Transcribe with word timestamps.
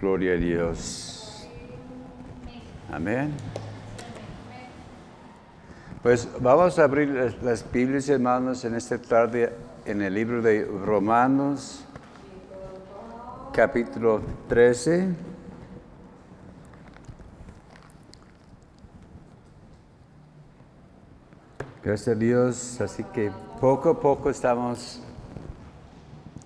Gloria 0.00 0.34
a 0.34 0.36
Dios. 0.36 1.48
Amén. 2.92 3.32
Pues 6.02 6.28
vamos 6.38 6.78
a 6.78 6.84
abrir 6.84 7.08
las, 7.40 7.64
Biblias, 7.72 8.06
hermanos, 8.10 8.62
en 8.66 8.74
esta 8.74 8.98
tarde 8.98 9.54
en 9.86 10.02
el 10.02 10.12
libro 10.12 10.42
de 10.42 10.66
Romanos, 10.66 11.82
capítulo 13.54 14.20
13. 14.48 15.14
Gracias 21.82 22.08
a 22.08 22.18
Dios, 22.18 22.80
así 22.82 23.02
que 23.02 23.32
poco 23.62 23.90
a 23.90 24.00
poco 24.00 24.28
estamos 24.28 25.00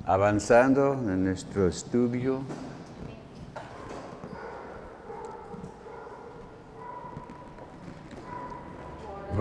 avanzando 0.07 0.93
en 0.93 1.25
nuestro 1.25 1.67
estudio. 1.67 2.43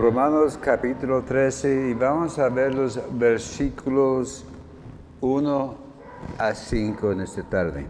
Romanos 0.00 0.58
capítulo 0.58 1.22
13 1.22 1.90
y 1.90 1.92
vamos 1.92 2.38
a 2.38 2.48
ver 2.48 2.74
los 2.74 2.98
versículos 3.18 4.46
1 5.20 5.76
a 6.38 6.54
5 6.54 7.12
en 7.12 7.20
esta 7.20 7.42
tarde. 7.42 7.84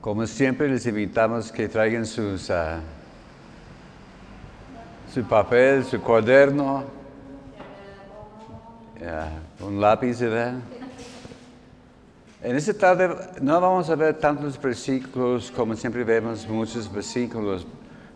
Como 0.00 0.26
siempre 0.26 0.68
les 0.68 0.84
invitamos 0.86 1.52
que 1.52 1.68
traigan 1.68 2.04
sus, 2.04 2.50
ah, 2.50 2.80
su 5.14 5.22
papel, 5.22 5.84
su 5.84 6.00
cuaderno, 6.00 6.82
un 9.60 9.80
lápiz, 9.80 10.18
¿verdad? 10.18 10.54
En 12.42 12.56
esta 12.56 12.74
tarde 12.74 13.08
no 13.40 13.60
vamos 13.60 13.88
a 13.88 13.94
ver 13.94 14.14
tantos 14.14 14.60
versículos 14.60 15.52
como 15.52 15.76
siempre 15.76 16.02
vemos 16.02 16.48
muchos 16.48 16.92
versículos. 16.92 17.64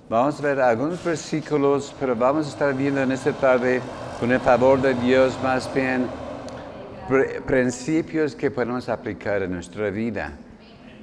Vamos 0.09 0.41
a 0.41 0.43
ver 0.43 0.61
algunos 0.61 1.03
versículos, 1.05 1.95
pero 2.01 2.17
vamos 2.17 2.47
a 2.47 2.49
estar 2.51 2.75
viendo 2.75 3.01
en 3.03 3.13
esta 3.13 3.33
tarde, 3.33 3.81
con 4.19 4.33
el 4.33 4.41
favor 4.41 4.81
de 4.83 4.95
Dios, 4.95 5.39
más 5.45 5.73
bien 5.73 6.07
pr- 7.09 7.41
principios 7.43 8.35
que 8.35 8.51
podemos 8.51 8.89
aplicar 8.89 9.43
en 9.43 9.53
nuestra 9.53 9.91
vida. 9.91 10.33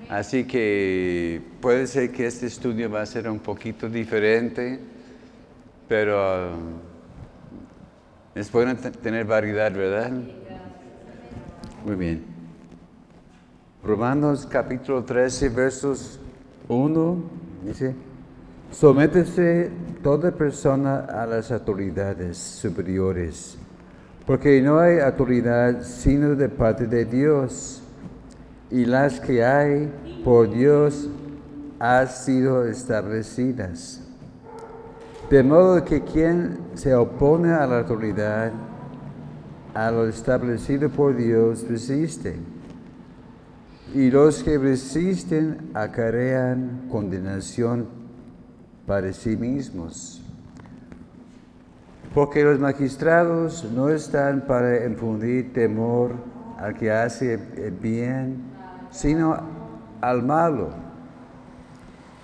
Así 0.10 0.44
que 0.46 1.42
puede 1.62 1.88
ser 1.88 2.12
que 2.12 2.28
este 2.28 2.48
estudio 2.48 2.90
va 2.90 3.02
a 3.04 3.06
ser 3.06 3.30
un 3.30 3.40
poquito 3.40 3.88
diferente, 3.88 4.80
pero 5.88 6.52
uh, 6.56 6.80
es 8.36 8.52
bueno 8.52 8.76
te- 8.76 8.92
tener 8.92 9.26
variedad, 9.26 9.72
¿verdad? 9.72 10.12
Muy 11.86 11.96
bien. 11.96 12.33
Romanos 13.86 14.48
capítulo 14.50 15.04
13, 15.04 15.50
versos 15.50 16.18
1, 16.70 17.18
dice, 17.66 17.94
sométese 18.72 19.72
toda 20.02 20.32
persona 20.32 21.00
a 21.00 21.26
las 21.26 21.52
autoridades 21.52 22.38
superiores, 22.38 23.58
porque 24.26 24.62
no 24.62 24.80
hay 24.80 25.00
autoridad 25.00 25.84
sino 25.84 26.34
de 26.34 26.48
parte 26.48 26.88
de 26.88 27.04
Dios, 27.04 27.84
y 28.72 28.86
las 28.86 29.20
que 29.20 29.44
hay 29.44 29.92
por 30.24 30.50
Dios 30.50 31.10
han 31.78 32.08
sido 32.08 32.66
establecidas. 32.66 34.00
De 35.30 35.44
modo 35.44 35.84
que 35.84 36.02
quien 36.06 36.58
se 36.76 36.96
opone 36.96 37.52
a 37.52 37.68
la 37.68 37.80
autoridad, 37.80 38.54
a 39.74 39.92
lo 39.92 40.08
establecido 40.08 40.88
por 40.88 41.18
Dios, 41.18 41.66
resiste 41.68 42.53
y 43.94 44.10
los 44.10 44.42
que 44.42 44.58
resisten 44.58 45.70
acarrean 45.76 46.88
condenación 46.90 47.88
para 48.88 49.14
sí 49.14 49.38
mismos. 49.38 50.24
Porque 52.14 52.44
los 52.44 52.60
magistrados 52.60 53.64
no 53.72 53.90
están 53.90 54.42
para 54.48 54.86
infundir 54.86 55.54
temor 55.54 56.16
al 56.58 56.74
que 56.76 56.92
hace 56.92 57.38
bien, 57.82 58.42
sino 58.90 59.38
al 60.02 60.24
malo. 60.24 60.70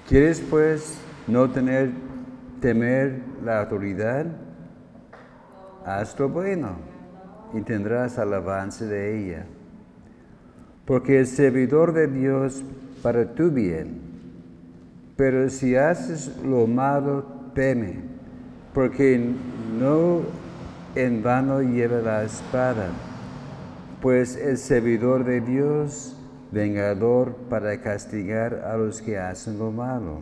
¿Quieres 0.07 0.41
pues 0.41 0.97
no 1.27 1.51
tener 1.51 1.91
temer 2.61 3.21
la 3.45 3.61
autoridad? 3.61 4.25
Haz 5.85 6.17
lo 6.19 6.29
bueno 6.29 6.77
y 7.53 7.61
tendrás 7.61 8.17
alabanza 8.17 8.85
de 8.85 9.17
ella 9.17 9.45
porque 10.89 11.19
el 11.19 11.27
servidor 11.27 11.94
de 11.94 12.07
Dios 12.07 12.63
para 13.03 13.35
tu 13.35 13.51
bien. 13.51 14.01
Pero 15.16 15.47
si 15.51 15.75
haces 15.75 16.35
lo 16.44 16.66
malo, 16.66 17.25
teme, 17.53 18.00
porque 18.73 19.23
no 19.79 20.22
en 20.95 21.22
vano 21.22 21.61
lleva 21.61 22.00
la 22.00 22.23
espada, 22.23 22.88
pues 24.01 24.35
el 24.35 24.57
servidor 24.57 25.25
de 25.25 25.41
Dios, 25.41 26.17
vengador 26.51 27.35
para 27.51 27.79
castigar 27.81 28.56
a 28.56 28.75
los 28.75 29.00
que 29.00 29.19
hacen 29.19 29.59
lo 29.59 29.71
malo. 29.71 30.21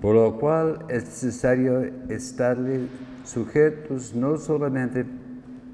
Por 0.00 0.16
lo 0.16 0.36
cual 0.40 0.84
es 0.88 1.04
necesario 1.04 1.84
estarle 2.08 2.88
sujetos 3.24 4.16
no 4.16 4.36
solamente 4.36 5.06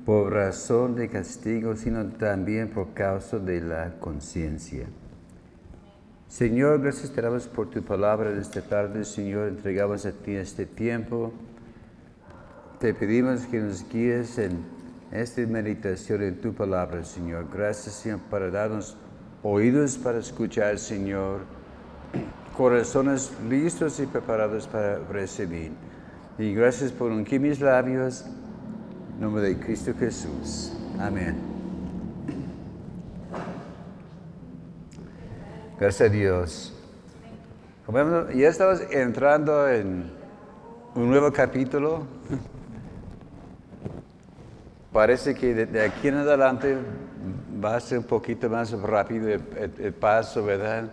por 0.09 0.33
razón 0.33 0.95
de 0.95 1.11
castigo, 1.11 1.77
sino 1.77 2.03
también 2.07 2.71
por 2.71 2.95
causa 2.95 3.39
de 3.39 3.61
la 3.61 3.93
conciencia. 4.01 4.87
Señor, 6.27 6.81
gracias 6.81 7.11
te 7.11 7.21
damos 7.21 7.47
por 7.47 7.69
tu 7.69 7.83
palabra 7.83 8.31
en 8.31 8.39
esta 8.39 8.63
tarde, 8.63 9.05
Señor, 9.05 9.49
entregamos 9.49 10.07
a 10.07 10.13
ti 10.13 10.35
este 10.35 10.65
tiempo. 10.65 11.31
Te 12.81 12.95
pedimos 12.95 13.43
que 13.49 13.61
nos 13.61 13.87
guíes 13.87 14.39
en 14.39 14.65
esta 15.13 15.43
meditación 15.43 16.23
en 16.23 16.41
tu 16.41 16.55
palabra, 16.55 17.05
Señor. 17.05 17.47
Gracias, 17.53 17.97
Señor, 17.97 18.21
para 18.31 18.51
darnos 18.51 18.97
oídos 19.43 19.99
para 19.99 20.21
escuchar, 20.21 20.79
Señor, 20.79 21.41
corazones 22.57 23.31
listos 23.47 24.01
y 24.01 24.07
preparados 24.07 24.67
para 24.69 25.01
recibir. 25.01 25.73
Y 26.39 26.55
gracias 26.55 26.93
por 26.93 27.11
ungir 27.13 27.41
mis 27.41 27.61
labios 27.61 28.25
nombre 29.19 29.43
de 29.43 29.59
Cristo 29.59 29.93
Jesús. 29.99 30.73
Amén. 30.99 31.37
Gracias 35.79 36.09
a 36.09 36.13
Dios. 36.13 36.75
Ya 38.35 38.49
estamos 38.49 38.81
entrando 38.91 39.69
en 39.69 40.11
un 40.95 41.11
nuevo 41.11 41.33
capítulo. 41.33 42.07
Parece 44.93 45.35
que 45.35 45.55
de, 45.55 45.83
aquí 45.83 46.09
en 46.09 46.15
adelante 46.17 46.77
va 47.63 47.77
a 47.77 47.81
ser 47.81 47.99
un 47.99 48.05
poquito 48.05 48.49
más 48.49 48.71
rápido 48.73 49.29
el 49.31 49.95
paso, 49.95 50.45
¿verdad? 50.45 50.91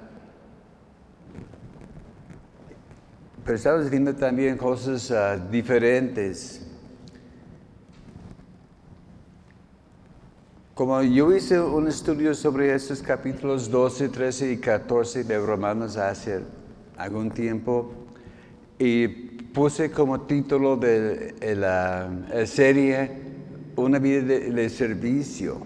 Pero 3.43 3.55
estamos 3.55 3.89
viendo 3.89 4.15
también 4.15 4.57
cosas 4.57 5.11
ah, 5.11 5.37
diferentes. 5.37 6.64
Como 10.75 11.01
yo 11.03 11.33
hice 11.33 11.57
un 11.57 11.87
estudio 11.87 12.35
sobre 12.35 12.75
estos 12.75 13.01
capítulos 13.01 13.71
12, 13.71 14.09
13 14.09 14.51
y 14.51 14.57
14 14.57 15.23
de 15.23 15.39
Romanos 15.39 15.95
hace 15.95 16.41
algún 16.97 17.31
tiempo 17.31 17.93
y 18.77 19.07
puse 19.07 19.89
como 19.89 20.19
título 20.23 20.75
de 20.75 21.33
la 21.55 22.09
serie 22.45 23.09
Una 23.77 23.99
vida 23.99 24.23
de, 24.23 24.51
de 24.51 24.69
servicio. 24.69 25.59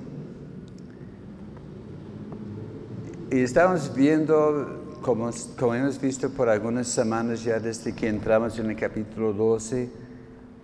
Y 3.32 3.40
estamos 3.40 3.92
viendo, 3.96 5.00
como, 5.02 5.32
como 5.58 5.74
hemos 5.74 6.00
visto 6.00 6.30
por 6.30 6.50
algunas 6.50 6.88
semanas 6.88 7.44
ya 7.44 7.60
desde 7.60 7.96
que 7.96 8.10
entramos 8.10 8.60
en 8.60 8.70
el 8.70 8.76
capítulo 8.76 9.34
12, 9.34 9.90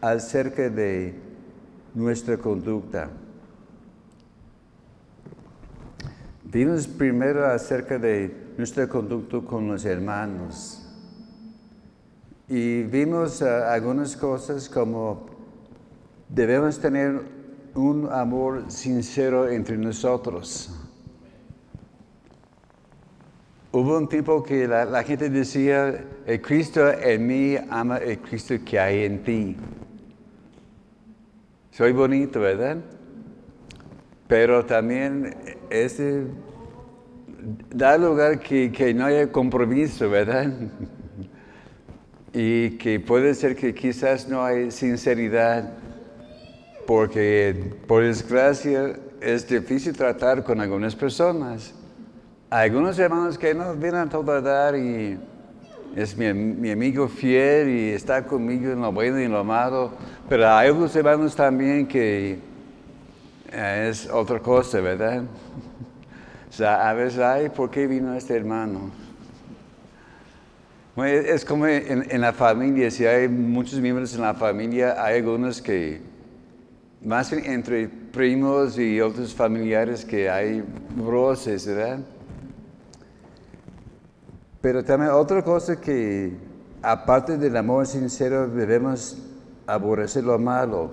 acerca 0.01 0.69
de 0.69 1.15
nuestra 1.95 2.37
conducta. 2.37 3.09
Vimos 6.55 6.87
primero 6.87 7.45
acerca 7.45 7.99
de 7.99 8.33
nuestra 8.57 8.87
conducta 8.87 9.41
con 9.41 9.67
los 9.67 9.83
hermanos. 9.83 10.87
Y 12.47 12.83
vimos 12.83 13.41
ah, 13.41 13.73
algunas 13.73 14.15
cosas 14.15 14.69
como 14.69 15.25
debemos 16.29 16.79
tener 16.79 17.23
un 17.73 18.07
amor 18.09 18.71
sincero 18.71 19.49
entre 19.49 19.77
nosotros. 19.77 20.73
Hubo 23.73 23.97
un 23.97 24.07
tiempo 24.07 24.41
que 24.41 24.65
la, 24.65 24.85
la 24.85 25.03
gente 25.03 25.29
decía, 25.29 26.05
el 26.25 26.41
Cristo 26.41 26.89
en 26.89 27.27
mí 27.27 27.57
ama 27.69 27.97
el 27.97 28.19
Cristo 28.19 28.55
que 28.63 28.79
hay 28.79 29.03
en 29.03 29.23
ti. 29.23 29.57
Soy 31.71 31.91
bonito, 31.91 32.39
¿verdad? 32.39 32.77
Pero 34.29 34.65
también 34.65 35.35
ese 35.69 36.25
da 37.69 37.97
lugar 37.97 38.39
que, 38.39 38.71
que 38.71 38.93
no 38.93 39.05
haya 39.05 39.31
compromiso, 39.31 40.09
¿verdad? 40.09 40.51
y 42.33 42.71
que 42.71 42.99
puede 42.99 43.33
ser 43.33 43.55
que 43.55 43.73
quizás 43.73 44.27
no 44.27 44.43
hay 44.43 44.71
sinceridad, 44.71 45.71
porque 46.85 47.73
por 47.87 48.03
desgracia 48.03 48.95
es 49.21 49.47
difícil 49.47 49.95
tratar 49.95 50.43
con 50.43 50.59
algunas 50.59 50.95
personas. 50.95 51.73
Hay 52.49 52.69
algunos 52.69 52.97
hermanos 52.99 53.37
que 53.37 53.53
no 53.53 53.73
vienen 53.75 54.01
a 54.01 54.09
todo 54.09 54.41
dar 54.41 54.75
y 54.75 55.17
es 55.95 56.17
mi, 56.17 56.33
mi, 56.33 56.71
amigo 56.71 57.07
fiel 57.07 57.69
y 57.69 57.89
está 57.91 58.25
conmigo 58.25 58.71
en 58.71 58.81
lo 58.81 58.91
bueno 58.91 59.19
y 59.19 59.23
en 59.23 59.31
lo 59.31 59.43
malo, 59.43 59.93
pero 60.27 60.49
hay 60.49 60.69
otros 60.69 60.95
hermanos 60.95 61.35
también 61.35 61.87
que 61.87 62.37
eh, 63.51 63.87
es 63.89 64.09
otra 64.09 64.39
cosa, 64.39 64.81
¿verdad? 64.81 65.23
Sea, 66.55 66.89
a 66.89 66.93
veces, 66.93 67.19
ay, 67.19 67.49
¿por 67.49 67.69
qué 67.69 67.85
vino 67.85 68.13
este 68.13 68.33
hermano? 68.33 68.89
es 71.03 71.43
como 71.43 71.67
en, 71.67 72.09
en, 72.09 72.21
la 72.21 72.31
familia, 72.31 72.89
si 72.89 73.05
hay 73.05 73.27
muchos 73.27 73.81
miembros 73.81 74.15
en 74.15 74.21
la 74.21 74.33
familia, 74.33 74.95
hay 75.03 75.17
algunos 75.17 75.61
que, 75.61 75.99
más 77.03 77.33
entre 77.33 77.89
primos 77.89 78.79
y 78.79 79.01
otros 79.01 79.35
familiares, 79.35 80.05
que 80.05 80.29
hay 80.29 80.63
roces, 80.97 81.67
¿verdad? 81.67 81.99
Pero 84.61 84.81
también 84.81 85.11
otra 85.11 85.43
cosa 85.43 85.81
que, 85.81 86.37
aparte 86.81 87.37
del 87.37 87.57
amor 87.57 87.85
sincero, 87.85 88.47
debemos 88.47 89.17
aborrecer 89.67 90.23
lo 90.23 90.39
malo. 90.39 90.91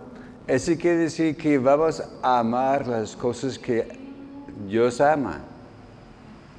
Eso 0.49 0.73
quiere 0.77 0.97
decir 0.97 1.37
que 1.37 1.57
vamos 1.57 2.03
a 2.21 2.41
amar 2.41 2.89
las 2.89 3.15
cosas 3.15 3.57
que 3.57 3.87
Dios 4.67 5.01
ama. 5.01 5.52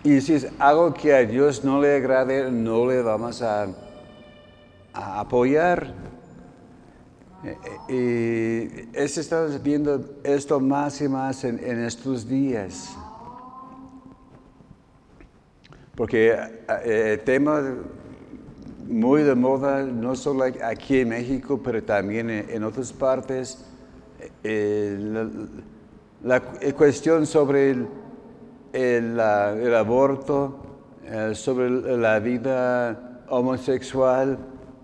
Y 0.04 0.20
si 0.22 0.34
es 0.34 0.48
algo 0.60 0.94
que 0.94 1.14
a 1.14 1.26
Dios 1.26 1.64
no 1.64 1.82
le 1.82 1.96
agrade, 1.96 2.52
no 2.52 2.86
le 2.88 3.02
vamos 3.02 3.42
a, 3.42 3.68
apoyar. 4.94 5.94
Y 7.90 8.90
estamos 8.96 9.62
viendo 9.62 10.20
esto 10.24 10.60
más 10.60 11.02
y 11.02 11.08
más 11.08 11.44
en 11.44 11.84
estos 11.84 12.28
días. 12.28 12.96
Porque 15.96 16.32
eh, 16.32 17.14
el 17.14 17.20
tema 17.22 17.62
muy 18.88 19.24
de 19.24 19.36
moda, 19.36 19.84
no 19.84 20.16
solo 20.16 20.46
aquí 20.64 21.00
en 21.00 21.10
México, 21.10 21.62
pero 21.64 21.84
también 21.84 22.30
en, 22.30 22.64
otras 22.64 22.92
partes, 22.92 23.64
eh, 24.44 24.98
la, 26.24 26.42
cuestión 26.76 27.26
sobre 27.26 27.72
el, 27.72 27.88
el, 28.74 29.20
aborto, 29.20 30.58
eh, 31.06 31.34
sobre 31.36 31.70
la 31.70 32.20
vida 32.20 33.22
homosexual, 33.30 34.38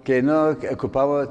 que 0.03 0.21
no 0.21 0.55
ocupamos, 0.71 1.29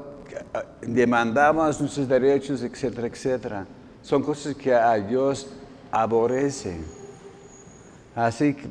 demandamos 0.81 1.79
nuestros 1.79 2.07
derechos, 2.07 2.61
etcétera, 2.61 3.07
etcétera. 3.07 3.65
Son 4.01 4.21
cosas 4.21 4.55
que 4.55 4.73
a 4.73 4.95
Dios 4.95 5.47
aborrece. 5.91 6.77
Así 8.15 8.53
que 8.53 8.67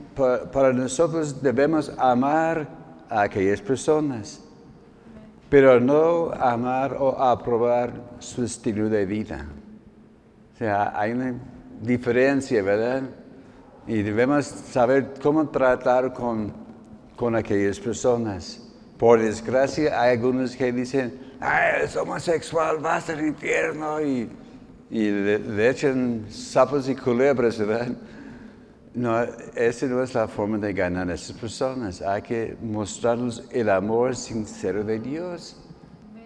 para 0.52 0.72
nosotros 0.72 1.40
debemos 1.42 1.90
amar 1.96 2.68
a 3.08 3.22
aquellas 3.22 3.60
personas, 3.62 4.42
pero 5.48 5.80
no 5.80 6.30
amar 6.32 6.96
o 6.98 7.18
aprobar 7.18 7.92
su 8.18 8.44
estilo 8.44 8.90
de 8.90 9.06
vida. 9.06 9.46
O 10.54 10.58
sea, 10.58 10.92
hay 10.98 11.12
una 11.12 11.34
diferencia, 11.80 12.62
¿verdad? 12.62 13.02
Y 13.88 14.02
debemos 14.02 14.46
saber 14.46 15.14
cómo 15.20 15.48
tratar 15.48 16.12
con, 16.12 16.52
con 17.16 17.34
aquellas 17.34 17.80
personas. 17.80 18.62
Por 18.98 19.20
desgracia, 19.20 20.00
hay 20.00 20.16
algunos 20.16 20.54
que 20.54 20.70
dicen, 20.70 21.18
Ay, 21.40 21.84
es 21.84 21.96
homosexual, 21.96 22.78
vas 22.78 23.08
al 23.10 23.26
infierno, 23.26 24.00
y, 24.00 24.28
y 24.90 25.10
le, 25.10 25.38
le 25.38 25.70
echan 25.70 26.26
sapos 26.28 26.88
y 26.88 26.94
culebras, 26.94 27.58
¿verdad? 27.58 27.88
No, 28.94 29.22
esa 29.54 29.86
no 29.86 30.02
es 30.02 30.14
la 30.14 30.26
forma 30.26 30.58
de 30.58 30.72
ganar 30.72 31.08
a 31.08 31.14
esas 31.14 31.36
personas. 31.36 32.02
Hay 32.02 32.22
que 32.22 32.56
mostrarles 32.60 33.44
el 33.50 33.70
amor 33.70 34.16
sincero 34.16 34.82
de 34.82 34.98
Dios 34.98 35.56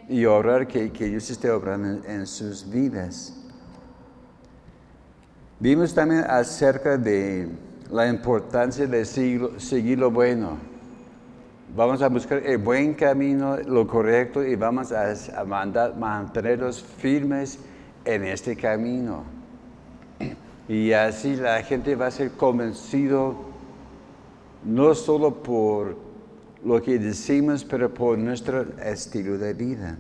y 0.08 0.24
orar 0.24 0.66
que, 0.66 0.88
Dios 0.88 1.28
esté 1.28 1.50
obrando 1.50 2.06
en, 2.08 2.26
sus 2.26 2.68
vidas. 2.68 3.34
Vimos 5.62 5.94
también 5.94 6.24
acerca 6.28 6.98
de 6.98 7.48
la 7.88 8.08
importancia 8.08 8.84
de 8.84 9.04
seguir, 9.04 9.96
lo 9.96 10.10
bueno. 10.10 10.58
Vamos 11.76 12.02
a 12.02 12.08
buscar 12.08 12.44
el 12.44 12.58
buen 12.58 12.94
camino, 12.94 13.56
lo 13.58 13.86
correcto, 13.86 14.44
y 14.44 14.56
vamos 14.56 14.90
a, 14.90 15.12
a 15.12 15.44
mantenerlos 15.94 16.82
firmes 16.82 17.60
en 18.04 18.24
este 18.24 18.56
camino. 18.56 19.22
Y 20.68 20.90
así 20.90 21.36
la 21.36 21.62
gente 21.62 21.94
va 21.94 22.08
a 22.08 22.10
ser 22.10 22.32
convencido 22.32 23.36
no 24.64 24.96
solo 24.96 25.44
por 25.44 25.96
lo 26.64 26.82
que 26.82 26.98
decimos, 26.98 27.64
pero 27.64 27.94
por 27.94 28.18
nuestro 28.18 28.66
estilo 28.82 29.38
de 29.38 29.54
vida. 29.54 29.96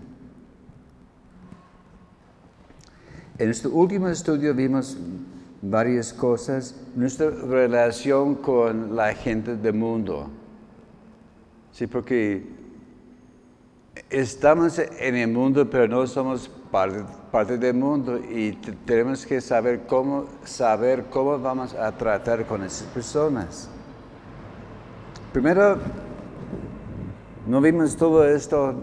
En 3.38 3.48
este 3.48 3.68
último 3.68 4.08
estudio 4.08 4.52
vimos 4.54 4.98
varias 5.62 6.12
cosas, 6.12 6.74
nuestra 6.96 7.30
relación 7.30 8.34
con 8.34 8.96
la 8.96 9.14
gente 9.14 9.56
del 9.56 9.74
mundo. 9.74 10.28
Sí, 11.70 11.86
porque 11.86 12.44
estamos 14.10 14.78
en 14.78 15.16
el 15.16 15.28
mundo, 15.28 15.70
pero 15.70 15.88
no 15.88 16.06
somos 16.06 16.50
parte, 16.70 17.58
del 17.58 17.74
mundo 17.74 18.18
y 18.18 18.52
tenemos 18.84 19.24
que 19.24 19.40
saber 19.40 19.86
cómo, 19.86 20.26
saber 20.44 21.04
cómo 21.04 21.38
vamos 21.38 21.74
a 21.74 21.92
tratar 21.92 22.44
con 22.46 22.62
esas 22.62 22.86
personas. 22.88 23.68
Primero, 25.32 25.78
no 27.46 27.60
vimos 27.60 27.96
todo 27.96 28.26
esto 28.26 28.74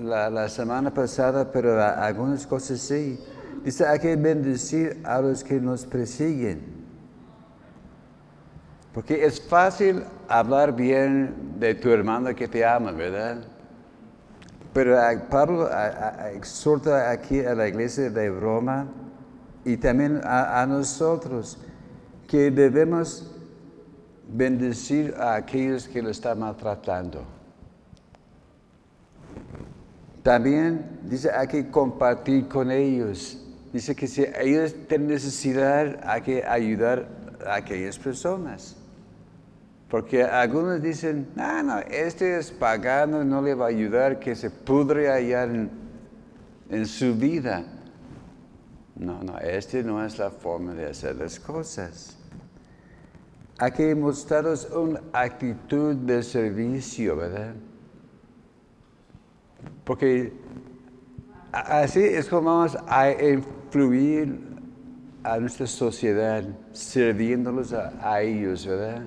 la, 0.00 0.48
semana 0.48 0.92
pasada, 0.92 1.50
pero 1.50 1.82
algunas 1.82 2.46
cosas 2.46 2.80
sí. 2.80 3.18
Dice, 3.64 3.86
hay 3.86 3.98
que 3.98 4.16
bendecir 4.16 5.00
a 5.04 5.20
los 5.20 5.42
que 5.42 5.60
nos 5.60 5.84
persiguen. 5.84 6.76
Porque 8.96 9.26
es 9.26 9.40
fácil 9.40 10.04
hablar 10.26 10.74
bien 10.74 11.54
de 11.58 11.74
tu 11.74 11.90
hermano 11.90 12.34
que 12.34 12.48
te 12.48 12.64
ama, 12.64 12.92
¿verdad? 12.92 13.42
Pero 14.72 14.96
Pablo 15.30 15.70
exhorta 16.34 17.10
aquí 17.10 17.40
a 17.40 17.54
la 17.54 17.66
iglesia 17.66 18.10
de 18.10 18.28
Roma 18.28 18.86
y 19.64 19.76
también 19.78 20.20
a, 20.22 20.66
nosotros 20.66 21.58
que 22.28 22.50
debemos 22.50 23.34
bendecir 24.28 25.14
a 25.18 25.36
aquellos 25.36 25.88
que 25.88 26.02
lo 26.02 26.10
están 26.10 26.40
maltratando. 26.40 27.24
También 30.22 31.00
dice 31.04 31.30
hay 31.30 31.48
que 31.48 31.70
compartir 31.70 32.46
con 32.48 32.70
ellos. 32.70 33.45
Dice 33.76 33.94
que 33.94 34.06
si 34.06 34.24
ellos 34.40 34.74
tienen 34.88 35.08
necesidad 35.08 36.00
hay 36.02 36.22
que 36.22 36.42
ayudar 36.42 37.10
a 37.46 37.56
aquellas 37.56 37.98
personas. 37.98 38.74
Porque 39.90 40.24
algunos 40.24 40.80
dicen, 40.80 41.28
no, 41.36 41.62
no, 41.62 41.78
este 41.80 42.38
es 42.38 42.50
pagano, 42.50 43.22
no 43.22 43.42
le 43.42 43.54
va 43.54 43.66
a 43.66 43.68
ayudar, 43.68 44.18
que 44.18 44.34
se 44.34 44.48
pudre 44.48 45.10
allá 45.10 45.44
en, 45.44 46.86
su 46.86 47.14
vida. 47.16 47.66
No, 48.94 49.22
no, 49.22 49.38
este 49.40 49.82
no 49.82 50.02
es 50.02 50.18
la 50.18 50.30
forma 50.30 50.72
de 50.72 50.86
hacer 50.86 51.16
las 51.16 51.38
cosas. 51.38 52.16
Hay 53.58 53.72
que 53.72 53.94
mostraros 53.94 54.70
una 54.70 55.02
actitud 55.12 55.96
de 55.96 56.22
servicio, 56.22 57.14
¿verdad? 57.14 57.52
Porque 59.84 60.32
así 61.64 62.00
es 62.00 62.28
como 62.28 62.50
vamos 62.50 62.76
a 62.86 63.10
influir 63.76 64.38
a 65.22 65.38
nuestra 65.38 65.66
sociedad, 65.66 66.44
sirviéndolos 66.72 67.72
a 67.72 68.22
ellos, 68.22 68.66
¿verdad? 68.66 69.02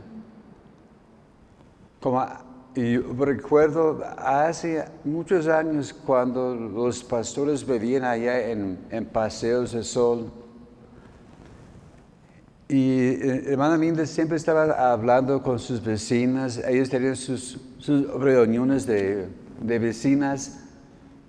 Como, 1.99 2.25
y 2.75 2.97
recuerdo 2.97 4.03
hace 4.17 4.85
muchos 5.03 5.47
años 5.47 5.93
cuando 5.93 6.53
los 6.53 7.03
pastores 7.03 7.65
vivían 7.65 8.03
allá 8.03 8.49
en, 8.49 9.05
Paseos 9.11 9.71
de 9.71 9.83
Sol. 9.83 10.31
Y 12.67 12.99
eh, 12.99 13.43
hermana 13.47 13.77
Minda 13.77 14.05
siempre 14.05 14.37
estaba 14.37 14.91
hablando 14.91 15.41
con 15.41 15.57
sus 15.57 15.83
vecinas, 15.83 16.61
ellos 16.67 16.89
tenían 16.89 17.15
sus, 17.15 17.59
reuniones 18.19 18.85
de, 18.85 19.27
vecinas 19.61 20.59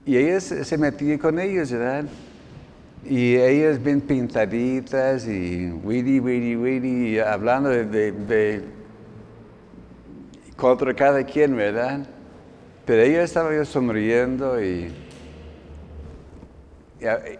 y 0.04 0.16
ella 0.16 0.40
se 0.40 0.76
metía 0.76 1.18
con 1.18 1.38
ellos, 1.38 1.72
¿verdad? 1.72 2.04
Y 3.04 3.36
ellas 3.36 3.82
bien 3.82 4.00
pintaditas 4.00 5.26
y 5.26 5.70
witty, 5.70 6.20
witty, 6.20 6.56
witty, 6.56 7.18
hablando 7.18 7.70
de, 7.70 8.12
de, 8.12 8.64
contra 10.56 10.94
cada 10.94 11.24
quien, 11.24 11.56
¿verdad? 11.56 12.06
Pero 12.84 13.02
ella 13.02 13.22
estaba 13.22 13.64
sonriendo 13.64 14.62
y, 14.62 14.92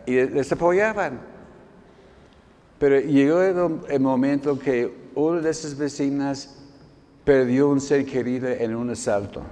y, 0.07 0.13
les 0.13 0.51
apoyaban. 0.53 1.21
Pero 2.79 2.99
llegó 2.99 3.43
el, 3.43 4.01
momento 4.01 4.59
que 4.59 5.11
una 5.15 5.41
de 5.41 5.51
esas 5.51 5.77
vecinas 5.77 6.57
perdió 7.25 7.69
un 7.69 7.81
ser 7.81 8.07
querido 8.07 8.49
en 8.49 8.75
un 8.75 8.89
asalto. 8.91 9.43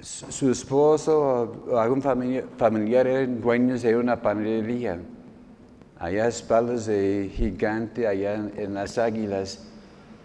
Su 0.00 0.50
esposo 0.50 1.52
o 1.68 1.76
algún 1.76 2.00
familiar, 2.00 3.06
eran 3.08 3.40
dueños 3.40 3.82
de 3.82 3.96
una 3.96 4.22
panadería, 4.22 5.00
allá 5.98 6.24
a 6.24 6.28
espaldas 6.28 6.86
de 6.86 7.28
gigante, 7.34 8.06
allá 8.06 8.34
en, 8.34 8.74
las 8.74 8.96
águilas, 8.96 9.66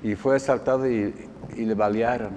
y 0.04 0.14
fue 0.14 0.36
asaltado 0.36 0.88
y, 0.88 1.12
le 1.58 1.74
balearon. 1.74 2.34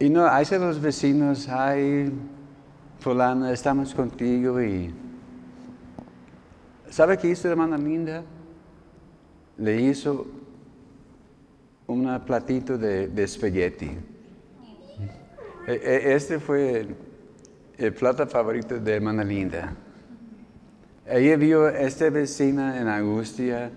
Y 0.00 0.10
no, 0.10 0.26
ahí 0.26 0.44
se 0.44 0.58
los 0.58 0.80
vecinos, 0.80 1.48
ay, 1.48 2.12
fulana, 2.98 3.52
estamos 3.52 3.94
contigo 3.94 4.60
y... 4.60 4.92
¿Sabe 6.90 7.16
qué 7.16 7.28
hizo 7.28 7.46
la 7.46 7.52
hermana 7.52 7.78
Linda? 7.78 8.24
Le 9.56 9.82
hizo 9.82 10.26
un 11.86 12.20
platito 12.26 12.76
de, 12.76 13.06
de 13.06 13.22
espagueti. 13.22 14.17
E, 15.68 15.74
e, 15.74 16.14
este 16.14 16.38
fue 16.38 16.86
el, 17.76 17.92
plato 17.92 18.26
favorito 18.26 18.78
de 18.80 18.94
hermana 18.94 19.22
Linda. 19.22 19.76
Ella 21.06 21.36
vio 21.36 21.66
a 21.66 21.78
esta 21.80 22.08
vecina 22.08 22.80
en 22.80 22.88
angustia 22.88 23.70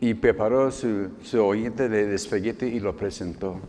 y 0.00 0.12
preparó 0.14 0.72
su, 0.72 1.10
su 1.22 1.40
oyente 1.40 1.88
de 1.88 2.12
espagueti 2.12 2.66
y 2.66 2.80
lo 2.80 2.96
presentó. 2.96 3.60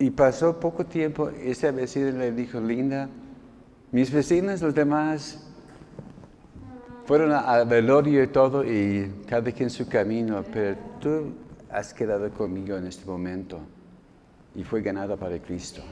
Y 0.00 0.10
pasó 0.10 0.58
poco 0.58 0.84
tiempo, 0.84 1.28
esa 1.28 1.70
vecina 1.70 2.10
le 2.10 2.32
dijo, 2.32 2.60
Linda, 2.60 3.08
mis 3.92 4.10
vecinos, 4.10 4.60
los 4.60 4.74
demás, 4.74 5.46
fueron 7.06 7.30
al 7.30 7.64
velorio 7.68 8.24
y 8.24 8.26
todo 8.26 8.64
y 8.64 9.22
cada 9.28 9.52
quien 9.52 9.70
su 9.70 9.88
camino, 9.88 10.42
pero 10.52 10.76
tú 11.00 11.32
has 11.70 11.94
quedado 11.94 12.28
conmigo 12.32 12.76
en 12.76 12.88
este 12.88 13.06
momento 13.06 13.60
y 14.54 14.64
fue 14.64 14.82
ganada 14.82 15.16
para 15.16 15.38
Cristo. 15.38 15.82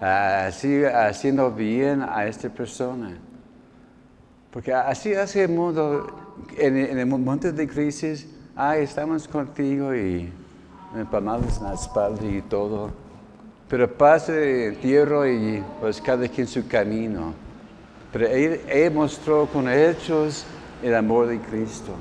Así, 0.00 0.84
haciendo 0.84 1.50
bien 1.50 2.02
a 2.02 2.26
esta 2.26 2.48
persona. 2.48 3.16
Porque 4.50 4.72
así 4.72 5.14
hace 5.14 5.44
el 5.44 5.50
mundo, 5.50 6.06
en, 6.56 6.76
el 6.76 7.06
momento 7.06 7.52
de 7.52 7.66
crisis, 7.66 8.28
ah, 8.54 8.76
estamos 8.76 9.26
contigo 9.28 9.94
y 9.94 10.32
palmadas 11.10 11.58
en 11.58 11.64
la 11.64 11.74
espalda 11.74 12.24
y 12.24 12.42
todo. 12.42 12.90
Pero 13.68 13.92
pase 13.92 14.68
el 14.68 14.76
tierra 14.78 15.28
y 15.28 15.62
pues 15.80 16.00
cada 16.00 16.28
quien 16.28 16.46
su 16.46 16.66
camino. 16.68 17.34
Pero 18.12 18.26
él, 18.28 18.90
mostró 18.92 19.46
con 19.46 19.68
hechos 19.68 20.46
el 20.82 20.94
amor 20.94 21.26
de 21.26 21.38
Cristo 21.40 21.92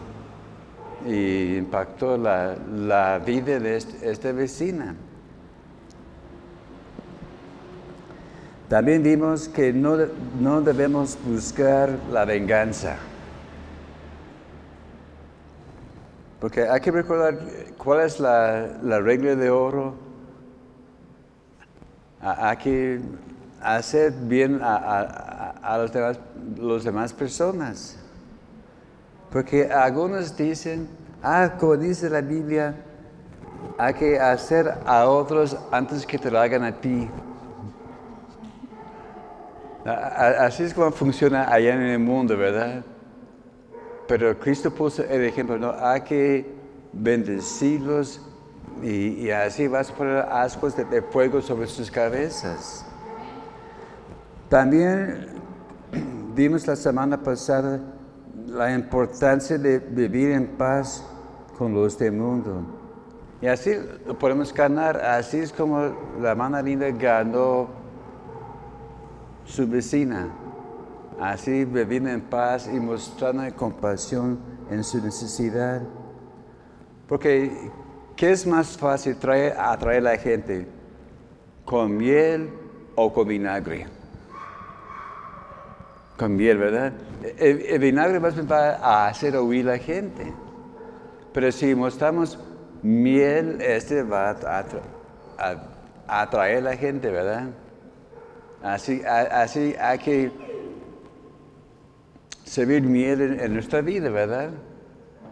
y 1.05 1.57
impactó 1.57 2.17
la, 2.17 3.19
vida 3.25 3.59
de 3.59 3.75
esta 3.75 4.31
vecina. 4.31 4.95
También 8.69 9.03
vimos 9.03 9.47
que 9.47 9.71
no, 9.71 9.95
no 10.39 10.61
debemos 10.61 11.17
buscar 11.23 11.89
la 12.11 12.25
venganza. 12.25 12.97
Porque 16.39 16.67
hay 16.67 16.79
que 16.79 16.91
recordar 16.91 17.39
cuál 17.77 18.01
es 18.01 18.19
la, 18.19 18.67
regla 19.01 19.35
de 19.35 19.49
oro. 19.49 19.93
Hay 22.21 22.57
que 22.57 23.01
hacer 23.61 24.11
bien 24.11 24.59
a, 24.63 25.77
los, 25.79 25.91
demás, 25.91 26.19
los 26.57 26.83
demás 26.83 27.13
personas. 27.13 27.97
Porque 29.31 29.71
algunos 29.71 30.35
dicen, 30.35 30.87
ah, 31.21 31.53
como 31.59 31.77
dice 31.77 32.09
la 32.09 32.21
Biblia, 32.21 32.75
hay 33.77 33.93
que 33.93 34.19
hacer 34.19 34.73
a 34.85 35.05
otros 35.05 35.55
antes 35.71 36.05
que 36.05 36.17
te 36.17 36.31
lo 36.31 36.39
hagan 36.39 36.63
a 36.63 36.71
ti. 36.71 37.09
Así 39.85 40.63
es 40.63 40.73
como 40.73 40.91
funciona 40.91 41.53
allá 41.53 41.75
en 41.75 41.81
el 41.81 41.99
mundo, 41.99 42.35
¿verdad? 42.35 42.83
Pero 44.07 44.37
Cristo 44.39 44.71
puso 44.71 45.03
el 45.03 45.23
ejemplo, 45.23 45.59
¿no? 45.59 45.73
Hay 45.79 46.01
que 46.01 46.51
bendecirlos 46.91 48.19
y, 48.81 49.29
así 49.29 49.67
vas 49.67 49.91
a 49.91 49.93
poner 49.93 50.17
ascuas 50.17 50.75
de, 50.75 51.01
fuego 51.03 51.39
sobre 51.39 51.67
sus 51.67 51.91
cabezas. 51.91 52.83
También 54.49 55.27
vimos 56.35 56.65
la 56.65 56.75
semana 56.75 57.21
pasada 57.21 57.79
la 58.47 58.73
importancia 58.73 59.57
de 59.59 59.77
vivir 59.79 60.31
en 60.31 60.47
paz 60.47 61.05
con 61.59 61.75
los 61.75 61.97
del 61.97 62.13
mundo. 62.13 62.63
Y 63.39 63.47
así 63.47 63.75
lo 64.07 64.17
podemos 64.17 64.51
ganar, 64.51 64.97
así 64.97 65.37
es 65.37 65.53
como 65.53 65.95
la 66.19 66.31
hermana 66.31 66.61
linda 66.63 66.89
ganó 66.89 67.84
su 69.45 69.67
vecina, 69.67 70.27
así 71.19 71.65
viviendo 71.65 72.09
en 72.09 72.21
paz 72.21 72.69
y 72.71 72.79
mostrando 72.79 73.43
compasión 73.55 74.39
en 74.69 74.83
su 74.83 75.01
necesidad. 75.01 75.81
Porque, 77.07 77.71
¿qué 78.15 78.31
es 78.31 78.45
más 78.47 78.77
fácil 78.77 79.15
traer, 79.17 79.55
atraer 79.57 79.99
a 79.99 80.11
la 80.11 80.17
gente? 80.17 80.67
¿Con 81.63 81.97
miel 81.97 82.49
o 82.95 83.13
con 83.13 83.27
vinagre? 83.27 83.87
Con 86.17 86.35
miel, 86.35 86.57
¿verdad? 86.57 86.93
El, 87.37 87.79
vinagre 87.79 88.19
más 88.19 88.35
va 88.49 88.75
a 88.75 89.07
hacer 89.07 89.35
oír 89.35 89.67
a 89.67 89.73
la 89.73 89.77
gente. 89.77 90.33
Pero 91.33 91.51
si 91.51 91.75
mostramos 91.75 92.39
miel, 92.81 93.59
este 93.61 94.03
va 94.03 94.29
a 94.29 96.21
atraer 96.21 96.57
a 96.59 96.61
la 96.61 96.77
gente, 96.77 97.11
¿verdad? 97.11 97.49
Así, 98.65 99.03
así 99.05 99.75
hay 99.79 99.99
que 99.99 100.31
servir 102.45 102.81
miel 102.81 103.39
en, 103.39 103.53
nuestra 103.53 103.81
vida, 103.81 104.09
¿verdad? 104.09 104.49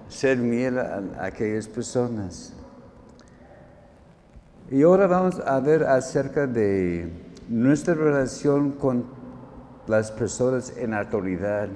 Ser 0.08 0.38
miel 0.38 0.78
a, 0.78 1.02
aquellas 1.20 1.68
personas. 1.68 2.54
Y 4.70 4.84
ahora 4.84 5.08
vamos 5.08 5.40
a 5.40 5.60
ver 5.62 5.84
acerca 5.84 6.46
de 6.46 7.12
nuestra 7.50 7.96
relación 7.96 8.70
con 8.74 9.04
las 9.88 10.12
personas 10.12 10.72
en 10.78 10.94
autoridad. 10.94 11.70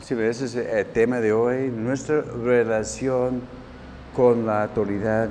Si 0.00 0.14
ese 0.14 0.46
es 0.46 0.54
el 0.54 0.86
tema 0.86 1.20
de 1.20 1.30
hoy, 1.30 1.68
nuestra 1.68 2.22
relación 2.22 3.42
con 4.16 4.46
la 4.46 4.62
autoridad. 4.62 5.28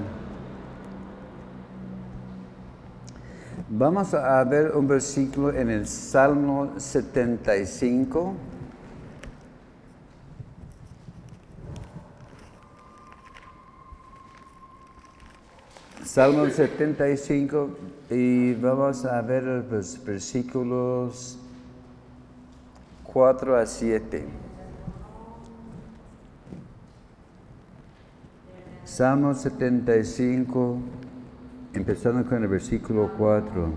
Vamos 3.69 4.13
a 4.13 4.41
ver 4.45 4.71
un 4.77 4.87
versículo 4.87 5.51
en 5.51 5.69
el 5.69 5.85
Salmo 5.85 6.79
75. 6.79 8.33
Salmo 16.05 16.47
75 16.49 17.69
y 18.09 18.53
vamos 18.53 19.03
a 19.03 19.21
ver 19.21 19.43
los 19.43 20.01
versículos 20.01 21.37
4 23.03 23.57
a 23.57 23.65
7. 23.65 24.25
Salmo 28.85 29.33
75 29.33 30.77
empezando 31.77 32.27
con 32.27 32.41
el 32.41 32.49
versículo 32.49 33.11
4. 33.17 33.69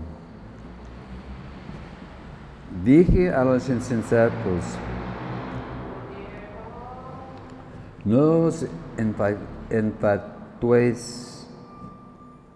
Dije 2.83 3.29
a 3.29 3.43
los 3.43 3.69
insensatos, 3.69 4.77
no 8.03 8.45
os 8.45 8.65
enfatuéis, 9.69 11.47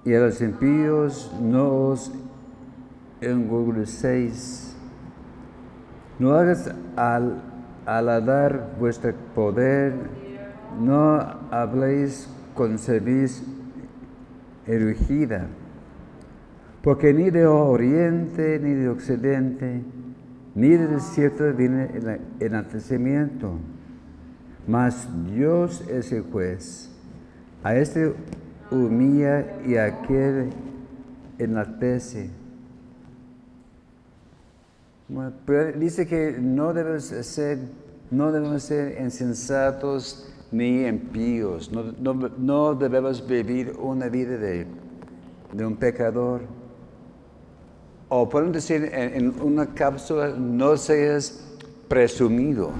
y 0.03 0.13
a 0.15 0.19
los 0.19 0.41
impíos 0.41 1.31
no 1.39 1.89
os 1.89 2.11
engurgecéis. 3.21 4.75
No 6.17 6.33
hagas 6.33 6.71
al 6.95 7.41
aladar 7.85 8.75
vuestro 8.79 9.13
poder, 9.35 9.93
no 10.79 11.19
habléis 11.51 12.27
con 12.55 12.79
servicio 12.79 13.54
erugida, 14.67 15.47
porque 16.81 17.13
ni 17.13 17.29
de 17.29 17.45
oriente 17.45 18.59
ni 18.59 18.73
de 18.73 18.89
occidente 18.89 19.81
ni 20.55 20.69
del 20.69 20.91
desierto 20.91 21.51
viene 21.53 21.89
el 21.93 22.19
enaltecimiento, 22.39 23.59
mas 24.65 25.07
Dios 25.25 25.83
es 25.89 26.11
el 26.13 26.23
juez. 26.23 26.89
A 27.61 27.75
este 27.75 28.13
humilla 28.71 29.45
y 29.65 29.75
a 29.75 29.85
aquel 29.85 30.51
enaltece. 31.37 32.29
Pero 35.45 35.73
dice 35.73 36.07
que 36.07 36.37
no 36.39 36.73
debemos 36.73 37.03
ser, 37.03 37.59
no 38.09 38.31
debemos 38.31 38.63
ser 38.63 39.01
insensatos 39.01 40.34
ni 40.55 40.87
impíos. 40.87 41.69
No, 41.71 42.75
debemos 42.75 43.25
vivir 43.27 43.75
una 43.77 44.07
vida 44.07 44.37
de, 44.37 44.65
de 45.51 45.65
un 45.65 45.75
pecador. 45.75 46.41
O 48.07 48.29
podemos 48.29 48.53
decir 48.53 48.89
en, 48.93 49.41
una 49.41 49.65
cápsula, 49.73 50.29
no 50.29 50.77
seas 50.77 51.43
presumido. 51.89 52.71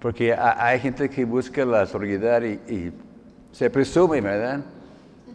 Porque 0.00 0.34
hay 0.34 0.78
gente 0.78 1.10
que 1.10 1.24
busca 1.24 1.64
la 1.64 1.82
autoridad 1.82 2.42
y, 2.42 2.92
se 3.50 3.68
presume, 3.68 4.20
¿verdad? 4.20 4.64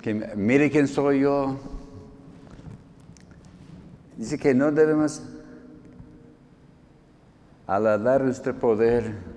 Que 0.02 0.14
mire 0.36 0.72
quién 0.72 0.88
soy 0.88 1.20
yo. 1.20 1.56
Dice 4.16 4.40
que 4.40 4.56
no 4.56 4.72
debemos 4.72 5.22
aladar 7.68 8.24
nuestro 8.24 8.56
poder. 8.56 9.37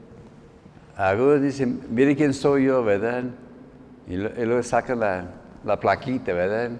Algunos 1.00 1.40
dicen, 1.40 1.80
mire 1.88 2.14
quién 2.14 2.34
soy 2.34 2.66
yo, 2.66 2.84
¿verdad? 2.84 3.24
Y, 4.06 4.16
luego 4.16 4.62
saca 4.62 4.94
la, 4.94 5.30
la 5.64 5.80
plaquita, 5.80 6.34
¿verdad? 6.34 6.72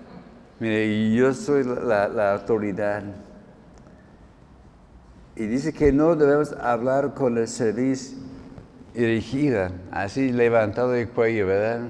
Mire, 0.59 1.15
yo 1.15 1.33
soy 1.33 1.65
la, 1.65 2.33
autoridad. 2.35 3.03
Y 5.37 5.47
dice 5.47 5.73
que 5.73 5.91
no 5.91 6.17
debemos 6.17 6.53
hablar 6.53 7.15
con 7.15 7.39
el 7.39 7.49
servicio 7.49 8.19
erigida, 8.95 9.73
así 9.91 10.33
levantado 10.33 10.95
el 10.95 11.09
cuello, 11.09 11.47
¿verdad? 11.47 11.89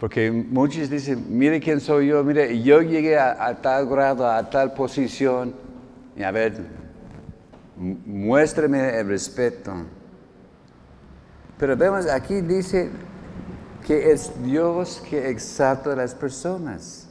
Porque 0.00 0.30
muchos 0.30 0.88
dicen, 0.88 1.26
mire 1.28 1.60
quién 1.60 1.78
soy 1.78 2.06
yo, 2.06 2.24
mire, 2.24 2.62
yo 2.62 2.80
llegué 2.80 3.18
a, 3.18 3.54
tal 3.60 3.86
grado, 3.86 4.26
a 4.26 4.48
tal 4.48 4.72
posición. 4.72 5.54
Y 6.16 6.22
a 6.22 6.30
ver, 6.30 6.54
muéstrame 7.76 8.98
el 8.98 9.08
respeto. 9.08 9.74
Pero 11.58 11.76
vemos 11.76 12.06
aquí 12.06 12.40
dice, 12.40 12.90
que 13.86 14.12
es 14.12 14.32
Dios 14.42 15.02
que 15.08 15.28
exalta 15.28 15.92
a 15.92 15.96
las 15.96 16.14
personas. 16.14 17.06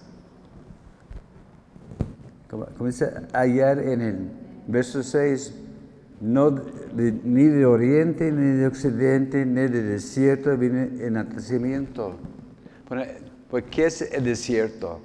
Como, 2.49 2.67
dice 2.85 3.11
ayer 3.31 3.79
en 3.79 4.01
el 4.01 4.31
verso 4.67 5.03
6, 5.03 5.53
no 6.21 6.61
ni 6.95 7.45
de 7.45 7.65
oriente, 7.65 8.31
ni 8.31 8.57
de 8.57 8.67
occidente, 8.67 9.45
ni 9.45 9.61
de 9.67 9.83
desierto 9.83 10.55
viene 10.57 10.91
el 10.99 11.13
nacimiento. 11.13 12.15
Bueno, 12.87 13.05
pues, 13.49 13.65
¿qué 13.69 13.85
es 13.85 14.01
el 14.01 14.23
desierto? 14.23 14.99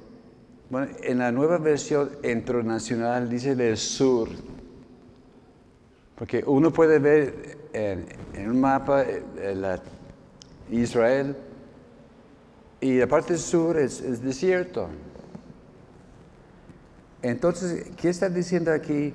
Bueno, 0.70 0.92
en 1.02 1.18
la 1.18 1.32
nueva 1.32 1.58
versión 1.58 2.10
internacional 2.22 3.28
dice 3.28 3.54
del 3.54 3.76
sur. 3.76 4.28
Porque 6.14 6.42
uno 6.46 6.72
puede 6.72 6.98
ver 6.98 7.57
en, 7.72 8.06
un 8.50 8.60
mapa 8.60 9.02
eh, 9.02 9.22
la 9.54 9.80
Israel 10.70 11.36
y 12.80 12.98
la 12.98 13.06
parte 13.06 13.36
sur 13.36 13.76
es, 13.78 14.22
desierto. 14.22 14.88
Entonces, 17.22 17.90
¿qué 17.96 18.08
está 18.08 18.28
diciendo 18.28 18.72
aquí? 18.72 19.12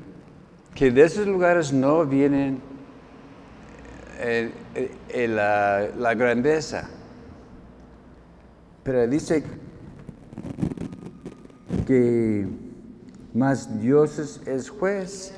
Que 0.76 0.92
de 0.92 1.04
esos 1.04 1.26
lugares 1.26 1.72
no 1.72 2.06
vienen 2.06 2.60
eh, 4.20 4.52
eh, 5.10 5.28
la, 5.28 6.14
grandeza. 6.14 6.90
Pero 8.84 9.08
dice 9.08 9.44
que 11.88 12.48
más 13.34 13.80
Dios 13.80 14.42
es 14.46 14.70
juez. 14.70 15.34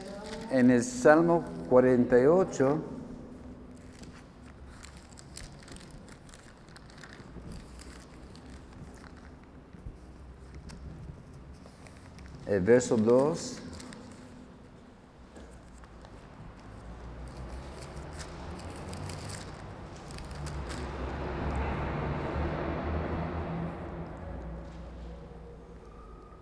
En 0.52 0.72
el 0.72 0.84
Salmo 0.84 1.44
48 1.70 2.95
el 12.56 12.62
verso 12.62 12.96
2. 12.96 13.62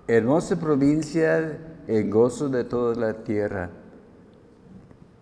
Hermosa 0.08 0.60
provincia, 0.60 1.60
el 1.88 2.10
gozo 2.12 2.50
de 2.50 2.64
toda 2.64 2.94
la 2.96 3.24
tierra. 3.24 3.72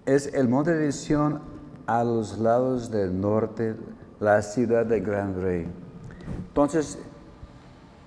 Es 0.06 0.34
el 0.34 0.50
monte 0.50 0.74
de 0.74 0.92
Sion 0.92 1.40
a 1.86 2.04
los 2.04 2.38
lados 2.40 2.92
del 2.92 3.22
norte, 3.22 3.76
la 4.20 4.42
ciudad 4.42 4.86
del 4.86 5.04
gran 5.04 5.42
rey. 5.42 5.68
Entonces, 6.48 7.00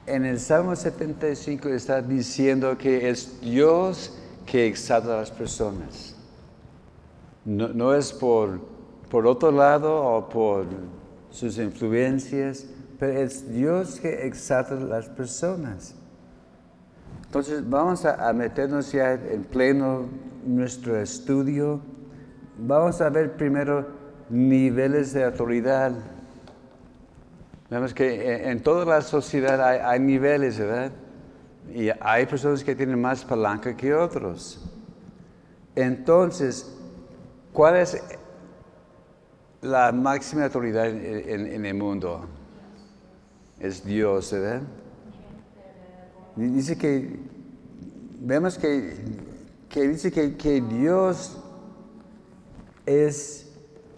en 0.06 0.24
el 0.24 0.38
Salmo 0.38 0.76
75 0.76 1.68
está 1.70 2.02
diciendo 2.02 2.76
que 2.76 3.08
es 3.08 3.40
Dios 3.40 4.16
que 4.46 4.66
exalta 4.66 5.14
a 5.14 5.20
las 5.20 5.30
personas. 5.30 6.14
No, 7.44 7.94
es 7.94 8.12
por, 8.12 8.60
por 9.10 9.26
otro 9.26 9.50
lado 9.50 10.02
o 10.02 10.28
por 10.28 10.66
sus 11.30 11.58
influencias, 11.58 12.66
pero 12.98 13.12
es 13.20 13.50
Dios 13.50 14.00
que 14.00 14.26
exalta 14.26 14.74
a 14.74 14.80
las 14.80 15.08
personas. 15.08 15.94
Entonces 17.26 17.68
vamos 17.68 18.04
a, 18.04 18.28
a 18.28 18.32
meternos 18.32 18.92
ya 18.92 19.14
en 19.14 19.44
pleno 19.44 20.06
nuestro 20.46 20.98
estudio. 20.98 21.80
Vamos 22.58 23.00
a 23.00 23.08
ver 23.10 23.36
primero 23.36 23.86
niveles 24.30 25.12
de 25.12 25.24
autoridad 25.24 25.92
Vemos 27.70 27.94
que 27.94 28.50
en 28.50 28.62
toda 28.62 28.84
la 28.84 29.00
sociedad 29.00 29.88
hay, 29.88 29.98
niveles, 29.98 30.58
¿verdad? 30.58 30.92
Y 31.74 31.88
hay 32.00 32.26
personas 32.26 32.62
que 32.62 32.74
tienen 32.74 33.00
más 33.00 33.24
palanca 33.24 33.74
que 33.74 33.94
otros. 33.94 34.60
Entonces, 35.74 36.70
¿cuál 37.52 37.76
es 37.76 38.00
la 39.62 39.92
máxima 39.92 40.44
autoridad 40.44 40.88
en, 40.88 41.64
el 41.64 41.74
mundo? 41.74 42.26
Es 43.58 43.82
Dios, 43.82 44.30
¿verdad? 44.32 44.62
Dice 46.36 46.76
que, 46.76 47.18
vemos 48.20 48.58
que, 48.58 48.94
que 49.70 49.88
dice 49.88 50.12
que, 50.12 50.36
que 50.36 50.60
Dios 50.60 51.40
es 52.84 53.50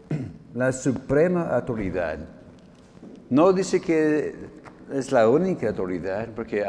la 0.55 0.73
suprema 0.73 1.49
autoridad. 1.49 2.36
No 3.29 3.53
dice 3.53 3.81
que 3.81 4.35
es 4.93 5.11
la 5.11 5.29
única 5.29 5.69
autoridad, 5.69 6.29
porque 6.35 6.65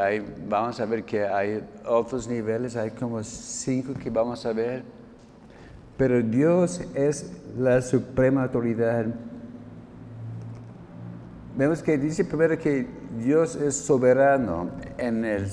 vamos 0.48 0.80
a 0.80 0.86
ver 0.86 1.04
que 1.04 1.24
hay 1.24 1.62
otros 1.86 2.26
niveles, 2.26 2.74
hay 2.76 2.90
como 2.90 3.22
cinco 3.22 3.94
que 3.94 4.10
vamos 4.10 4.44
a 4.44 4.52
ver. 4.52 4.82
Pero 5.96 6.20
Dios 6.22 6.80
es 6.94 7.32
la 7.56 7.80
suprema 7.80 8.44
autoridad. 8.44 9.06
Vemos 11.56 11.82
que 11.82 11.96
dice 11.98 12.24
primero 12.24 12.58
que 12.58 12.86
Dios 13.18 13.56
es 13.56 13.76
soberano 13.76 14.70
en 14.96 15.24
el 15.24 15.48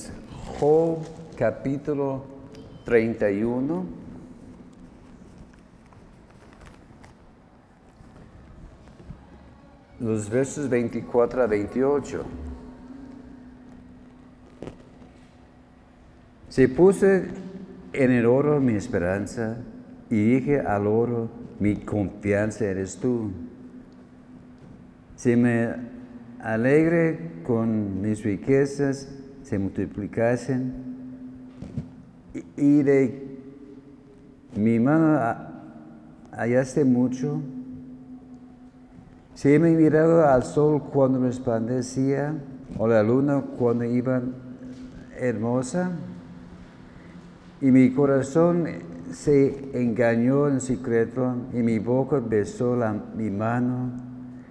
Job 0.60 1.00
capítulo 1.38 2.24
31. 2.86 4.05
Los 10.00 10.30
versos 10.30 10.70
24 10.70 11.44
a 11.44 11.48
28. 11.48 12.24
Se 16.50 16.70
puse 16.70 17.26
en 17.94 18.12
el 18.12 18.26
oro 18.26 18.60
mi 18.60 18.74
esperanza 18.74 19.58
y 20.10 20.36
dije 20.36 20.60
al 20.60 20.88
oro, 20.88 21.30
mi 21.60 21.76
confianza 21.76 22.66
eres 22.66 22.98
tú. 22.98 23.32
Si 25.16 25.36
me 25.36 25.70
alegre 26.40 27.42
con 27.44 28.02
mis 28.02 28.24
riquezas, 28.24 29.10
se 29.44 29.60
multiplicasen 29.60 30.74
y 32.58 32.84
de 32.84 33.38
mi 34.56 34.80
mano 34.80 35.20
hallaste 36.32 36.84
mucho, 36.84 37.42
si 39.36 39.60
me 39.60 39.72
mirado 39.72 40.28
al 40.28 40.44
sol 40.44 40.82
cuando 40.82 41.20
resplandecía, 41.20 42.34
o 42.78 42.88
la 42.88 43.04
luna 43.04 43.44
cuando 43.58 43.84
iba 43.84 44.22
hermosa, 45.20 45.92
y 47.62 47.70
mi 47.72 47.94
corazón 47.94 48.68
se 49.12 49.70
engañó 49.80 50.48
en 50.48 50.62
secreto 50.62 51.36
y 51.54 51.58
mi 51.58 51.80
boca 51.80 52.20
besó 52.20 52.76
la, 52.76 52.94
mi 52.94 53.30
mano, 53.30 53.92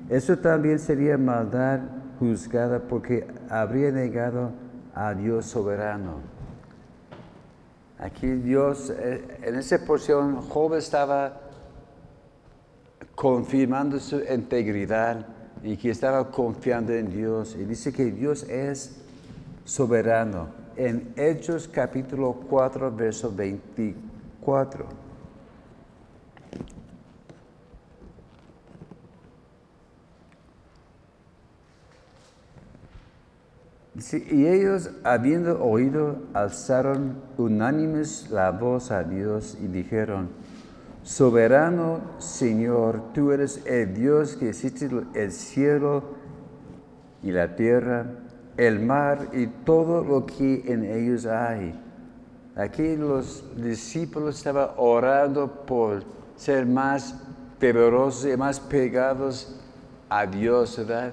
eso 0.09 0.39
también 0.39 0.79
sería 0.79 1.17
maldad 1.17 1.81
juzgada 2.19 2.81
porque 2.81 3.27
habría 3.49 3.91
negado 3.91 4.53
a 4.95 5.15
Dios 5.15 5.47
soberano. 5.47 6.21
Aquí 7.99 8.27
Dios, 8.27 8.93
eh, 8.95 9.39
en 9.43 9.55
esa 9.55 9.79
porción, 9.79 10.37
Job 10.43 10.75
estaba 10.75 11.41
confirmando 13.15 14.01
su 14.01 14.21
integridad 14.21 15.27
y 15.63 15.77
que 15.77 15.91
estaba 15.91 16.31
confiando 16.31 16.93
en 16.93 17.11
Dios. 17.11 17.57
Y 17.59 17.65
dice 17.65 17.93
que 17.93 18.07
Dios 18.11 18.45
es 18.45 18.97
soberano. 19.65 20.49
En 20.77 21.13
Hechos 21.17 21.69
capítulo 21.69 22.33
4, 22.49 22.91
verso 22.91 23.33
24. 23.35 25.05
y 34.13 34.47
ellos, 34.47 34.91
habiendo 35.03 35.63
oído, 35.65 36.19
alzaron 36.35 37.17
unánimes 37.37 38.29
la 38.31 38.51
voz 38.51 38.91
a 38.91 39.03
Dios 39.03 39.57
y 39.61 39.67
dijeron, 39.67 40.29
Soberano 41.05 42.01
Señor, 42.19 43.13
tú 43.13 43.31
eres 43.31 43.61
el 43.67 43.93
Dios 43.93 44.37
que 44.37 44.49
hiciste 44.49 44.89
el 45.13 45.33
cielo 45.33 46.03
y 47.23 47.31
la 47.31 47.55
tierra, 47.57 48.07
el 48.57 48.81
mar 48.81 49.29
y 49.35 49.47
todo 49.47 50.03
lo 50.03 50.25
que 50.25 50.63
en 50.67 50.83
ellos 50.83 51.27
hay. 51.27 51.79
Aquí 52.57 52.97
los 52.97 53.45
discípulos 53.55 54.39
estaban 54.39 54.71
orando 54.79 55.67
por 55.67 56.05
ser 56.37 56.65
más 56.65 57.15
fervorosos 57.59 58.33
y 58.33 58.37
más 58.39 58.59
pegados 58.59 59.61
a 60.09 60.25
Dios, 60.25 60.79
¿verdad? 60.79 61.13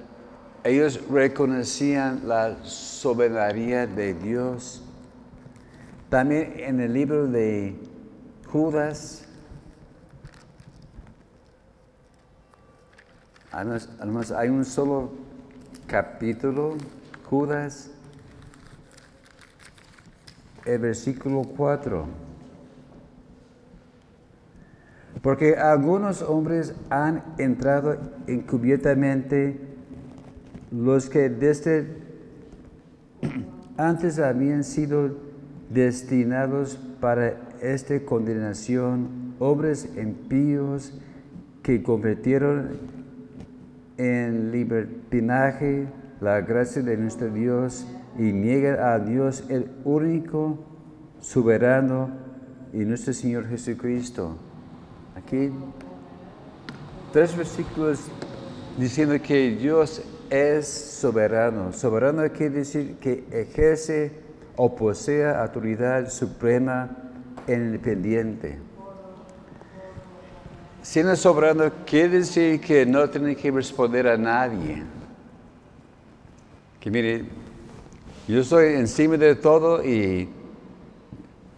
Ellos 0.64 1.02
reconocían 1.10 2.22
la 2.28 2.64
soberanía 2.64 3.88
de 3.88 4.14
Dios. 4.14 4.84
También 6.10 6.54
en 6.58 6.80
el 6.80 6.94
libro 6.94 7.28
de 7.28 7.76
Judas, 8.48 9.28
además, 13.52 14.32
hay 14.32 14.50
un 14.50 14.66
solo 14.66 15.12
capítulo, 15.88 16.76
Judas, 17.30 17.92
el 20.66 20.80
versículo 20.80 21.44
4. 21.44 22.06
Porque 25.22 25.56
algunos 25.56 26.22
hombres 26.22 26.74
han 26.90 27.24
entrado 27.38 27.98
encubiertamente 28.28 29.60
los 30.72 31.10
que 31.10 31.30
desde 31.30 31.98
antes 33.78 34.18
habían 34.20 34.64
sido 34.64 35.18
destinados 35.70 36.80
para 37.00 37.36
esta 37.62 38.00
condenación, 38.04 39.36
hombres 39.40 39.90
impíos 39.98 40.94
que 41.62 41.84
convirtieron 41.84 43.01
en 44.02 44.52
libertinaje 44.52 45.88
la 46.22 46.42
gracia 46.42 46.82
de 46.82 46.98
nuestro 46.98 47.30
Dios 47.30 47.86
y 48.18 48.34
niegan 48.34 48.80
a 48.80 48.98
Dios 48.98 49.44
el 49.48 49.70
único 49.84 50.58
soberano 51.20 52.10
y 52.74 52.78
nuestro 52.80 53.14
Señor 53.14 53.48
Jesucristo. 53.48 54.38
Aquí 55.16 55.52
tres 57.14 57.38
versículos 57.38 58.08
diciendo 58.76 59.14
que 59.22 59.52
Dios 59.52 60.02
es 60.32 60.68
soberano. 60.68 61.72
Soberano 61.72 62.24
quiere 62.32 62.56
decir 62.56 62.96
que 62.96 63.26
ejerce 63.32 64.14
o 64.56 64.76
posee 64.76 65.30
autoridad 65.30 66.10
suprema 66.10 66.90
e 67.46 67.54
independiente. 67.54 68.71
Siendo 70.82 71.16
soberano 71.16 71.72
quiere 71.86 72.20
decir 72.20 72.60
que 72.60 72.86
no 72.86 73.08
tiene 73.08 73.36
que 73.36 73.52
responder 73.52 74.08
a 74.08 74.18
nadie. 74.18 74.84
Que 76.80 76.90
mire, 76.90 77.26
yo 78.28 78.42
estoy 78.42 78.74
encima 78.74 79.16
de 79.18 79.36
todo 79.36 79.86
y 79.86 80.28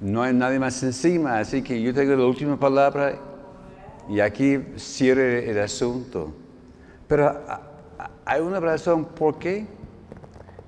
no 0.01 0.21
hay 0.21 0.33
nadie 0.33 0.59
más 0.59 0.83
encima, 0.83 1.39
así 1.39 1.61
que 1.61 1.81
yo 1.81 1.93
tengo 1.93 2.13
la 2.15 2.25
última 2.25 2.59
palabra 2.59 3.17
y 4.09 4.19
aquí 4.19 4.59
cierre 4.75 5.49
el 5.49 5.59
asunto. 5.59 6.33
Pero 7.07 7.39
hay 8.25 8.41
una 8.41 8.59
razón 8.59 9.05
por 9.05 9.39
qué. 9.39 9.65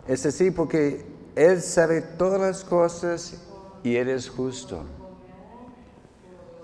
Es 0.08 0.26
así 0.26 0.52
porque 0.52 1.06
Él 1.36 1.62
sabe 1.62 2.02
todas 2.02 2.40
las 2.40 2.64
cosas 2.64 3.42
y 3.84 3.98
Él 3.98 4.08
es 4.08 4.30
justo. 4.30 4.86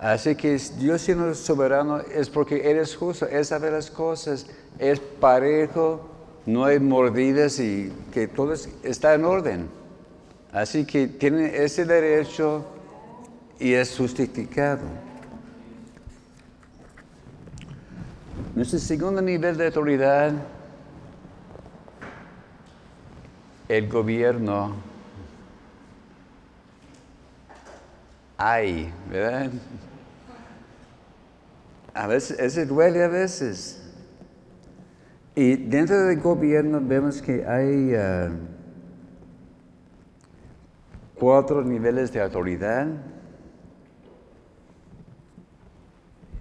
Así 0.02 0.36
que 0.36 0.58
Dios 0.80 1.00
siendo 1.00 1.32
soberano 1.36 2.00
es 2.00 2.28
porque 2.28 2.72
Él 2.72 2.80
es 2.80 2.96
justo, 2.96 3.28
Él 3.28 3.46
sabe 3.46 3.70
las 3.70 3.92
cosas, 3.92 4.48
es 4.80 5.00
parejo, 5.00 6.10
no 6.48 6.66
hay 6.66 6.80
mordidas 6.80 7.60
y 7.60 7.94
que 8.12 8.28
todo 8.28 8.54
está 8.82 9.14
en 9.14 9.26
orden. 9.26 9.70
Así 10.52 10.86
que 10.86 11.06
tiene 11.06 11.56
ese 11.56 11.86
derecho 11.86 12.66
y 13.60 13.74
es 13.74 13.96
justificado. 13.96 14.82
Nuestro 18.56 18.80
segundo 18.80 19.22
nivel 19.22 19.56
de 19.56 19.68
autoridad 19.68 20.34
el 23.70 23.88
gobierno 23.88 24.74
hay, 28.36 28.92
¿verdad? 29.08 29.52
A 31.93 32.08
veces, 32.08 32.39
ese 32.39 32.65
duele 32.65 33.04
a 33.04 33.08
veces. 33.08 33.82
Y 35.36 35.56
dentro 35.56 36.06
del 36.06 36.19
gobierno 36.19 36.80
vemos 36.82 37.21
que 37.21 37.45
hay 37.45 37.93
ah, 37.95 38.30
cuatro 41.17 41.63
niveles 41.63 42.12
de 42.12 42.21
autoridad. 42.21 42.88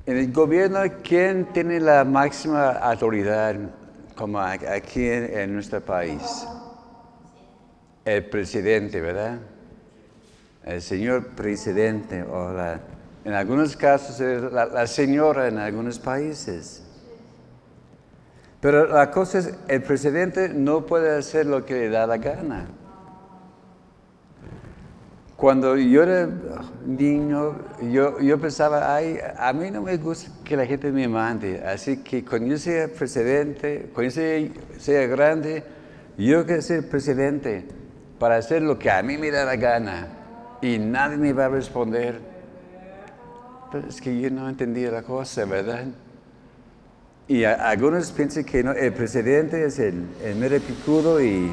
En 0.07 0.17
el 0.17 0.33
gobierno, 0.33 0.81
¿quién 1.05 1.47
tiene 1.53 1.79
la 1.79 2.05
máxima 2.05 2.71
autoridad 2.71 3.57
como 4.17 4.41
aquí 4.41 5.07
en 5.07 5.53
nuestro 5.53 5.81
país? 5.81 6.47
el 8.05 8.25
presidente, 8.25 9.01
¿verdad? 9.01 9.39
El 10.65 10.83
señor 10.83 11.29
presidente, 11.29 12.23
o 12.23 12.53
en 13.25 13.33
algunos 13.33 13.77
casos 13.77 14.21
la, 14.53 14.67
la 14.67 14.87
señora 14.87 15.49
en 15.49 15.59
algunos 15.59 15.99
países. 15.99 16.83
Pero 18.61 18.87
la 18.89 19.11
cosa 19.11 19.39
es, 19.39 19.55
el 19.69 19.83
presidente 19.83 20.51
no 20.51 20.85
puede 20.85 21.17
hacer 21.17 21.47
lo 21.47 21.65
que 21.65 21.75
le 21.75 21.89
da 21.89 22.07
la 22.07 22.19
gana. 22.19 22.67
Cuando 25.35 25.75
yo 25.79 26.03
era 26.03 26.29
niño, 26.85 27.57
yo, 27.91 28.21
yo 28.21 28.39
pensaba, 28.39 28.95
ay, 28.95 29.19
a 29.39 29.55
mí 29.55 29.71
no 29.71 29.81
me 29.81 29.97
gusta 29.97 30.31
que 30.45 30.55
la 30.55 30.67
gente 30.67 30.93
me 30.93 31.09
mande, 31.09 31.63
así 31.65 32.03
que 32.03 32.23
cuando 32.23 32.49
yo 32.49 32.59
sea 32.59 32.89
presidente, 32.89 33.91
cuando 33.95 34.11
yo 34.13 34.21
sea, 34.21 34.49
sea 34.79 35.07
grande, 35.07 35.65
yo 36.19 36.45
quiero 36.45 36.61
ser 36.61 36.87
presidente 36.91 37.67
para 38.19 38.37
hacer 38.37 38.61
lo 38.61 38.79
que 38.79 38.91
a 38.91 39.03
mí 39.03 39.17
me 39.17 39.31
da 39.31 39.47
la 39.47 39.57
gana 39.57 40.09
y 40.61 40.79
nadie 40.79 41.17
me 41.17 41.33
va 41.33 41.47
a 41.47 41.49
responder. 41.49 42.21
Pero 43.71 43.89
es 43.89 44.01
que 44.01 44.21
yo 44.21 44.31
no 44.31 44.49
entendía 44.49 44.91
la 44.91 45.03
cosa, 45.03 45.45
¿verdad? 45.45 45.87
Y 47.29 47.45
algunos 47.45 48.11
piensan 48.11 48.43
que 48.45 48.61
el 48.61 48.93
presidente 48.93 49.65
es 49.65 49.79
el, 49.79 50.05
el 50.25 50.35
mero 50.35 50.59
picudo 50.59 51.23
y, 51.23 51.53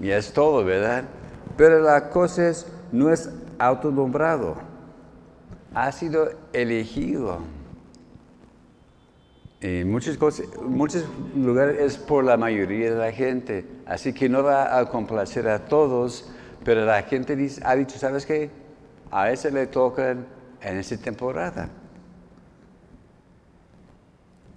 y 0.00 0.10
es 0.10 0.32
todo, 0.32 0.64
¿verdad? 0.64 1.04
Pero 1.56 1.80
la 1.80 2.10
cosa 2.10 2.48
es, 2.48 2.66
no 2.92 3.12
es 3.12 3.28
autonombrado, 3.58 4.56
ha 5.74 5.90
sido 5.90 6.30
elegido. 6.52 7.40
En 9.60 9.90
muchas 9.90 10.16
cosas, 10.16 10.46
muchos 10.62 11.04
lugares 11.34 11.80
es 11.80 11.96
por 11.96 12.22
la 12.22 12.36
mayoría 12.36 12.92
de 12.92 12.96
la 12.96 13.10
gente, 13.10 13.64
así 13.86 14.12
que 14.12 14.28
no 14.28 14.44
va 14.44 14.78
a 14.78 14.88
complacer 14.88 15.48
a 15.48 15.64
todos, 15.64 16.30
pero 16.62 16.84
la 16.84 17.02
gente 17.02 17.36
ha 17.64 17.74
dicho, 17.74 17.98
¿sabes 17.98 18.26
qué? 18.26 18.65
A 19.10 19.30
ese 19.30 19.50
le 19.50 19.66
toca 19.66 20.10
en 20.10 20.76
esta 20.78 20.96
temporada. 20.96 21.68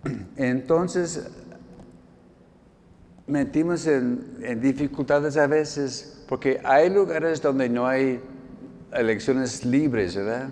Entonces, 0.38 1.29
metimos 3.27 3.85
en, 3.88 4.59
dificultades 4.62 5.38
a 5.38 5.47
veces 5.47 6.23
porque 6.27 6.59
hay 6.63 6.89
lugares 6.89 7.41
donde 7.41 7.69
no 7.69 7.88
hay 7.88 8.19
elecciones 8.91 9.65
libres, 9.65 10.15
¿verdad? 10.15 10.49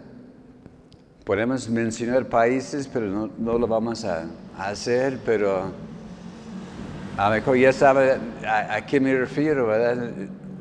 Podemos 1.23 1.69
mencionar 1.69 2.27
países, 2.29 2.87
pero 2.87 3.29
no, 3.37 3.57
lo 3.57 3.67
vamos 3.67 4.05
a, 4.05 4.25
hacer, 4.57 5.19
pero 5.23 5.71
a 7.15 7.29
lo 7.29 7.35
mejor 7.35 7.57
ya 7.57 7.71
sabe 7.71 8.17
a, 8.43 8.75
a 8.75 8.85
qué 8.87 8.99
me 8.99 9.13
refiero, 9.13 9.67
¿verdad? 9.67 10.11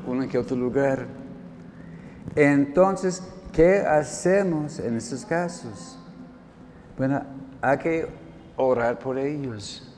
Uno 0.05 0.27
que 0.27 0.37
otro 0.37 0.55
lugar. 0.55 1.07
Entonces, 2.37 3.23
¿qué 3.51 3.79
hacemos 3.79 4.77
en 4.77 4.95
estos 4.95 5.25
casos? 5.25 5.97
Bueno, 6.95 7.23
hay 7.59 7.77
que 7.79 8.07
orar 8.55 8.99
por 8.99 9.17
ellos. 9.17 9.91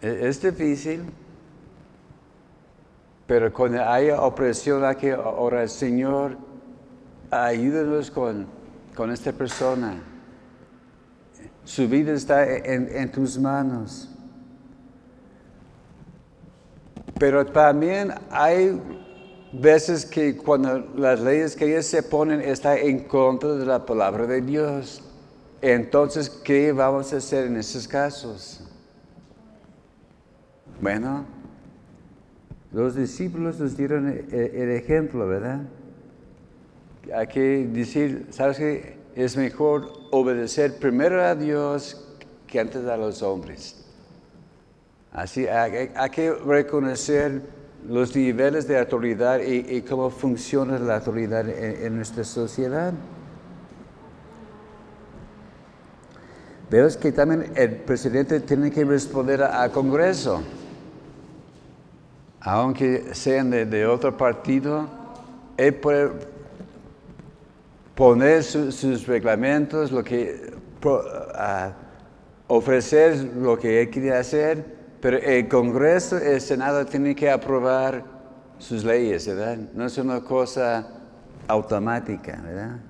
E, 0.00 0.26
es 0.26 0.40
difícil, 0.40 1.04
pero 3.26 3.52
cuando 3.52 3.84
haya 3.84 4.18
opresión 4.22 4.82
hay 4.82 4.96
que 4.96 5.12
orar, 5.14 5.68
Señor, 5.68 6.38
ayúdanos 7.30 8.10
con, 8.10 8.46
con 8.96 9.10
esta 9.10 9.30
persona. 9.30 10.02
Su 11.64 11.86
vida 11.86 12.12
está 12.12 12.46
en, 12.46 13.12
tus 13.12 13.38
manos. 13.38 14.08
Pero 17.18 17.44
también 17.44 18.14
hay 18.30 18.80
veces 19.60 20.04
que 20.04 20.36
cuando 20.36 20.78
las 20.96 21.20
leyes 21.20 21.56
que 21.56 21.66
ellos 21.66 21.86
se 21.86 22.02
ponen 22.02 22.40
están 22.40 22.78
en 22.78 23.04
contra 23.04 23.54
de 23.54 23.66
la 23.66 23.84
palabra 23.84 24.26
de 24.26 24.40
Dios. 24.40 25.02
Entonces, 25.60 26.28
¿qué 26.28 26.72
vamos 26.72 27.12
a 27.12 27.16
hacer 27.16 27.46
en 27.46 27.56
esos 27.56 27.88
casos? 27.88 28.62
Bueno, 30.80 31.24
los 32.72 32.96
discípulos 32.96 33.58
nos 33.60 33.76
dieron 33.76 34.08
el, 34.08 34.70
ejemplo, 34.70 35.26
¿verdad? 35.26 35.62
Hay 37.14 37.26
que 37.28 37.66
decir, 37.66 38.26
¿sabes 38.30 38.58
qué? 38.58 38.98
Es 39.14 39.36
mejor 39.36 39.92
obedecer 40.10 40.76
primero 40.78 41.22
a 41.22 41.34
Dios 41.34 42.04
que 42.46 42.58
antes 42.58 42.84
a 42.86 42.96
los 42.96 43.22
hombres. 43.22 43.84
Así 45.12 45.46
hay, 45.46 45.90
que 46.10 46.32
reconocer 46.32 47.42
los 47.88 48.14
niveles 48.16 48.66
de 48.66 48.78
autoridad 48.78 49.40
y, 49.40 49.82
cómo 49.82 50.10
funciona 50.10 50.78
la 50.78 50.96
autoridad 50.96 51.48
en, 51.48 51.96
nuestra 51.96 52.24
sociedad. 52.24 52.92
Veo 56.70 56.88
que 57.00 57.12
también 57.12 57.52
el 57.54 57.76
presidente 57.76 58.40
tiene 58.40 58.70
que 58.70 58.84
responder 58.84 59.42
al 59.42 59.70
Congreso 59.70 60.42
aunque 62.44 63.14
sean 63.14 63.50
de, 63.50 63.86
otro 63.86 64.16
partido, 64.18 64.86
él 65.56 65.74
puede 65.76 66.10
poner 67.94 68.42
sus 68.44 69.06
reglamentos, 69.06 69.90
lo 69.90 70.04
que, 70.04 70.52
ofrecer 72.46 73.16
lo 73.36 73.58
que 73.58 73.80
él 73.80 73.90
quiere 73.90 74.12
hacer, 74.12 74.73
pero 75.04 75.18
el 75.18 75.48
Congreso, 75.48 76.16
el 76.16 76.40
Senado 76.40 76.86
tiene 76.86 77.14
que 77.14 77.30
aprobar 77.30 78.02
sus 78.58 78.82
leyes, 78.82 79.26
¿verdad? 79.26 79.58
No 79.74 79.84
es 79.84 79.98
una 79.98 80.22
cosa 80.22 80.88
automática, 81.46 82.40
¿verdad? 82.42 82.80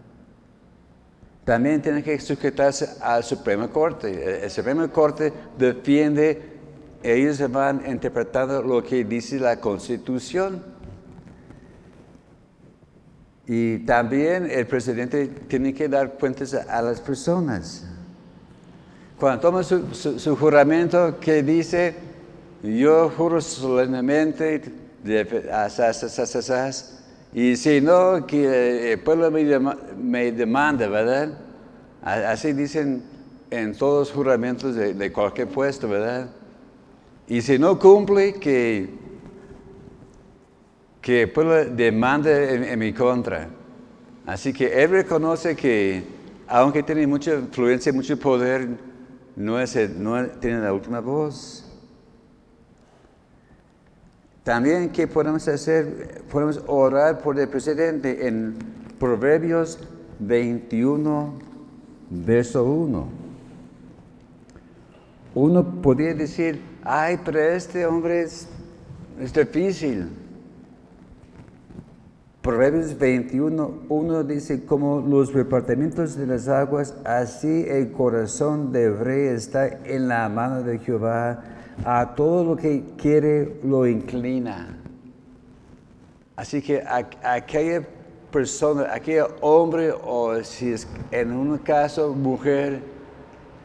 También 1.45 1.83
tiene 1.83 2.05
que 2.05 2.17
sujetarse 2.21 2.89
al 3.01 3.25
Supremo 3.25 3.69
Corte. 3.69 4.45
El 4.45 4.49
Supremo 4.49 4.89
Corte 4.93 5.33
defiende 5.59 6.53
ellos 7.03 7.51
van 7.51 7.83
interpretando 7.85 8.63
lo 8.63 8.81
que 8.81 9.05
dice 9.05 9.41
la 9.41 9.57
Constitución. 9.57 10.63
Y 13.45 13.79
también 13.79 14.49
el 14.49 14.69
presidente 14.69 15.27
tiene 15.49 15.75
que 15.75 15.89
dar 15.89 16.13
cuentas 16.13 16.55
a, 16.55 16.81
las 16.81 17.01
personas. 17.01 17.89
Cuando 19.19 19.41
toma 19.41 19.63
su, 19.63 20.37
juramento 20.37 21.19
que 21.21 21.43
dice, 21.43 21.95
yo 22.63 23.11
juro 23.11 23.41
solemnemente, 23.41 24.61
y 27.33 27.57
si 27.57 27.81
no, 27.81 28.27
que 28.27 28.93
el 28.93 29.01
pueblo 29.01 29.31
me, 29.31 30.33
demanda, 30.33 30.89
¿verdad? 30.89 31.39
Así 32.03 32.53
dicen 32.53 33.03
en 33.51 33.77
todos 33.77 34.09
los 34.09 34.17
juramentos 34.17 34.75
de, 34.75 35.13
cualquier 35.13 35.49
puesto, 35.49 35.89
¿verdad? 35.89 36.29
Y 37.29 37.41
si 37.41 37.59
no 37.59 37.79
cumple, 37.79 38.35
que, 38.35 38.89
que 41.01 41.29
pueblo 41.29 41.67
demande 41.67 42.73
en, 42.73 42.79
mi 42.79 42.93
contra. 42.93 43.49
Así 44.27 44.53
que 44.53 44.83
él 44.83 44.91
reconoce 44.91 45.55
que, 45.55 46.03
aunque 46.49 46.83
tiene 46.83 47.07
mucha 47.07 47.35
influencia, 47.35 47.93
mucho 47.93 48.19
poder, 48.19 48.69
no, 49.37 49.59
es 49.59 49.77
no 49.97 50.27
tiene 50.41 50.61
la 50.61 50.73
última 50.73 51.01
voz. 51.01 51.65
También, 54.45 54.91
¿qué 54.91 55.07
podemos 55.07 55.49
hacer? 55.49 56.23
Podemos 56.31 56.63
orar 56.67 57.19
por 57.21 57.39
el 57.39 57.49
presidente 57.49 58.27
en 58.27 58.55
Proverbios 58.99 59.79
21, 60.19 61.33
verso 62.11 62.65
1. 62.65 63.09
Uno 65.35 65.83
podría 65.83 66.15
decir, 66.15 66.61
ay, 66.85 67.19
pero 67.25 67.41
este 67.41 67.87
hombre 67.87 68.23
es, 68.23 68.47
difícil. 69.35 70.09
Proverbios 72.45 72.99
21, 72.99 73.85
1 73.89 74.25
dice, 74.25 74.67
como 74.67 75.01
los 75.01 75.33
repartimientos 75.33 76.15
de 76.15 76.27
las 76.27 76.47
aguas, 76.47 76.95
así 77.03 77.65
el 77.67 77.91
corazón 77.91 78.71
de 78.71 78.91
rey 78.91 79.29
está 79.29 79.67
en 79.67 80.09
la 80.09 80.29
mano 80.29 80.63
de 80.63 80.79
Jehová, 80.79 81.43
a 81.87 82.15
todo 82.15 82.45
lo 82.45 82.55
que 82.55 82.85
quiere 82.99 83.59
lo 83.65 83.87
inclina. 83.87 84.77
Así 86.37 86.61
que 86.61 86.85
aquella 87.23 87.83
persona, 88.31 88.93
aquel 88.93 89.25
hombre, 89.41 89.95
o 90.05 90.35
si 90.45 90.75
es 90.75 90.87
en 91.13 91.33
un 91.33 91.57
caso 91.57 92.13
mujer, 92.13 92.83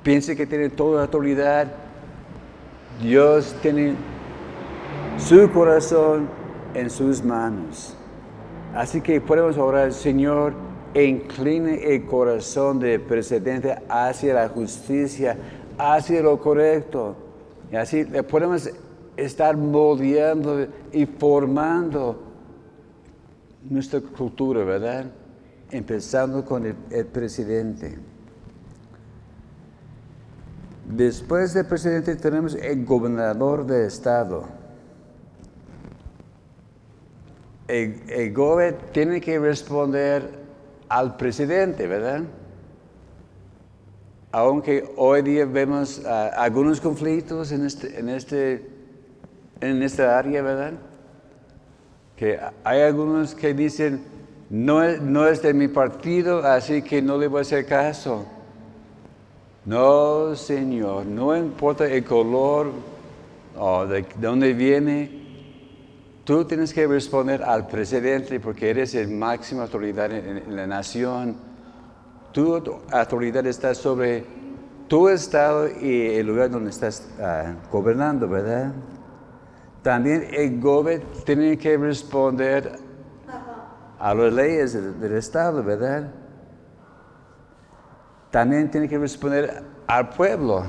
piense 0.04 0.38
que 0.38 0.48
tiene 0.48 0.70
toda 0.70 1.00
la 1.00 1.02
autoridad, 1.02 1.68
Dios 3.02 3.54
tiene 3.62 3.96
su 5.18 5.52
corazón 5.52 6.30
en 6.74 6.90
sus 6.90 7.22
manos. 7.22 7.98
Así 8.76 9.02
que 9.02 9.20
podemos 9.20 9.58
orar, 9.58 9.92
Señor, 9.94 10.54
incline 10.94 11.96
el 11.96 12.06
corazón 12.06 12.80
del 12.80 13.02
presidente 13.02 13.76
hacia 13.90 14.34
la 14.34 14.50
justicia, 14.50 15.38
hacia 15.78 16.22
lo 16.22 16.40
correcto. 16.40 17.16
Y 17.72 17.76
así 17.76 18.06
podemos 18.30 18.70
estar 19.18 19.58
moldeando 19.58 20.68
y 20.92 21.06
formando 21.06 22.24
nuestra 23.70 24.02
cultura, 24.02 24.64
¿verdad? 24.64 25.06
Empezando 25.72 26.46
con 26.46 26.66
el 26.66 27.06
presidente. 27.08 27.98
Después 30.88 31.54
del 31.54 31.66
presidente 31.66 32.16
tenemos 32.16 32.56
el 32.56 32.86
gobernador 32.86 33.66
de 33.66 33.86
estado. 33.86 34.59
El, 37.70 38.02
el 38.10 38.34
gobernador 38.34 38.90
tiene 38.92 39.22
que 39.22 39.38
responder 39.40 40.28
al 40.90 41.16
presidente, 41.16 41.88
¿verdad? 41.88 42.24
Aunque 44.32 44.92
hoy 44.98 45.22
día 45.22 45.46
vemos 45.46 46.04
ah, 46.06 46.32
algunos 46.36 46.82
conflictos 46.82 47.52
en, 47.52 47.66
este, 47.66 48.00
en, 48.00 48.10
este, 48.10 48.68
en 49.62 49.82
esta 49.82 50.18
área, 50.18 50.42
¿verdad? 50.42 50.74
Que 52.16 52.40
hay 52.64 52.82
algunos 52.82 53.34
que 53.34 53.54
dicen, 53.54 54.04
no, 54.50 54.84
no 54.98 55.28
es 55.28 55.42
de 55.42 55.54
mi 55.54 55.68
partido, 55.68 56.40
así 56.46 56.82
que 56.82 57.02
no 57.02 57.18
le 57.18 57.28
voy 57.28 57.40
a 57.40 57.42
hacer 57.42 57.66
caso. 57.66 58.26
No, 59.66 60.36
Señor, 60.36 61.06
no 61.06 61.36
importa 61.38 61.86
el 61.86 62.04
color 62.04 62.72
o 63.58 63.86
de 63.86 64.06
dónde 64.20 64.54
viene, 64.54 65.19
tú 66.30 66.46
tienes 66.46 66.72
que 66.76 66.86
responder 66.86 67.42
al 67.42 67.66
presidente 67.66 68.40
porque 68.40 68.70
eres 68.70 68.94
el 68.94 69.08
máximo 69.08 69.64
autoridad 69.64 70.12
en, 70.12 70.56
la 70.56 70.68
nación. 70.68 71.36
Tu 72.32 72.54
autoridad 72.92 73.48
está 73.48 73.74
sobre 73.74 74.26
tu 74.88 75.10
estado 75.10 75.68
y 75.68 76.06
el 76.18 76.28
lugar 76.28 76.52
donde 76.52 76.70
estás 76.70 77.10
ah, 77.20 77.56
gobernando, 77.72 78.30
¿verdad? 78.30 78.72
También 79.82 80.28
el 80.32 80.62
gobierno 80.62 81.08
tiene 81.26 81.58
que 81.58 81.76
responder 81.76 82.78
a 83.98 84.14
las 84.14 84.32
leyes 84.32 84.74
del 85.02 85.14
estado, 85.14 85.64
¿verdad? 85.64 86.12
también 88.30 88.70
tiene 88.70 88.88
que 88.88 89.00
responder 89.00 89.64
al 89.88 90.10
pueblo. 90.10 90.64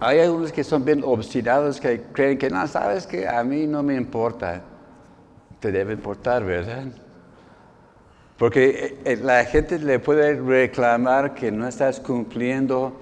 Hay 0.00 0.20
algunos 0.20 0.52
que 0.52 0.62
son 0.62 0.84
bien 0.84 1.02
obstinados, 1.04 1.80
que 1.80 2.02
creen 2.12 2.38
que 2.38 2.50
no, 2.50 2.66
sabes 2.66 3.06
que 3.06 3.26
a 3.26 3.42
mí 3.42 3.66
no 3.66 3.82
me 3.82 3.94
importa. 3.94 4.62
Te 5.60 5.72
debe 5.72 5.94
importar, 5.94 6.44
¿verdad? 6.44 6.84
Porque 8.38 8.68
eh, 8.68 8.98
eh, 9.04 9.16
la 9.16 9.44
gente 9.44 9.78
le 9.78 9.98
puede 9.98 10.40
reclamar 10.40 11.34
que 11.34 11.50
no 11.50 11.66
estás 11.66 11.98
cumpliendo 11.98 12.92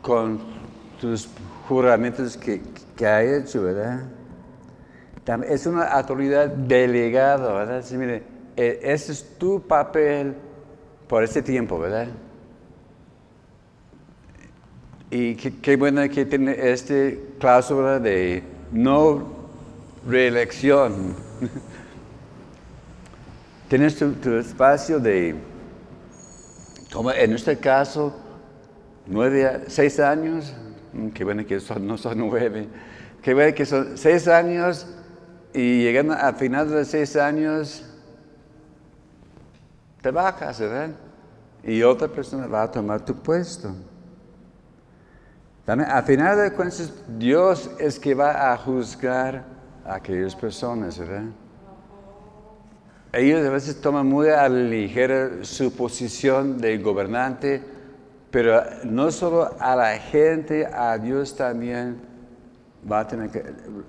con 0.00 0.38
tus 1.00 1.28
juramentos 1.68 2.36
que, 2.36 2.62
que 2.96 3.06
ha 3.06 3.22
hecho, 3.22 3.64
¿verdad? 3.64 4.04
Es 5.48 5.66
una 5.66 5.84
autoridad 5.84 6.48
delegada, 6.48 7.52
¿verdad? 7.52 7.82
Sí, 7.84 7.96
mire, 7.96 8.22
e, 8.56 8.78
ese 8.82 9.12
es 9.12 9.38
tu 9.38 9.60
papel 9.60 10.34
por 11.08 11.24
este 11.24 11.42
tiempo, 11.42 11.78
¿verdad? 11.78 12.08
Y 15.14 15.34
qué, 15.34 15.76
bueno 15.76 16.08
que 16.08 16.24
tiene 16.24 16.56
esta 16.58 16.94
cláusula 17.38 17.98
de 17.98 18.42
no 18.72 19.26
reelección. 20.08 21.14
Tienes 23.68 23.98
tu, 23.98 24.34
espacio 24.36 24.98
de, 24.98 25.34
en 27.16 27.32
este 27.34 27.58
caso, 27.58 28.16
nueve, 29.06 29.64
seis 29.66 30.00
años, 30.00 30.54
mm, 30.94 31.08
qué 31.08 31.24
bueno 31.24 31.44
que 31.44 31.60
son, 31.60 31.86
no 31.86 31.98
son 31.98 32.16
nueve, 32.16 32.68
qué 33.20 33.34
bueno 33.34 33.54
que 33.54 33.66
son 33.66 33.98
seis 33.98 34.26
años 34.26 34.86
y 35.52 35.82
llegando 35.82 36.14
a 36.14 36.32
final 36.32 36.70
de 36.70 36.86
seis 36.86 37.16
años, 37.16 37.84
te 40.00 40.10
bajas, 40.10 40.58
¿verdad? 40.58 40.88
Y 41.62 41.82
otra 41.82 42.08
persona 42.08 42.46
va 42.46 42.62
a 42.62 42.70
tomar 42.70 43.04
tu 43.04 43.14
puesto. 43.14 43.74
También, 45.64 45.90
a 45.90 46.02
final 46.02 46.36
de 46.36 46.52
cuentas, 46.52 46.92
Dios 47.18 47.70
es 47.78 47.98
que 47.98 48.14
va 48.14 48.52
a 48.52 48.56
juzgar 48.56 49.44
a 49.84 49.94
aquellas 49.94 50.34
personas, 50.34 50.98
¿verdad? 50.98 51.24
Ellos 53.12 53.46
a 53.46 53.50
veces 53.50 53.80
toman 53.80 54.06
muy 54.06 54.28
a 54.28 54.48
la 54.48 54.60
ligera 54.60 55.44
su 55.44 55.76
posición 55.76 56.58
de 56.58 56.78
gobernante, 56.78 57.62
pero 58.30 58.62
no 58.84 59.10
solo 59.10 59.54
a 59.60 59.76
la 59.76 59.98
gente, 59.98 60.66
a 60.66 60.96
Dios 60.98 61.36
también 61.36 62.00
va 62.90 63.00
a 63.00 63.06
tener 63.06 63.30
que 63.30 63.44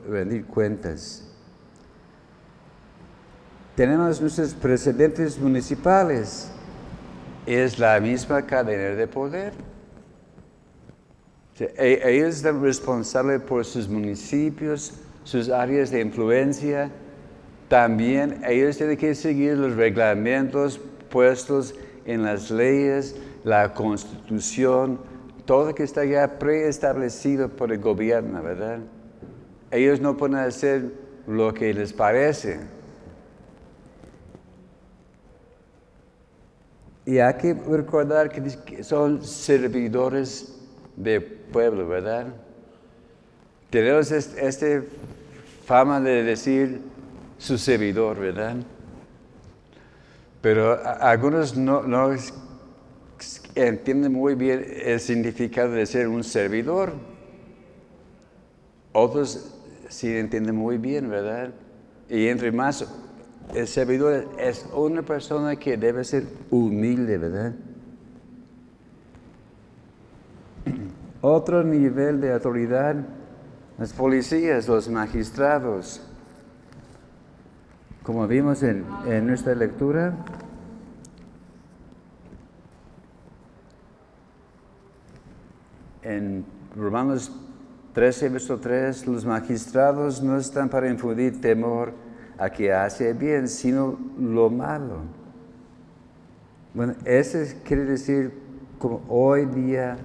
rendir 0.07 0.45
cuentas. 0.45 1.23
Tenemos 3.75 4.21
nuestros 4.21 4.53
presidentes 4.53 5.39
municipales. 5.39 6.49
Es 7.45 7.79
la 7.79 7.99
misma 7.99 8.43
cadena 8.43 8.95
de 8.95 9.07
poder. 9.07 9.53
E, 11.59 12.01
ellos 12.03 12.35
son 12.37 12.63
responsables 12.63 13.41
por 13.41 13.63
sus 13.63 13.87
municipios, 13.87 14.93
sus 15.23 15.49
áreas 15.49 15.91
de 15.91 16.01
influencia. 16.01 16.89
También 17.67 18.41
ellos 18.45 18.77
tienen 18.77 18.97
que 18.97 19.13
seguir 19.15 19.57
los 19.57 19.75
reglamentos 19.75 20.79
puestos 21.09 21.75
en 22.05 22.23
las 22.23 22.49
leyes, 22.49 23.15
la 23.43 23.73
constitución, 23.73 24.99
todo 25.45 25.75
que 25.75 25.83
está 25.83 26.05
ya 26.05 26.39
preestablecido 26.39 27.49
por 27.49 27.71
el 27.71 27.79
gobierno, 27.79 28.41
¿verdad? 28.41 28.79
Ellos 29.71 29.99
no 30.01 30.17
pueden 30.17 30.37
hacer 30.37 30.91
lo 31.27 31.53
que 31.53 31.73
les 31.73 31.93
parece. 31.93 32.59
Y 37.05 37.19
hay 37.19 37.33
que 37.35 37.53
recordar 37.53 38.29
que 38.29 38.83
son 38.83 39.23
servidores 39.23 40.52
de 40.95 41.21
pueblo, 41.21 41.87
¿verdad? 41.87 42.27
Tenemos 43.69 44.11
esta 44.11 44.83
fama 45.65 45.99
de 45.99 46.23
decir 46.23 46.81
su 47.37 47.57
servidor, 47.57 48.19
¿verdad? 48.19 48.57
Pero 50.41 50.79
algunos 50.99 51.55
no, 51.55 51.83
no 51.83 52.11
entienden 53.55 54.11
muy 54.11 54.35
bien 54.35 54.65
el 54.83 54.99
significado 54.99 55.71
de 55.71 55.85
ser 55.85 56.07
un 56.07 56.23
servidor. 56.23 56.93
Otros 58.91 59.55
sí 59.89 60.15
entienden 60.15 60.55
muy 60.55 60.77
bien, 60.77 61.09
¿verdad? 61.09 61.51
Y 62.09 62.27
entre 62.27 62.51
más, 62.51 62.85
el 63.55 63.67
servidor 63.67 64.29
es 64.37 64.65
una 64.73 65.01
persona 65.01 65.55
que 65.55 65.77
debe 65.77 66.03
ser 66.03 66.25
humilde, 66.51 67.17
¿verdad? 67.17 67.53
Otro 71.25 71.63
nivel 71.63 72.19
de 72.19 72.33
autoridad, 72.33 72.97
las 73.77 73.93
policías, 73.93 74.67
los 74.67 74.89
magistrados. 74.89 76.05
Como 78.03 78.27
vimos 78.27 78.61
en, 78.61 78.85
nuestra 79.25 79.55
lectura, 79.55 80.17
en 86.01 86.43
Romanos 86.75 87.31
13, 87.93 88.27
verso 88.27 88.59
3, 88.59 89.07
los 89.07 89.23
magistrados 89.23 90.21
no 90.21 90.37
están 90.37 90.67
para 90.67 90.89
infundir 90.89 91.39
temor 91.39 91.93
a 92.37 92.49
que 92.49 92.73
hace 92.73 93.13
bien, 93.13 93.47
sino 93.47 93.97
lo 94.19 94.49
malo. 94.49 94.97
Bueno, 96.73 96.95
eso 97.05 97.37
quiere 97.63 97.85
decir 97.85 98.33
como 98.77 99.01
hoy 99.07 99.45
día 99.45 99.97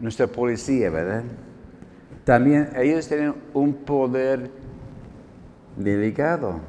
nuestra 0.00 0.26
policía, 0.26 0.90
¿verdad? 0.90 1.24
También 2.24 2.70
ellos 2.76 3.08
tienen 3.08 3.34
un 3.54 3.72
poder 3.74 4.50
delicado 5.76 6.60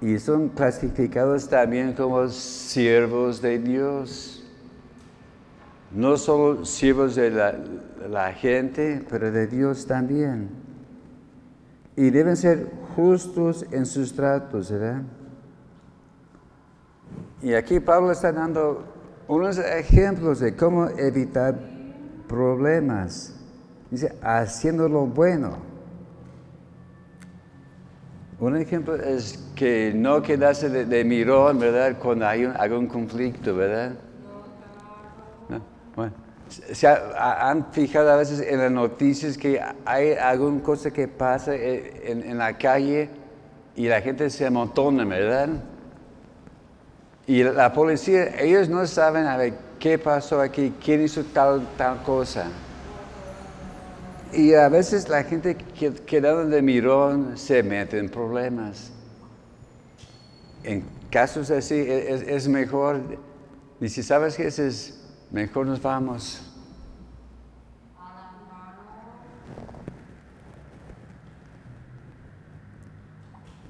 y 0.00 0.18
son 0.18 0.48
clasificados 0.48 1.48
también 1.48 1.92
como 1.92 2.28
siervos 2.28 3.40
de 3.40 3.58
Dios. 3.58 4.44
No 5.92 6.16
solo 6.16 6.64
siervos 6.64 7.14
de 7.14 7.30
la, 7.30 7.54
la 8.08 8.32
gente, 8.32 9.04
pero 9.08 9.30
de 9.30 9.46
Dios 9.46 9.86
también. 9.86 10.50
Y 11.94 12.10
deben 12.10 12.36
ser 12.36 12.70
justos 12.96 13.66
en 13.70 13.86
sus 13.86 14.14
tratos, 14.14 14.70
¿verdad? 14.70 15.02
Y 17.42 17.54
aquí 17.54 17.78
Pablo 17.78 18.12
está 18.12 18.32
dando 18.32 18.84
unos 19.28 19.58
ejemplos 19.58 20.40
de 20.40 20.56
cómo 20.56 20.88
evitar 20.88 21.71
problemas. 22.32 23.34
Dice, 23.90 24.10
haciendo 24.22 24.88
lo 24.88 25.04
bueno. 25.04 25.58
Un 28.40 28.56
ejemplo 28.56 28.96
es 28.96 29.38
que 29.54 29.92
no 29.94 30.22
quedarse 30.22 30.70
de, 30.70 31.04
mirón, 31.04 31.58
¿verdad? 31.58 31.98
Cuando 31.98 32.26
hay 32.26 32.44
algún 32.44 32.86
conflicto, 32.86 33.54
¿verdad? 33.54 33.92
Bueno, 35.94 36.14
se 36.48 36.88
han 36.88 37.70
fijado 37.70 38.10
a 38.10 38.16
veces 38.16 38.40
en 38.40 38.60
las 38.60 38.72
noticias 38.72 39.36
que 39.36 39.60
hay 39.84 40.12
alguna 40.12 40.62
cosa 40.62 40.90
que 40.90 41.06
pasa 41.06 41.54
eh, 41.54 42.10
en, 42.10 42.22
en 42.22 42.38
la 42.38 42.56
calle 42.56 43.10
y 43.76 43.88
la 43.88 44.00
gente 44.00 44.30
se 44.30 44.46
amontona, 44.46 45.04
¿verdad? 45.04 45.50
Y 47.26 47.42
la 47.44 47.72
policía, 47.74 48.40
ellos 48.40 48.70
no 48.70 48.86
saben 48.86 49.26
a 49.26 49.36
ver 49.36 49.52
qué 49.82 49.98
pasó 49.98 50.40
aquí, 50.40 50.72
quién 50.80 51.02
hizo 51.02 51.24
tal, 51.24 51.66
tal 51.76 52.04
cosa. 52.04 52.46
Y 54.32 54.54
a 54.54 54.68
veces 54.68 55.08
la 55.08 55.24
gente 55.24 55.56
que 55.56 55.92
quedando 55.92 56.46
de 56.46 56.62
mirón 56.62 57.36
se 57.36 57.64
mete 57.64 57.98
en 57.98 58.08
problemas. 58.08 58.92
En 60.62 60.84
casos 61.10 61.50
así 61.50 61.74
e, 61.74 62.34
es, 62.36 62.46
mejor, 62.46 63.00
y 63.80 63.88
si 63.88 64.04
sabes 64.04 64.36
que 64.36 64.46
es 64.46 65.00
mejor 65.32 65.66
nos 65.66 65.82
vamos. 65.82 66.48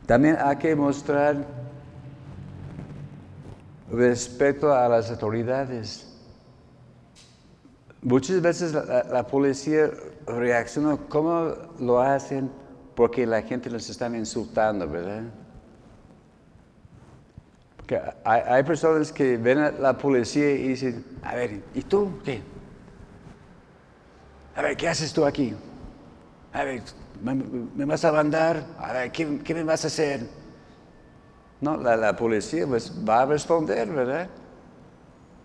También 0.04 0.36
hay 0.38 0.56
que 0.56 0.76
mostrar 0.76 1.61
respeto 3.92 4.74
a 4.74 4.88
las 4.88 5.10
autoridades. 5.10 6.08
Muchas 8.00 8.40
veces 8.40 8.72
la, 8.72 9.26
policía 9.26 9.90
reacciona 10.26 10.96
como 11.08 11.54
lo 11.78 12.00
hacen 12.00 12.50
porque 12.96 13.26
la 13.26 13.42
gente 13.42 13.70
los 13.70 13.88
está 13.88 14.08
insultando, 14.08 14.88
¿verdad? 14.88 15.24
hay, 18.24 18.62
personas 18.62 19.12
que 19.12 19.36
ven 19.36 19.58
a 19.58 19.70
la 19.70 19.98
policía 19.98 20.50
y 20.52 20.68
dicen, 20.68 21.04
a 21.22 21.34
ver, 21.34 21.62
¿y 21.74 21.82
tú 21.82 22.20
qué? 22.24 22.40
A 24.56 24.62
ver, 24.62 24.76
¿qué 24.76 24.88
haces 24.88 25.12
tú 25.12 25.26
aquí? 25.26 25.54
A 26.54 26.64
ver, 26.64 26.82
¿me, 27.22 27.84
vas 27.84 28.04
a 28.04 28.12
mandar? 28.12 28.64
A 28.78 28.92
ver, 28.92 29.12
¿qué, 29.12 29.38
¿qué 29.40 29.54
me 29.54 29.62
vas 29.62 29.84
a 29.84 29.88
hacer? 29.88 30.26
No, 31.62 31.76
la, 31.76 32.16
policía 32.16 32.66
pues, 32.66 32.92
va 33.08 33.22
a 33.22 33.26
responder, 33.26 33.88
¿verdad? 33.88 34.28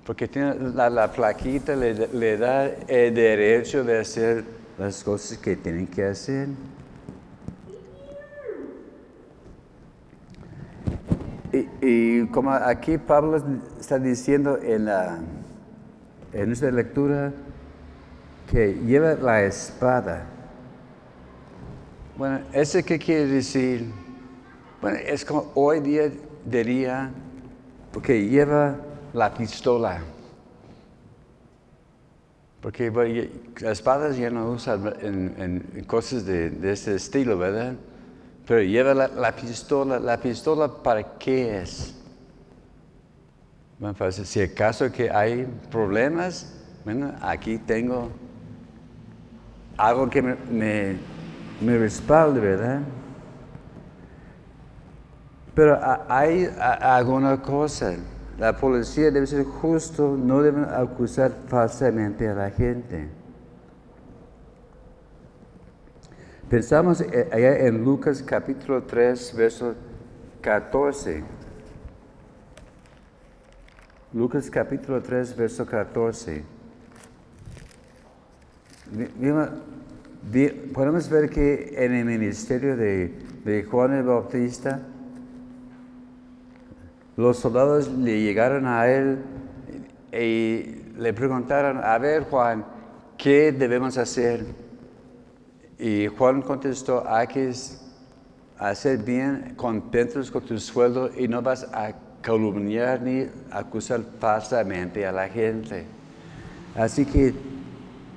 Porque 0.03 0.27
tiene 0.27 0.55
la, 0.73 0.89
la 0.89 1.11
plaquita 1.11 1.75
le, 1.75 1.93
le 2.07 2.37
da 2.37 2.65
el 2.65 3.13
derecho 3.13 3.83
de 3.83 3.99
hacer 3.99 4.43
las 4.79 5.03
cosas 5.03 5.37
que 5.37 5.55
tienen 5.55 5.85
que 5.85 6.03
hacer. 6.03 6.47
Y, 11.53 11.67
y 11.81 12.27
como 12.29 12.51
aquí 12.51 12.97
Pablo 12.97 13.39
está 13.79 13.99
diciendo 13.99 14.57
en, 14.59 14.85
la, 14.85 15.19
en 16.33 16.47
nuestra 16.47 16.71
lectura 16.71 17.31
que 18.51 18.73
lleva 18.73 19.13
la 19.13 19.43
espada. 19.43 20.25
Bueno, 22.17 22.39
¿eso 22.53 22.79
qué 22.83 22.97
quiere 22.97 23.27
decir? 23.27 24.06
Bueno, 24.81 24.97
es 24.97 25.25
como 25.25 25.51
hoy 25.55 25.79
día 25.79 26.11
diría, 26.45 27.11
porque 27.91 28.27
lleva 28.27 28.75
la 29.13 29.33
pistola. 29.33 30.01
Porque 32.61 32.91
las 33.59 33.71
espadas 33.73 34.17
ya 34.17 34.29
no 34.29 34.51
usan 34.51 35.63
cosas 35.87 36.25
de, 36.25 36.49
de 36.49 36.71
este 36.71 36.95
estilo, 36.95 37.37
¿verdad? 37.37 37.75
Pero 38.47 38.61
lleva 38.61 38.93
la, 38.93 39.35
pistola. 39.35 39.99
¿La 39.99 40.17
pistola 40.17 40.69
para 40.69 41.17
qué 41.17 41.59
es? 41.61 41.93
Bueno, 43.77 43.95
si 44.11 44.41
acaso 44.41 44.89
que 44.89 45.11
hay 45.11 45.45
problemas, 45.69 46.53
bueno, 46.85 47.13
aquí 47.21 47.57
tengo 47.57 48.09
algo 49.75 50.09
que 50.09 50.21
me, 50.21 50.95
me, 51.61 51.77
respalde, 51.77 52.39
¿verdad? 52.39 52.79
Pero 55.57 55.79
hay 56.07 56.47
alguna 56.59 57.41
cosa. 57.41 57.95
La 58.37 58.55
policía 58.55 59.09
debe 59.09 59.25
ser 59.25 59.43
justo, 59.43 60.15
no 60.15 60.43
deben 60.43 60.65
acusar 60.65 61.31
falsamente 61.47 62.29
a 62.29 62.35
la 62.35 62.51
gente. 62.51 63.07
Pensamos 66.47 67.01
eh, 67.01 67.27
allá 67.31 67.57
en 67.65 67.83
Lucas 67.83 68.21
capítulo 68.21 68.83
3, 68.83 69.35
verso 69.35 69.73
14. 70.41 71.23
Lucas 74.13 74.51
capítulo 74.51 75.01
3, 75.01 75.35
verso 75.35 75.65
14. 75.65 76.43
Podemos 80.71 81.09
ver 81.09 81.31
que 81.31 81.73
en 81.83 81.95
el 81.95 82.05
ministerio 82.05 82.77
de, 82.77 83.11
de 83.43 83.63
Juan 83.63 83.93
el 83.93 84.03
Bautista, 84.03 84.81
los 87.17 87.39
soldados 87.39 87.87
le 87.89 88.21
llegaron 88.21 88.67
a 88.67 88.87
él 88.87 89.17
y 90.13 90.83
le 90.97 91.13
preguntaron, 91.13 91.83
a 91.83 91.97
ver 91.97 92.23
Juan, 92.25 92.63
¿qué 93.17 93.51
debemos 93.51 93.97
hacer? 93.97 94.45
Y 95.79 96.07
Juan 96.07 96.43
contestó, 96.43 97.03
hay 97.07 97.27
que 97.27 97.51
hacer 98.59 98.99
bien, 98.99 99.55
contentos 99.55 100.29
con 100.29 100.45
tu 100.45 100.59
sueldo 100.59 101.09
y 101.17 101.27
no 101.27 101.41
vas 101.41 101.67
a 101.73 101.93
calumniar 102.21 103.01
ni 103.01 103.27
acusar 103.49 104.01
falsamente 104.19 105.05
a 105.05 105.11
la 105.11 105.27
gente. 105.27 105.85
Así 106.75 107.03
que 107.03 107.33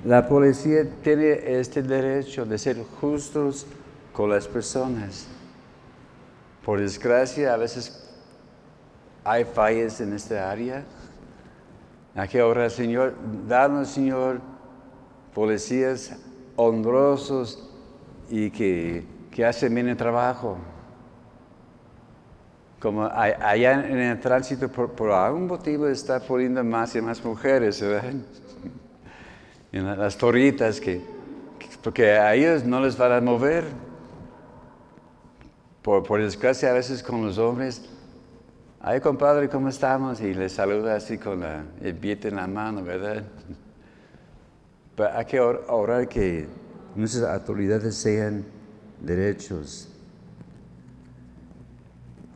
la 0.05 0.27
policía 0.27 0.87
tiene 1.01 1.59
este 1.59 1.81
derecho 1.81 2.45
de 2.45 2.57
ser 2.59 2.77
justos 2.99 3.65
con 4.13 4.29
las 4.29 4.47
personas. 4.47 5.27
Por 6.63 6.79
desgracia, 6.79 7.55
a 7.55 7.57
veces 7.57 8.10
hay 9.23 9.45
fallas 9.45 10.01
en 10.01 10.13
esta 10.13 10.49
área. 10.49 10.83
Aquí 12.15 12.37
ahora, 12.39 12.69
Señor, 12.69 13.15
danos, 13.47 13.89
Señor, 13.89 14.41
policías 15.33 16.17
honrosos 16.55 17.69
y 18.29 18.49
que, 18.51 19.05
que 19.31 19.45
hacen 19.45 19.73
bien 19.73 19.87
el 19.87 19.97
trabajo. 19.97 20.57
Como 22.79 23.05
allá 23.05 23.87
en 23.87 23.99
el 23.99 24.19
tránsito, 24.19 24.67
por, 24.67 25.11
algún 25.11 25.45
motivo 25.45 25.87
está 25.87 26.19
poniendo 26.19 26.63
más 26.63 26.95
y 26.95 27.01
más 27.01 27.23
mujeres, 27.23 27.81
¿verdad? 27.81 28.13
En 29.73 29.85
las 29.85 30.17
torritas, 30.17 30.81
que, 30.81 30.99
porque 31.81 32.11
a 32.11 32.35
ellos 32.35 32.65
no 32.65 32.81
les 32.81 32.97
van 32.97 33.13
a 33.13 33.21
mover. 33.21 33.63
Por, 35.81 36.03
por 36.03 36.21
desgracia, 36.21 36.71
a 36.71 36.73
veces 36.73 37.01
con 37.01 37.25
los 37.25 37.37
hombres, 37.37 37.89
ay 38.83 38.99
compadre, 38.99 39.49
¿cómo 39.49 39.69
estamos? 39.69 40.21
Y 40.21 40.33
les 40.33 40.53
saluda 40.53 40.95
así 40.95 41.17
con 41.17 41.41
la, 41.41 41.63
el 41.81 41.93
billete 41.93 42.29
en 42.29 42.35
la 42.35 42.47
mano, 42.47 42.83
¿verdad? 42.83 43.23
Pero 44.95 45.09
hay 45.13 45.25
que 45.25 45.39
orar 45.39 46.07
que 46.07 46.47
nuestras 46.95 47.23
autoridades 47.23 47.95
sean 47.95 48.43
derechos. 48.99 49.87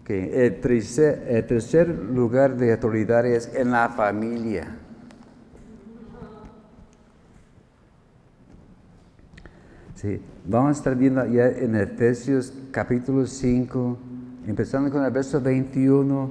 El, 0.07 0.59
tercer, 0.61 1.87
lugar 1.89 2.55
de 2.57 2.73
autoridad 2.73 3.25
es 3.25 3.51
en 3.55 3.71
la 3.71 3.89
familia. 3.89 4.77
Sí, 9.95 10.21
vamos 10.45 10.69
a 10.69 10.71
estar 10.77 10.95
viendo 10.95 11.25
ya 11.25 11.47
en 11.47 11.75
Efesios 11.75 12.53
capítulo 12.69 13.25
5, 13.25 13.97
empezando 14.47 14.91
con 14.91 15.03
el 15.03 15.11
verso 15.11 15.41
21 15.41 16.29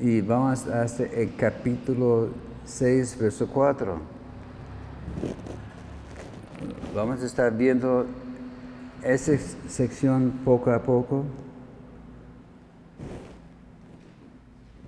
y 0.00 0.20
vamos 0.20 0.66
hasta 0.66 1.04
el 1.04 1.34
capítulo 1.36 2.28
6, 2.64 3.18
verso 3.18 3.46
4 3.46 4.12
vamos 6.94 7.22
a 7.22 7.26
estar 7.26 7.52
viendo 7.56 8.06
esa 9.02 9.36
sección 9.68 10.40
poco 10.44 10.70
a 10.70 10.82
poco. 10.82 11.24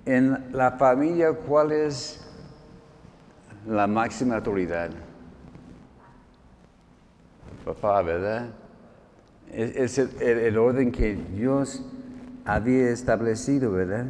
En 0.05 0.51
la 0.53 0.71
familia, 0.71 1.33
¿cuál 1.33 1.71
es 1.71 2.21
la 3.67 3.87
máxima 3.87 4.35
autoridad? 4.35 4.91
Papá, 7.65 8.01
¿verdad? 8.03 8.49
Es, 9.51 9.97
el 9.97 10.57
orden 10.57 10.91
que 10.91 11.15
Dios 11.15 11.83
había 12.45 12.91
establecido, 12.91 13.71
¿verdad? 13.71 14.05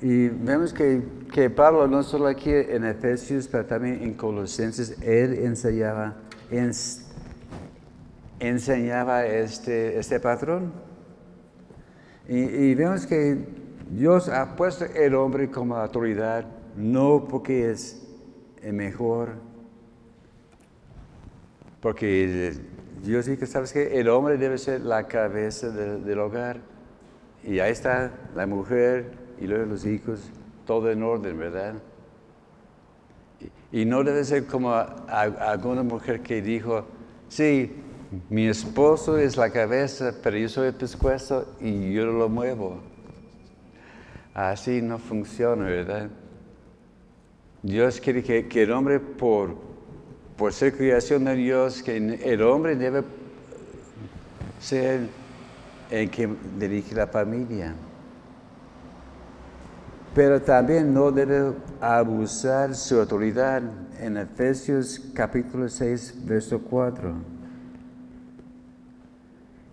Y 0.00 0.28
vemos 0.28 0.74
que, 0.74 1.02
que, 1.32 1.48
Pablo, 1.48 1.86
no 1.86 2.02
solo 2.02 2.26
aquí 2.26 2.50
en 2.50 2.84
Efesios, 2.84 3.48
pero 3.48 3.64
también 3.64 4.02
en 4.02 4.14
Colosenses, 4.14 5.00
él 5.00 5.32
enseñaba, 5.34 6.16
enseñaba 8.38 9.24
este, 9.24 9.98
este 9.98 10.20
patrón. 10.20 10.72
Y, 12.28 12.74
vemos 12.74 13.06
que 13.06 13.46
Dios 13.90 14.28
ha 14.28 14.56
puesto 14.56 14.84
el 14.84 15.14
hombre 15.14 15.50
como 15.50 15.76
autoridad, 15.76 16.46
no 16.76 17.26
porque 17.28 17.70
es 17.70 18.06
el 18.62 18.72
mejor, 18.74 19.36
porque 21.80 22.54
Dios 23.04 23.26
dice, 23.26 23.46
¿sabes 23.46 23.72
que 23.72 24.00
El 24.00 24.08
hombre 24.08 24.38
debe 24.38 24.56
ser 24.56 24.80
la 24.80 25.06
cabeza 25.06 25.68
del 25.68 26.18
hogar. 26.18 26.58
Y 27.42 27.58
ahí 27.58 27.70
está 27.70 28.10
la 28.34 28.46
mujer, 28.46 29.12
y 29.38 29.46
luego 29.46 29.66
los 29.66 29.84
hijos, 29.84 30.30
todo 30.64 30.90
en 30.90 31.02
orden, 31.02 31.38
¿verdad? 31.38 31.74
Y, 33.70 33.84
no 33.84 34.02
debe 34.02 34.24
ser 34.24 34.46
como 34.46 34.72
alguna 34.72 35.82
mujer 35.82 36.20
que 36.22 36.40
dijo, 36.40 36.86
sí, 37.28 37.72
mi 38.30 38.46
esposo 38.46 39.18
es 39.18 39.36
la 39.36 39.50
cabeza, 39.50 40.14
pero 40.22 40.38
yo 40.38 40.48
soy 40.48 40.68
el 40.68 40.74
pescuezo 40.74 41.54
y 41.60 41.92
yo 41.92 42.06
lo 42.06 42.30
muevo. 42.30 42.80
Así 44.32 44.80
no 44.80 44.98
funciona, 44.98 45.66
¿verdad? 45.66 46.08
Dios 47.62 48.00
quiere 48.00 48.22
que, 48.22 48.48
que 48.48 48.62
el 48.62 48.72
hombre, 48.72 48.98
por, 49.00 49.56
por 50.36 50.52
ser 50.52 50.76
creación 50.76 51.24
de 51.24 51.34
Dios, 51.34 51.82
que 51.82 51.96
el 51.96 52.42
hombre 52.42 52.76
debe 52.76 53.02
ser 54.60 55.08
el 55.90 56.10
que 56.10 56.28
dirige 56.58 56.94
la 56.94 57.06
familia 57.06 57.74
pero 60.14 60.40
también 60.40 60.94
no 60.94 61.10
debe 61.10 61.54
abusar 61.80 62.74
su 62.76 63.00
autoridad 63.00 63.62
en 64.00 64.16
Efesios 64.16 65.00
capítulo 65.12 65.68
6, 65.68 66.24
verso 66.24 66.60
4. 66.60 67.12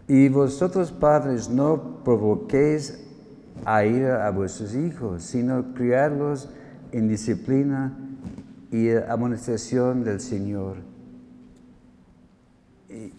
Y 0.08 0.30
vosotros 0.30 0.92
padres 0.92 1.48
no 1.48 2.04
provoquéis 2.04 3.08
a 3.66 3.86
ir 3.86 4.08
a 4.08 4.32
vuestros 4.32 4.74
hijos, 4.74 5.22
sino 5.22 5.76
criarlos 5.76 6.50
en 6.92 7.08
disciplina 7.08 7.96
y 8.72 8.90
amonestación 8.92 10.04
del 10.04 10.22
Señor. 10.22 10.78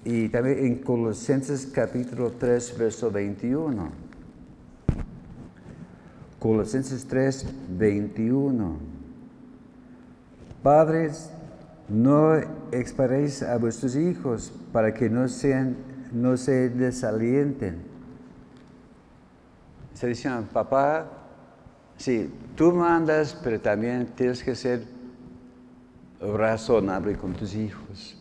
Y, 0.05 0.29
también 0.29 0.59
en 0.59 0.79
Colosenses 0.79 1.67
capítulo 1.67 2.33
3, 2.33 2.79
verso 2.79 3.11
21. 3.11 3.91
Colosenses 6.39 7.07
3, 7.07 7.47
21. 7.79 8.77
Padres, 10.63 11.31
no 11.89 12.35
exparéis 12.71 13.43
a 13.43 13.57
vuestros 13.59 13.97
hijos 13.97 14.53
para 14.73 14.93
que 14.95 15.09
no, 15.11 15.29
sean, 15.29 15.77
no 16.13 16.37
se 16.37 16.71
desalienten. 16.71 17.83
Se 19.95 20.07
dice, 20.07 20.31
papá, 20.53 21.07
sí, 21.97 22.31
tú 22.57 22.73
mandas, 22.73 23.39
pero 23.43 23.61
también 23.61 24.07
tienes 24.17 24.43
que 24.43 24.55
ser 24.55 25.02
razonable 26.23 27.17
con 27.17 27.35
tus 27.35 27.55
hijos. 27.55 28.17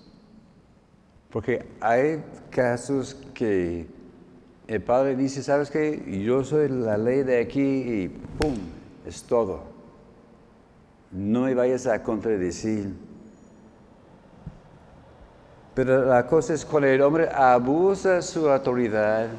Porque 1.29 1.65
hay 1.79 2.23
casos 2.49 3.15
que 3.33 3.87
el 4.67 4.81
padre 4.81 5.15
dice, 5.15 5.43
¿sabes 5.43 5.69
qué? 5.69 6.21
Yo 6.25 6.43
soy 6.43 6.67
la 6.69 6.97
ley 6.97 7.23
de 7.23 7.39
aquí 7.39 7.61
y 7.61 8.07
¡pum! 8.39 8.55
Es 9.05 9.23
todo. 9.23 9.63
No 11.11 11.41
me 11.41 11.53
vayas 11.53 11.87
a 11.87 12.01
contradecir. 12.01 12.93
Pero 15.73 16.05
la 16.05 16.27
cosa 16.27 16.53
es 16.53 16.65
cuando 16.65 16.87
el 16.87 17.01
hombre 17.01 17.29
abusa 17.29 18.21
su 18.21 18.49
autoridad, 18.49 19.29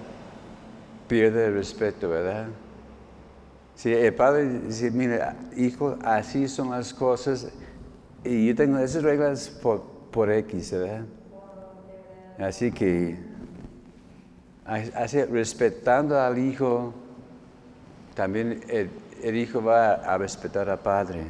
pierde 1.08 1.46
el 1.46 1.54
respeto, 1.54 2.08
¿verdad? 2.08 2.46
Si 3.74 3.92
el 3.92 4.14
padre 4.14 4.60
dice, 4.60 4.90
mira, 4.90 5.36
hijo, 5.56 5.96
así 6.04 6.48
son 6.48 6.70
las 6.70 6.94
cosas, 6.94 7.48
y 8.24 8.46
yo 8.46 8.54
tengo 8.54 8.78
esas 8.78 9.02
reglas 9.02 9.48
por, 9.48 9.82
por 10.10 10.30
X, 10.30 10.72
¿verdad? 10.72 11.04
Así 12.38 12.70
que, 12.72 13.18
respetando 15.30 16.18
al 16.18 16.38
hijo, 16.38 16.94
también 18.14 18.60
el, 18.68 19.36
hijo 19.36 19.62
va 19.62 19.94
a 19.94 20.16
respetar 20.18 20.70
al 20.70 20.78
padre. 20.78 21.24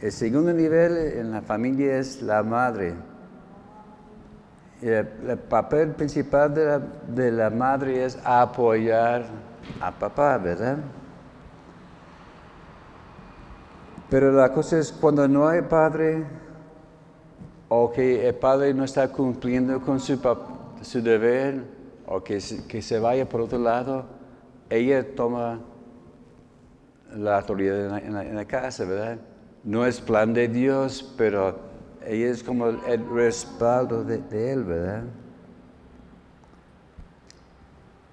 El 0.00 0.12
segundo 0.12 0.52
nivel 0.52 0.96
en 0.96 1.30
la 1.30 1.42
familia 1.42 1.98
es 1.98 2.22
la 2.22 2.42
madre. 2.42 2.94
El, 4.80 5.06
papel 5.48 5.90
principal 5.90 6.54
de 6.54 6.64
la, 6.64 6.78
de 6.78 7.30
la 7.30 7.50
madre 7.50 8.04
es 8.04 8.18
apoyar 8.24 9.26
a 9.80 9.92
papá, 9.92 10.38
¿verdad? 10.38 10.78
Pero 14.10 14.32
la 14.32 14.52
cosa 14.52 14.78
es 14.78 14.92
cuando 14.92 15.26
no 15.28 15.48
hay 15.48 15.62
padre, 15.62 16.24
o 17.68 17.92
que 17.92 18.28
el 18.28 18.34
padre 18.34 18.74
no 18.74 18.84
está 18.84 19.08
cumpliendo 19.12 19.80
con 19.80 20.00
su, 20.00 20.18
su 20.82 21.00
deber 21.00 21.62
o 22.06 22.22
que 22.22 22.40
que 22.68 22.82
se 22.82 22.98
vaya 22.98 23.28
por 23.28 23.42
otro 23.42 23.60
lado, 23.60 24.04
ella 24.68 25.14
toma 25.14 25.60
la 27.16 27.38
autoridad 27.38 27.98
en 27.98 28.36
la, 28.36 28.44
casa, 28.44 28.84
¿verdad? 28.84 29.18
No 29.64 29.84
es 29.86 30.00
plan 30.00 30.32
de 30.32 30.48
Dios, 30.48 31.14
pero 31.16 31.58
ella 32.06 32.30
es 32.30 32.42
como 32.42 32.66
el 32.68 33.08
respaldo 33.10 34.04
de, 34.04 34.52
Él, 34.52 34.64
¿verdad? 34.64 35.04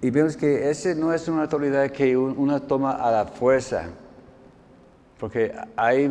Y 0.00 0.10
vemos 0.10 0.36
que 0.36 0.70
esa 0.70 0.94
no 0.94 1.12
es 1.12 1.26
una 1.28 1.42
autoridad 1.42 1.90
que 1.90 2.16
uno 2.16 2.62
toma 2.62 2.92
a 2.92 3.10
la 3.10 3.24
fuerza, 3.24 3.86
porque 5.18 5.52
hay 5.76 6.10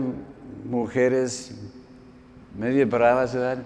mujeres 0.66 1.56
medio 2.58 2.86
bravas, 2.88 3.34
¿verdad? 3.34 3.64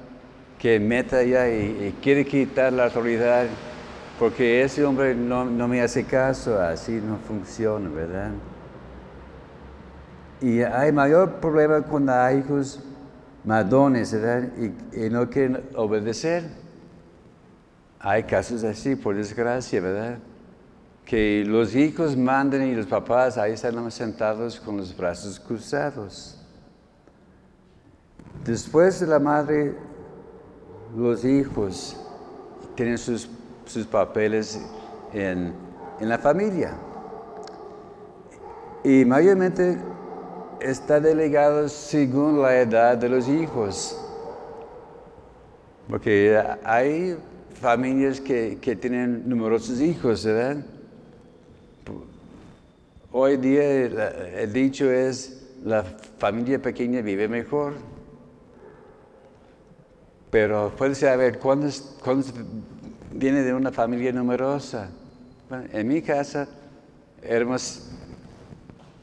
Que 0.59 0.79
meta 0.79 1.23
ya 1.23 1.49
y, 1.49 1.95
quiere 2.01 2.25
quitar 2.25 2.71
la 2.73 2.85
autoridad 2.85 3.47
porque 4.19 4.61
ese 4.61 4.85
hombre 4.85 5.15
no, 5.15 5.45
me 5.45 5.81
hace 5.81 6.03
caso, 6.03 6.61
así 6.61 7.01
no 7.03 7.17
funciona, 7.17 7.89
¿verdad? 7.89 8.31
Y 10.39 10.61
hay 10.61 10.91
mayor 10.91 11.39
problema 11.39 11.81
cuando 11.81 12.13
hay 12.13 12.39
hijos 12.39 12.83
madones, 13.43 14.13
¿verdad? 14.13 14.49
Y, 14.59 15.05
y, 15.05 15.09
no 15.09 15.27
quieren 15.27 15.63
obedecer. 15.75 16.43
Hay 17.99 18.23
casos 18.23 18.63
así, 18.63 18.95
por 18.95 19.15
desgracia, 19.15 19.81
¿verdad? 19.81 20.19
Que 21.11 21.43
los 21.45 21.75
hijos 21.75 22.15
mandan 22.15 22.65
y 22.65 22.73
los 22.73 22.85
papás 22.85 23.37
ahí 23.37 23.51
están 23.51 23.91
sentados 23.91 24.61
con 24.61 24.77
los 24.77 24.95
brazos 24.95 25.37
cruzados. 25.41 26.37
Después 28.45 29.01
de 29.01 29.07
la 29.07 29.19
madre, 29.19 29.75
los 30.95 31.25
hijos 31.25 31.97
tienen 32.75 32.97
sus, 32.97 33.27
papeles 33.91 34.61
en, 35.11 35.53
la 35.99 36.17
familia. 36.17 36.75
Y 38.81 39.03
mayormente 39.03 39.79
está 40.61 41.01
delegado 41.01 41.67
según 41.67 42.41
la 42.41 42.57
edad 42.57 42.97
de 42.97 43.09
los 43.09 43.27
hijos. 43.27 44.01
Porque 45.89 46.41
hay 46.63 47.17
familias 47.55 48.21
que, 48.21 48.59
que 48.61 48.77
tienen 48.77 49.27
numerosos 49.27 49.81
hijos, 49.81 50.23
¿verdad? 50.23 50.63
Hoy 53.13 53.35
día 53.35 53.63
el 53.63 54.53
dicho 54.53 54.89
es, 54.89 55.41
la 55.65 55.83
familia 55.83 56.61
pequeña 56.61 57.01
vive 57.01 57.27
mejor. 57.27 57.73
Pero 60.29 60.71
puede 60.77 61.09
a 61.09 61.17
ver, 61.17 61.37
¿cuándo, 61.37 61.67
viene 63.11 63.41
de 63.41 63.53
una 63.53 63.71
familia 63.71 64.13
numerosa? 64.13 64.89
en 65.73 65.85
mi 65.89 66.01
casa 66.01 66.47
éramos, 67.21 67.89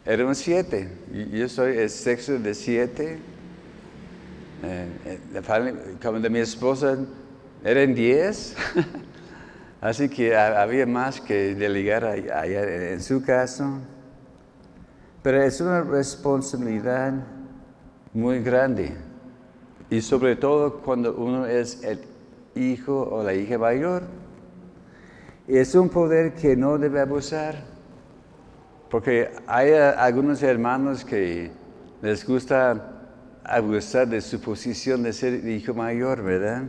éramos 0.07 0.39
siete. 0.39 0.89
Yo 1.31 1.47
soy 1.51 1.77
el 1.77 1.91
sexo 1.91 2.39
de 2.39 2.55
siete. 2.55 3.19
Eh, 4.63 4.89
eh, 5.05 5.97
como 6.03 6.19
de 6.19 6.31
mi 6.31 6.39
esposa 6.39 6.97
eran 7.63 7.95
diez. 7.95 8.57
Así 9.83 10.09
que 10.09 10.35
había 10.35 10.87
más 10.87 11.21
que 11.21 11.55
delegar 11.55 12.07
allá 12.07 12.91
en 12.93 13.03
su 13.03 13.23
caso. 13.23 13.83
Pero 15.29 15.43
es 15.43 15.61
una 15.61 15.83
responsabilidad 15.83 17.13
muy 18.15 18.41
grande. 18.41 18.97
Y 19.91 20.01
sobre 20.01 20.37
todo 20.37 20.79
cuando 20.79 21.15
uno 21.17 21.45
es 21.45 21.85
el 21.85 22.01
hijo 22.55 23.03
o 23.03 23.23
la 23.23 23.35
hija 23.35 23.59
mayor. 23.59 24.05
Es 25.47 25.75
un 25.75 25.91
poder 25.91 26.33
que 26.33 26.57
no 26.57 26.79
debe 26.79 27.03
abusar. 27.03 27.57
Porque 28.89 29.31
hay 29.47 29.73
algunos 29.73 30.43
hermanos 30.43 31.05
que 31.05 31.51
les 32.01 32.27
gusta 32.27 33.05
abusar 33.45 34.09
de 34.09 34.23
su 34.23 34.41
posición 34.41 35.03
de 35.03 35.13
ser 35.13 35.47
hijo 35.47 35.75
mayor, 35.75 36.23
¿verdad? 36.23 36.63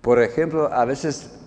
Por 0.00 0.22
ejemplo, 0.22 0.72
a 0.72 0.84
veces 0.84 1.43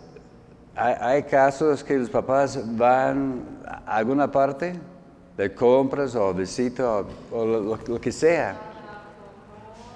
hay, 0.77 1.23
casos 1.23 1.83
que 1.83 1.97
los 1.97 2.09
papás 2.09 2.59
van 2.77 3.43
a 3.65 3.97
alguna 3.97 4.31
parte 4.31 4.79
de 5.35 5.53
compras 5.53 6.15
o 6.15 6.33
visita 6.33 7.03
o, 7.31 7.45
lo, 7.45 7.99
que 7.99 8.11
sea. 8.11 8.55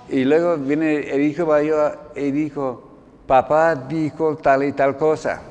Y 0.10 0.26
luego 0.26 0.58
viene 0.58 1.10
el 1.10 1.22
hijo 1.22 1.46
mayor 1.46 2.12
y 2.16 2.32
dijo, 2.32 2.84
papá 3.28 3.76
dijo 3.76 4.36
tal 4.38 4.64
y 4.64 4.72
tal 4.74 4.98
cosa. 4.98 5.42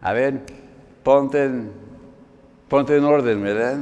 A 0.00 0.12
ver, 0.12 0.40
ponte 1.02 1.50
ponte 2.68 2.96
en 2.96 3.04
orden, 3.04 3.42
¿verdad? 3.42 3.78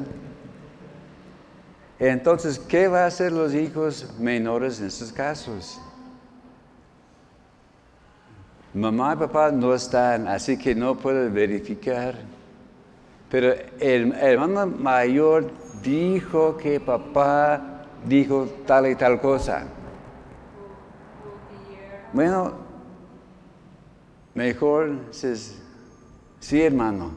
Entonces, 1.99 2.59
¿qué 2.59 2.89
va 2.89 3.05
a 3.05 3.07
hacer 3.07 3.33
los 3.33 3.55
hijos 3.55 4.15
menores 4.19 4.81
en 4.81 4.87
estos 4.87 5.13
casos? 5.13 5.81
Mamá 8.77 9.15
y 9.15 9.17
papá 9.17 9.51
no 9.51 9.75
están, 9.75 10.29
así 10.29 10.57
que 10.57 10.75
no 10.75 10.95
pueden 10.95 11.33
verificar 11.35 12.15
pero 13.31 13.55
el 13.81 14.13
hermano 14.13 14.67
mayor 14.67 15.51
dijo 15.83 16.57
que 16.57 16.79
papá 16.79 17.83
dijo 18.05 18.49
tal 18.67 18.87
y 18.87 18.95
tal 18.95 19.21
cosa. 19.21 19.65
Bueno, 22.13 22.55
mejor 24.35 24.93
es, 25.11 25.61
sí 26.39 26.63
hermano, 26.63 27.11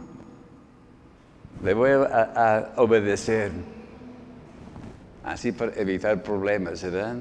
le 1.63 1.73
voy 1.73 1.91
a, 1.91 2.73
obedecer. 2.77 3.51
Así 5.23 5.51
para 5.51 5.73
evitar 5.75 6.23
problemas, 6.23 6.81
¿verdad? 6.81 7.17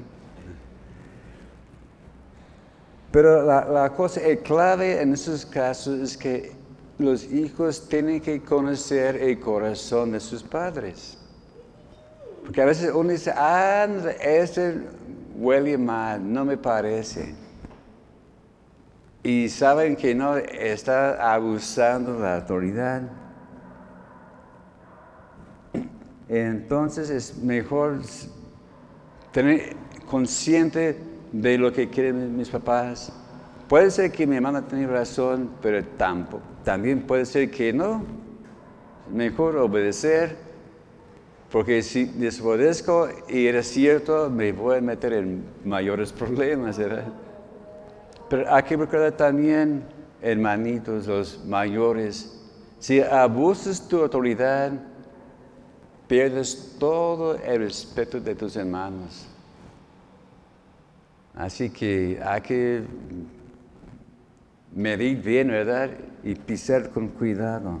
Pero 3.11 3.43
la, 3.43 3.65
la 3.65 3.89
cosa, 3.89 4.21
el 4.21 4.39
clave 4.39 5.01
en 5.01 5.13
esos 5.13 5.45
casos 5.45 5.99
es 5.99 6.17
que 6.17 6.51
los 6.99 7.23
hijos 7.31 7.87
tienen 7.87 8.21
que 8.21 8.41
conocer 8.41 9.15
el 9.15 9.39
corazón 9.39 10.11
de 10.11 10.19
sus 10.19 10.43
padres. 10.43 11.17
Porque 12.43 12.61
a 12.61 12.65
veces 12.65 12.91
uno 12.93 13.09
dice, 13.09 13.31
ah, 13.35 13.87
este 14.21 14.81
huele 15.35 15.77
mal, 15.77 16.31
no 16.31 16.45
me 16.45 16.57
parece. 16.57 17.33
y 19.23 19.49
saben 19.49 19.95
que 19.95 20.15
no 20.15 20.37
está 20.37 21.33
abusando 21.33 22.19
la 22.19 22.37
autoridad. 22.37 23.01
Entonces 26.27 27.09
es 27.09 27.37
mejor 27.37 27.99
tener 29.31 29.75
consciente 30.09 30.97
de 31.31 31.57
lo 31.57 31.71
que 31.71 31.89
quieren 31.89 32.35
mis 32.35 32.49
papás. 32.49 33.11
Puede 33.67 33.91
ser 33.91 34.11
que 34.11 34.25
mi 34.25 34.35
hermana 34.35 34.67
tiene 34.67 34.87
razón, 34.87 35.51
pero 35.61 35.83
tampoco, 35.97 36.43
también 36.63 37.01
puede 37.01 37.25
ser 37.25 37.51
que 37.51 37.71
no. 37.71 38.03
Mejor 39.11 39.57
obedecer, 39.57 40.35
porque 41.51 41.81
si 41.81 42.05
desobedezco 42.05 43.09
y 43.27 43.47
era 43.47 43.63
cierto, 43.63 44.29
me 44.29 44.51
voy 44.51 44.77
a 44.77 44.81
meter 44.81 45.13
en 45.13 45.43
mayores 45.65 46.11
problemas, 46.11 46.77
¿verdad? 46.77 47.05
Pero 48.29 48.53
hay 48.53 48.63
que 48.63 48.77
recordar 48.77 49.13
también, 49.13 49.83
hermanitos, 50.21 51.07
los 51.07 51.43
mayores, 51.45 52.39
si 52.79 53.01
abusas 53.01 53.87
tu 53.87 54.01
autoridad, 54.01 54.71
pierdes 56.07 56.75
todo 56.79 57.35
el 57.35 57.59
respeto 57.59 58.19
de 58.19 58.35
tus 58.35 58.55
hermanos. 58.55 59.28
Así 61.39 61.69
que 61.69 62.19
hay 62.21 62.41
que 62.41 62.83
medir 64.75 65.21
bien, 65.21 65.47
¿verdad? 65.47 65.89
Y 66.21 66.35
pisar 66.35 66.89
con 66.89 67.07
cuidado. 67.07 67.79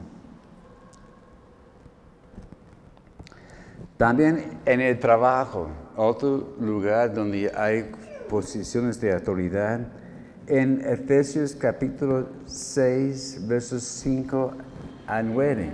También 3.97 4.59
en 4.65 4.79
el 4.79 4.97
trabajo, 4.97 5.67
otro 5.97 6.55
lugar 6.61 7.13
donde 7.13 7.51
hay 7.53 7.91
posiciones 8.29 9.01
de 9.01 9.11
autoridad, 9.11 9.81
en 10.47 10.79
Efesios 10.85 11.53
capítulo 11.53 12.29
6, 12.45 13.45
versos 13.45 13.83
5 13.83 14.53
a 15.05 15.21
9. 15.21 15.69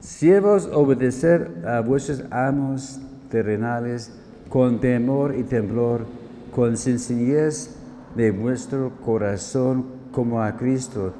Siervos, 0.00 0.66
obedecer 0.66 1.62
a 1.64 1.78
vuestros 1.78 2.24
amos 2.32 2.98
terrenales 3.30 4.10
con 4.48 4.80
temor 4.80 5.34
y 5.36 5.42
temblor, 5.42 6.06
con 6.54 6.76
sencillez 6.76 7.76
de 8.14 8.30
vuestro 8.30 8.92
corazón 9.04 9.86
como 10.12 10.42
a 10.42 10.56
Cristo, 10.56 11.12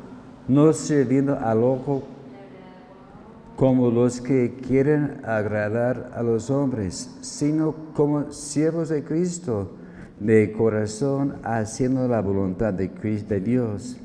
no 0.48 0.72
sirviendo 0.72 1.38
al 1.38 1.62
ojo 1.62 2.02
como 3.56 3.90
los 3.90 4.20
que 4.20 4.54
quieren 4.66 5.20
agradar 5.24 6.12
a 6.14 6.22
los 6.22 6.50
hombres, 6.50 7.16
sino 7.22 7.74
como 7.94 8.30
siervos 8.30 8.90
de 8.90 9.02
Cristo 9.02 9.70
de 10.20 10.52
corazón 10.52 11.36
haciendo 11.42 12.06
la 12.08 12.20
voluntad 12.20 12.72
de, 12.72 12.90
Cristo, 12.90 13.34
de 13.34 13.40
Dios, 13.40 13.96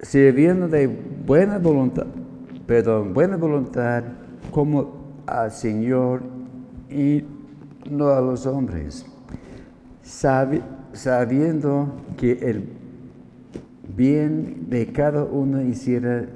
sirviendo 0.00 0.68
de 0.68 0.86
buena 0.86 1.58
voluntad, 1.58 2.06
perdón, 2.66 3.14
buena 3.14 3.36
voluntad 3.36 4.04
como 4.50 5.22
al 5.26 5.50
Señor 5.50 6.22
y 6.94 7.24
no 7.90 8.10
a 8.10 8.20
los 8.20 8.46
hombres, 8.46 9.04
sabiendo 10.02 11.92
que 12.16 12.32
el 12.32 12.68
bien 13.96 14.70
de 14.70 14.86
cada 14.92 15.24
uno 15.24 15.60
hiciera, 15.60 16.26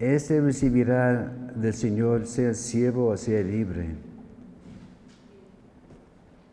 ese 0.00 0.40
recibirá 0.40 1.32
del 1.54 1.72
Señor, 1.72 2.26
sea 2.26 2.54
siervo 2.54 3.06
o 3.06 3.16
sea 3.16 3.40
libre. 3.40 3.94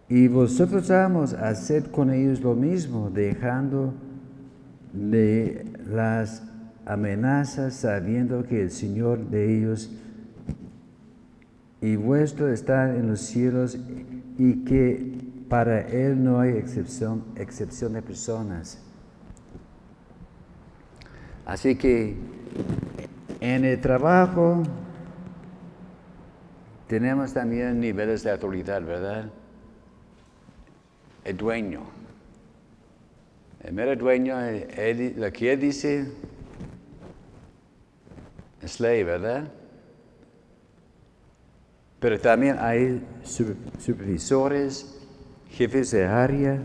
Y 0.07 0.27
vosotros 0.27 0.87
vamos 0.87 1.33
a 1.33 1.49
hacer 1.49 1.89
con 1.89 2.11
ellos 2.11 2.41
lo 2.41 2.53
mismo, 2.53 3.09
dejando 3.09 3.93
de 4.93 5.65
las 5.89 6.43
amenazas, 6.85 7.73
sabiendo 7.73 8.43
que 8.43 8.61
el 8.61 8.71
Señor 8.71 9.29
de 9.29 9.57
ellos 9.57 9.89
y 11.81 11.95
vuestro 11.95 12.47
está 12.47 12.95
en 12.95 13.09
los 13.09 13.19
cielos 13.21 13.77
y 14.37 14.63
que 14.63 15.17
para 15.49 15.81
Él 15.81 16.23
no 16.23 16.39
hay 16.39 16.51
excepción, 16.51 17.25
excepción 17.35 17.93
de 17.93 18.01
personas. 18.01 18.81
Así 21.45 21.75
que 21.75 22.15
en 23.39 23.65
el 23.65 23.81
trabajo 23.81 24.63
tenemos 26.87 27.33
también 27.33 27.79
niveles 27.79 28.23
de 28.23 28.31
autoridad, 28.31 28.81
¿verdad? 28.83 29.31
el 31.23 31.37
dueño. 31.37 31.83
El 33.63 33.73
mero 33.73 33.95
dueño, 33.95 34.35
lo 34.39 35.31
que 35.31 35.53
él 35.53 35.59
dice, 35.59 36.07
es 38.61 38.79
ley, 38.79 39.03
¿verdad? 39.03 39.51
Pero 42.01 42.19
también 42.19 42.57
hay 42.59 43.05
supervisores, 43.77 44.97
jefes 45.51 45.91
de 45.91 46.03
área. 46.03 46.59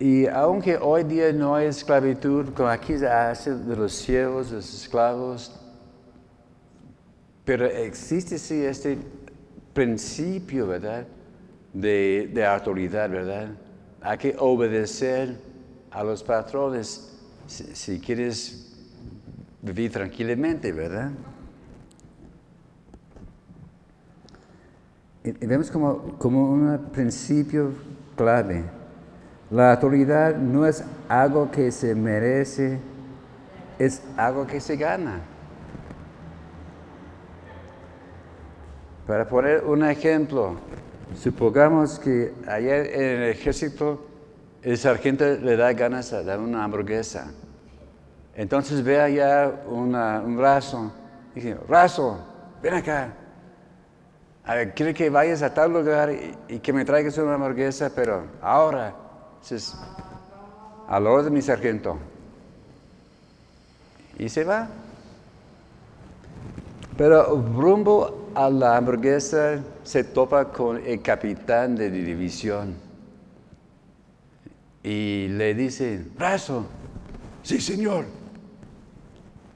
Y 0.00 0.26
aunque 0.26 0.76
hoy 0.76 1.04
día 1.04 1.32
no 1.32 1.54
hay 1.54 1.68
esclavitud, 1.68 2.48
como 2.54 2.68
aquí 2.68 2.98
se 2.98 3.06
hace 3.06 3.54
de 3.54 3.76
los 3.76 3.92
siervos, 3.92 4.50
de 4.50 4.56
los 4.56 4.74
esclavos, 4.74 5.56
pero 7.44 7.66
existe 7.66 8.36
sí 8.36 8.64
este 8.64 8.98
principio, 9.72 10.66
¿verdad? 10.66 11.06
De, 11.72 12.44
autoridad, 12.44 13.08
¿verdad? 13.10 13.50
Hay 14.00 14.18
que 14.18 14.34
obedecer 14.40 15.36
a 15.92 16.02
los 16.02 16.24
patrones 16.24 17.16
si, 17.46 18.00
quieres 18.00 18.76
vivir 19.60 19.92
tranquilamente, 19.92 20.72
¿verdad? 20.72 21.12
Vemos 25.24 25.70
como, 25.70 26.18
como 26.18 26.50
un 26.50 26.90
principio 26.92 27.72
clave. 28.16 28.64
La 29.50 29.72
autoridad 29.72 30.36
no 30.36 30.66
es 30.66 30.84
algo 31.08 31.50
que 31.50 31.70
se 31.70 31.94
merece, 31.94 32.78
es 33.78 34.02
algo 34.16 34.46
que 34.46 34.60
se 34.60 34.76
gana. 34.76 35.20
Para 39.06 39.28
poner 39.28 39.64
un 39.64 39.84
ejemplo, 39.84 40.56
supongamos 41.14 41.98
que 41.98 42.32
ayer 42.46 42.86
en 42.94 43.22
el 43.22 43.30
ejército 43.30 44.06
el 44.62 44.78
sargento 44.78 45.24
le 45.24 45.56
da 45.56 45.72
ganas 45.72 46.10
de 46.10 46.24
dar 46.24 46.38
una 46.38 46.64
hamburguesa. 46.64 47.30
Entonces 48.34 48.82
ve 48.82 49.00
allá 49.00 49.52
un 49.68 50.38
raso 50.38 50.92
y 51.34 51.40
dice, 51.40 51.58
raso, 51.68 52.18
ven 52.62 52.74
acá. 52.74 53.12
A 54.44 54.54
ver, 54.54 54.74
quiere 54.74 54.92
que 54.92 55.08
vayas 55.08 55.42
a 55.42 55.54
tal 55.54 55.72
lugar 55.72 56.10
y, 56.48 56.58
que 56.58 56.72
me 56.72 56.84
traigas 56.84 57.16
una 57.18 57.34
hamburguesa, 57.34 57.92
pero 57.94 58.24
ahora, 58.40 58.94
es 59.48 59.76
a 60.88 60.98
lo 60.98 61.22
de 61.22 61.30
mi 61.30 61.40
sargento. 61.40 61.98
Y 64.18 64.28
se 64.28 64.44
va. 64.44 64.68
Pero 66.96 67.36
rumbo 67.54 68.30
a 68.34 68.50
la 68.50 68.76
hamburguesa 68.76 69.60
se 69.84 70.04
topa 70.04 70.52
con 70.52 70.84
el 70.84 71.00
capitán 71.00 71.76
de 71.76 71.90
división 71.90 72.74
y 74.82 75.28
le 75.28 75.54
dice, 75.54 76.04
brazo, 76.18 76.66
sí 77.42 77.60
señor. 77.60 78.04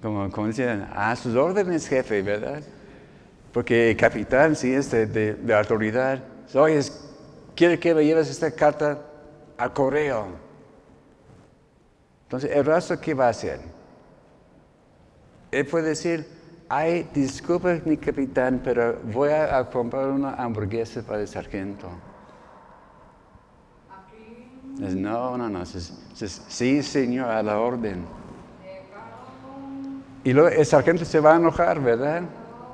Como, 0.00 0.30
como 0.30 0.46
dicen, 0.46 0.86
a 0.94 1.16
sus 1.16 1.34
órdenes, 1.34 1.88
jefe, 1.88 2.22
¿verdad? 2.22 2.62
Porque 3.56 3.92
el 3.92 3.96
capitán 3.96 4.54
sí 4.54 4.74
es 4.74 4.90
de, 4.90 5.54
autoridad. 5.56 6.22
Oye, 6.52 6.78
quiere 7.54 7.78
que 7.80 7.94
me 7.94 8.04
lleves 8.04 8.28
esta 8.28 8.50
carta 8.50 9.00
al 9.56 9.72
correo. 9.72 10.26
Entonces, 12.24 12.50
¿el 12.54 12.62
brazo 12.64 13.00
qué 13.00 13.14
va 13.14 13.28
a 13.28 13.30
hacer? 13.30 13.60
Él 15.50 15.64
puede 15.64 15.88
decir, 15.88 16.28
ay, 16.68 17.08
disculpe 17.14 17.80
mi 17.86 17.96
capitán, 17.96 18.60
pero 18.62 19.00
voy 19.04 19.30
a, 19.30 19.64
comprar 19.70 20.08
una 20.08 20.34
hamburguesa 20.34 21.00
para 21.00 21.22
el 21.22 21.28
sargento. 21.28 21.88
No, 24.78 25.38
no, 25.38 25.48
no. 25.48 25.64
sí, 25.64 26.82
señor, 26.82 27.30
a 27.30 27.42
la 27.42 27.58
orden. 27.58 28.04
Y 30.24 30.34
luego 30.34 30.50
el 30.50 30.66
sargento 30.66 31.06
se 31.06 31.20
va 31.20 31.32
a 31.32 31.36
enojar, 31.36 31.80
¿verdad? 31.80 32.22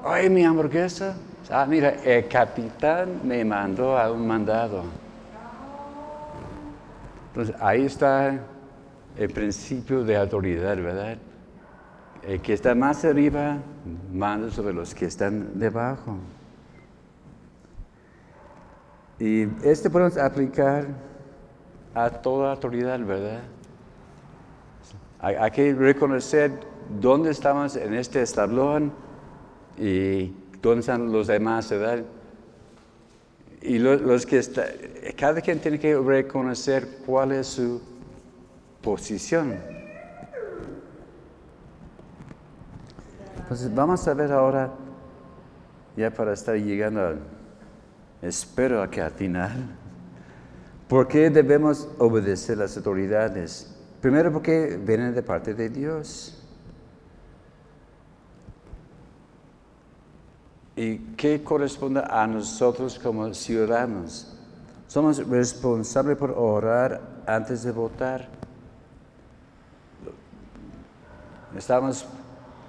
Ay, 0.05 0.29
mi 0.29 0.45
hamburguesa. 0.45 1.15
Ah, 1.49 1.65
mira, 1.65 1.91
el 2.05 2.27
capitán 2.27 3.21
me 3.23 3.45
mandó 3.45 3.97
a 3.97 4.11
un 4.11 4.27
mandado. 4.27 4.83
Entonces, 7.29 7.55
ahí 7.61 7.85
está 7.85 8.41
el 9.17 9.31
principio 9.31 10.03
de 10.03 10.17
autoridad, 10.17 10.77
¿verdad? 10.77 11.19
El 12.27 12.41
que 12.41 12.53
está 12.53 12.75
más 12.75 13.05
arriba 13.05 13.59
manda 14.13 14.51
sobre 14.51 14.75
los 14.75 14.93
que 14.93 15.05
están 15.05 15.57
debajo. 15.59 16.17
Y 19.21 19.47
este 19.63 19.89
podemos 19.89 20.17
aplicar 20.17 20.87
a 21.95 22.11
toda 22.11 22.51
autoridad, 22.51 22.99
¿verdad? 22.99 23.43
Hay, 25.21 25.37
hay 25.37 25.51
que 25.53 25.73
reconocer 25.75 26.51
dónde 27.01 27.31
estamos 27.31 27.77
en 27.77 27.95
este 27.95 28.21
establón 28.21 28.93
y 29.79 30.33
dónde 30.61 30.81
están 30.81 31.11
los 31.13 31.27
demás, 31.27 31.71
¿verdad? 31.71 32.05
Y 33.63 33.79
lo- 33.79 33.97
los 33.97 34.27
que 34.27 34.39
está, 34.39 34.65
cada 35.17 35.41
quien 35.41 35.61
tiene 35.61 35.79
que 35.79 35.97
reconocer 35.99 36.87
cuál 37.07 37.33
es 37.33 37.47
su 37.47 37.81
posición. 38.83 39.55
Entonces 43.39 43.75
vamos 43.75 44.07
a 44.09 44.15
ver 44.15 44.33
ahora, 44.33 44.71
ya 45.97 46.11
para 46.11 46.33
estar 46.33 46.57
llegando, 46.57 47.17
espero 48.23 48.89
que 48.91 49.01
al 49.01 49.11
final, 49.11 49.77
¿por 50.89 51.07
qué 51.07 51.29
debemos 51.31 51.89
obedecer 51.99 52.59
las 52.59 52.77
autoridades? 52.77 53.77
Primero 54.01 54.33
porque 54.33 54.79
vienen 54.85 55.15
de 55.15 55.23
parte 55.23 55.55
de 55.55 55.69
Dios. 55.69 56.42
¿Y 60.75 60.99
qué 61.17 61.43
corresponde 61.43 62.03
a 62.09 62.27
nosotros 62.27 62.99
como 62.99 63.33
ciudadanos? 63.35 64.35
Somos 64.87 65.27
responsables 65.29 66.17
por 66.17 66.31
orar 66.31 67.01
antes 67.27 67.63
de 67.63 67.73
votar. 67.73 68.29
Estamos 71.57 72.07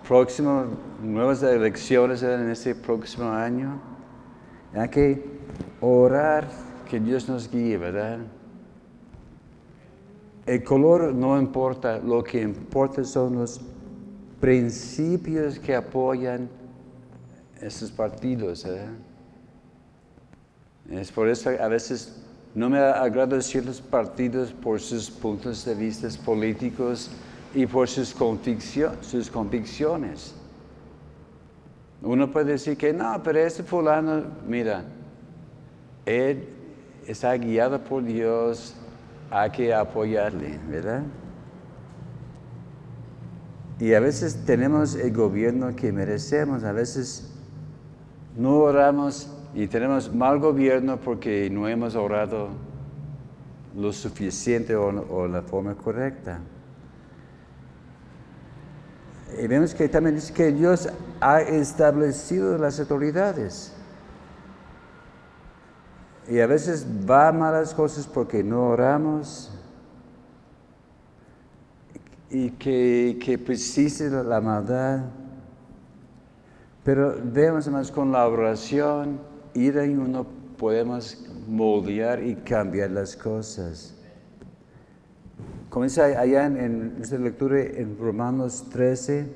próximos, 0.06 0.68
nuevas 1.02 1.42
elecciones 1.44 2.22
en 2.24 2.50
este 2.50 2.76
próximo 2.76 3.30
año. 3.30 3.80
Hay 4.74 4.90
que 4.90 5.26
orar 5.80 6.48
que 6.90 7.00
Dios 7.00 7.30
nos 7.30 7.50
guíe, 7.50 7.78
¿verdad? 7.78 8.20
El 10.46 10.62
color 10.64 11.14
no 11.14 11.40
importa, 11.40 12.00
lo 12.00 12.22
que 12.22 12.42
importa 12.42 13.06
son 13.06 13.38
los 13.38 13.62
principios 14.42 15.58
que 15.58 15.74
apoyan 15.74 16.50
esos 17.64 17.92
partidos. 17.92 18.66
¿eh? 18.66 18.86
Es 20.90 21.12
por 21.12 21.30
eso 21.30 21.50
a 21.50 21.68
veces 21.68 22.22
no 22.54 22.70
me 22.70 22.80
agradan 22.80 23.42
ciertos 23.42 23.82
partidos 23.82 24.52
por 24.52 24.80
sus 24.80 25.10
puntos 25.10 25.66
de 25.66 25.74
vista 25.74 26.08
políticos 26.24 27.10
y 27.56 27.66
por 27.66 27.88
sus, 27.88 28.16
sus 29.02 29.30
convicciones. 29.30 30.36
Uno 32.02 32.30
puede 32.32 32.54
decir 32.54 32.78
que 32.78 32.92
no, 32.92 33.22
pero 33.24 33.40
este 33.40 33.64
fulano, 33.64 34.24
mira, 34.46 34.84
él 36.06 36.48
está 37.08 37.34
guiado 37.38 37.82
por 37.82 38.04
Dios, 38.04 38.76
hay 39.32 39.50
que 39.52 39.74
apoyarle, 39.74 40.60
¿verdad? 40.70 41.04
Y 43.80 43.94
a 43.94 44.00
veces 44.00 44.46
tenemos 44.46 44.96
el 44.96 45.12
gobierno 45.12 45.76
que 45.76 45.92
merecemos, 45.92 46.64
a 46.64 46.72
veces 46.72 47.33
no 48.36 48.58
oramos 48.58 49.30
y 49.54 49.68
tenemos 49.68 50.14
mal 50.14 50.40
gobierno 50.40 50.98
porque 50.98 51.50
no 51.50 51.68
hemos 51.68 51.96
orado 51.96 52.50
lo 53.76 53.92
suficiente 53.94 54.76
o, 54.76 54.88
o 54.88 55.28
la 55.28 55.42
forma 55.42 55.76
correcta. 55.76 56.40
Y 59.42 59.48
vemos 59.48 59.74
que 59.74 59.90
también 59.90 60.16
dice 60.16 60.34
que 60.34 60.52
Dios 60.52 60.90
ha 61.20 61.42
establecido 61.42 62.58
las 62.58 62.80
autoridades. 62.80 63.74
Y 66.28 66.40
a 66.40 66.48
veces 66.48 66.86
va 67.10 67.32
malas 67.32 67.74
cosas 67.74 68.08
porque 68.08 68.44
no 68.44 68.70
oramos 68.70 69.52
y 72.30 72.50
que, 72.52 73.20
que 73.22 74.24
la 74.24 74.42
maldad. 74.42 75.02
Pero 76.84 77.16
vemos 77.24 77.68
más 77.70 77.92
con 77.92 78.12
la 78.12 78.28
oración, 78.28 79.20
ir 79.54 79.78
en 79.78 80.00
uno 80.00 80.26
podemos 80.58 81.26
moldear 81.48 82.22
y 82.24 82.36
cambiar 82.36 82.92
las 82.92 83.16
cosas. 83.16 83.96
Comienza 85.70 86.06
allá 86.06 86.46
en, 86.46 86.58
en 86.58 86.98
nuestra 86.98 87.20
lectura 87.20 87.62
en 87.62 87.98
Romanos 87.98 88.66
13. 88.72 89.28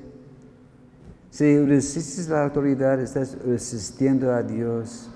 Si 1.30 1.58
resistes 1.64 2.28
la 2.28 2.44
autoridad, 2.44 3.00
estás 3.00 3.36
resistiendo 3.44 4.32
a 4.32 4.42
Dios. 4.42 5.10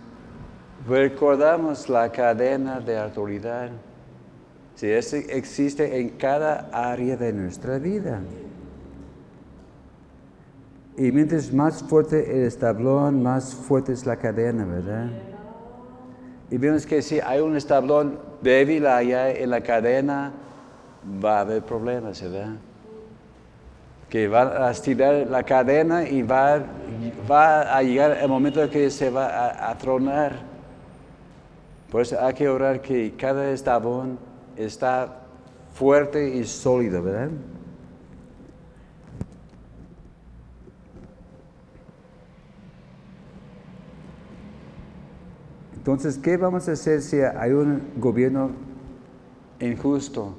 Recordamos 0.88 1.88
la 1.88 2.10
cadena 2.10 2.80
de 2.80 2.98
autoridad. 2.98 3.70
Si 4.74 4.88
ese 4.88 5.36
existe 5.36 6.00
en 6.00 6.10
cada 6.10 6.70
área 6.72 7.16
de 7.16 7.32
nuestra 7.32 7.78
vida. 7.78 8.20
Y 11.02 11.10
mientras 11.10 11.52
más 11.52 11.82
fuerte 11.82 12.30
el 12.30 12.46
establón, 12.46 13.24
más 13.24 13.56
fuerte 13.56 13.92
es 13.92 14.06
la 14.06 14.14
cadena, 14.14 14.64
¿verdad? 14.64 15.08
Y 16.48 16.56
vemos 16.58 16.86
que 16.86 17.02
si 17.02 17.18
hay 17.18 17.40
un 17.40 17.56
establón 17.56 18.20
débil 18.40 18.86
allá 18.86 19.32
en 19.32 19.50
la 19.50 19.60
cadena, 19.60 20.32
va 21.02 21.38
a 21.38 21.40
haber 21.40 21.64
problemas, 21.64 22.22
¿verdad? 22.22 22.50
Que 24.08 24.28
va 24.28 24.68
a 24.68 24.70
estirar 24.70 25.26
la 25.28 25.42
cadena 25.42 26.08
y 26.08 26.22
va, 26.22 26.62
va 27.28 27.76
a 27.76 27.82
llegar 27.82 28.18
el 28.22 28.28
momento 28.28 28.70
que 28.70 28.88
se 28.88 29.10
va 29.10 29.26
a, 29.26 29.72
a 29.72 29.78
tronar. 29.78 30.36
Por 31.90 32.02
eso 32.02 32.16
hay 32.24 32.34
que 32.34 32.48
orar 32.48 32.80
que 32.80 33.12
cada 33.16 33.50
eslabón 33.50 34.20
está 34.56 35.22
fuerte 35.74 36.28
y 36.28 36.44
sólido, 36.44 37.02
¿verdad? 37.02 37.30
Entonces, 45.82 46.16
¿qué 46.16 46.36
vamos 46.36 46.68
a 46.68 46.72
hacer 46.72 47.02
si 47.02 47.20
hay 47.22 47.50
un 47.50 47.82
gobierno 47.96 48.52
injusto? 49.58 50.32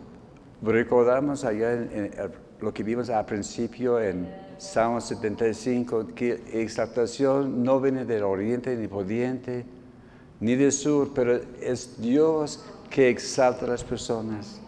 Recordamos 0.62 1.44
allá 1.44 1.74
en, 1.74 2.12
lo 2.62 2.74
que 2.74 2.82
vimos 2.82 3.10
al 3.10 3.26
principio 3.26 4.00
en 4.00 4.34
Salmo 4.58 5.02
75, 5.02 6.08
que 6.16 6.42
exaltación 6.54 7.62
no 7.62 7.82
viene 7.82 8.06
del 8.06 8.24
oriente 8.24 8.74
ni 8.78 8.88
poniente, 8.88 9.66
ni 10.40 10.56
del 10.56 10.72
sur, 10.72 11.12
pero 11.14 11.38
es 11.60 12.02
Dios 12.02 12.64
que 12.90 13.10
exalta 13.10 13.66
a 13.66 13.68
las 13.72 13.84
personas. 13.84 14.62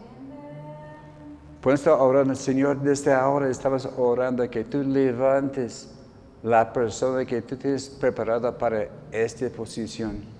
Por 1.62 1.74
eso 1.74 1.98
orando, 1.98 2.36
Señor, 2.36 2.82
desde 2.82 3.14
ahora 3.14 3.50
estamos 3.50 3.88
orando 3.96 4.50
que 4.50 4.66
tú 4.66 4.84
levantes 4.84 5.90
la 6.44 6.74
persona 6.74 7.24
que 7.24 7.42
tú 7.42 7.56
tienes 7.56 7.88
preparada 7.88 8.58
para 8.58 8.90
esta 9.14 9.48
posición. 9.48 10.35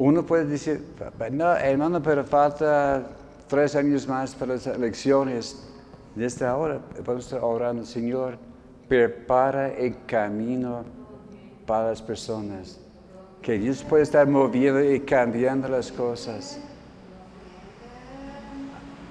Uno 0.00 0.24
puede 0.24 0.46
decir, 0.46 0.82
no, 1.30 1.54
hermano, 1.56 2.02
pero 2.02 2.24
falta 2.24 3.06
tres 3.46 3.76
años 3.76 4.08
más 4.08 4.34
para 4.34 4.54
las 4.54 4.66
elecciones. 4.66 5.62
Desde 6.14 6.46
ahora 6.46 6.78
podemos 7.04 7.26
estar 7.26 7.44
orando, 7.44 7.84
Señor, 7.84 8.38
prepara 8.88 9.68
el 9.68 9.94
camino 10.06 10.84
para 11.66 11.88
las 11.88 12.00
personas. 12.00 12.80
Que 13.42 13.58
Dios 13.58 13.84
puede 13.84 14.04
estar 14.04 14.26
moviendo 14.26 14.82
y 14.82 15.00
cambiando 15.00 15.68
las 15.68 15.92
cosas. 15.92 16.58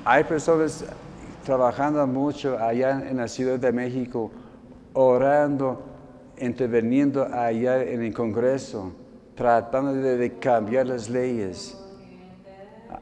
Hay 0.03 0.23
personas 0.23 0.85
trabajando 1.45 2.07
mucho 2.07 2.57
allá 2.57 3.07
en 3.07 3.17
la 3.17 3.27
Ciudad 3.27 3.59
de 3.59 3.71
México, 3.71 4.31
orando, 4.93 5.83
interviniendo 6.39 7.25
allá 7.25 7.83
en 7.83 8.01
el 8.01 8.11
Congreso, 8.11 8.91
tratando 9.39 9.93
de, 9.93 10.37
cambiar 10.37 10.87
las 10.87 11.09
leyes. 11.09 11.73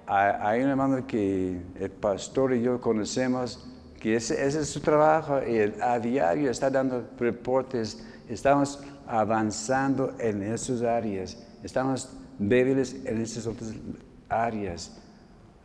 Hay, 0.05 0.61
un 0.61 0.69
hermano 0.69 1.07
que 1.07 1.59
el 1.79 1.89
pastor 1.89 2.53
y 2.53 2.61
yo 2.61 2.79
conocemos, 2.79 3.67
que 3.99 4.17
ese, 4.17 4.45
es 4.45 4.69
su 4.69 4.79
trabajo 4.79 5.39
y 5.43 5.73
a 5.81 5.97
diario 5.97 6.51
está 6.51 6.69
dando 6.69 7.09
reportes. 7.17 8.05
Estamos 8.29 8.83
avanzando 9.07 10.13
en 10.19 10.43
esas 10.43 10.83
áreas, 10.83 11.43
estamos 11.63 12.07
débiles 12.37 12.95
en 13.03 13.19
esas 13.19 13.47
otras 13.47 13.73
áreas. 14.29 14.95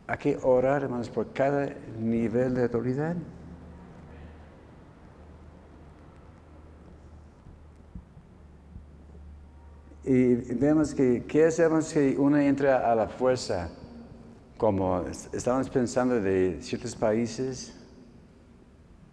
Hay 0.07 0.17
que 0.17 0.39
orar, 0.41 0.81
hermanos, 0.81 1.07
por 1.07 1.31
cada 1.33 1.69
nivel 1.99 2.55
de 2.55 2.63
autoridad. 2.63 3.15
Y 10.05 10.33
vemos 10.35 10.93
que, 10.93 11.23
¿qué 11.27 11.45
hacemos 11.45 11.85
si 11.85 12.15
uno 12.17 12.37
entra 12.37 12.91
a 12.91 12.95
la 12.95 13.07
fuerza? 13.07 13.69
Como 14.57 15.01
es- 15.01 15.29
estamos 15.33 15.69
pensando 15.69 16.19
de 16.19 16.57
ciertos 16.61 16.95
países, 16.95 17.73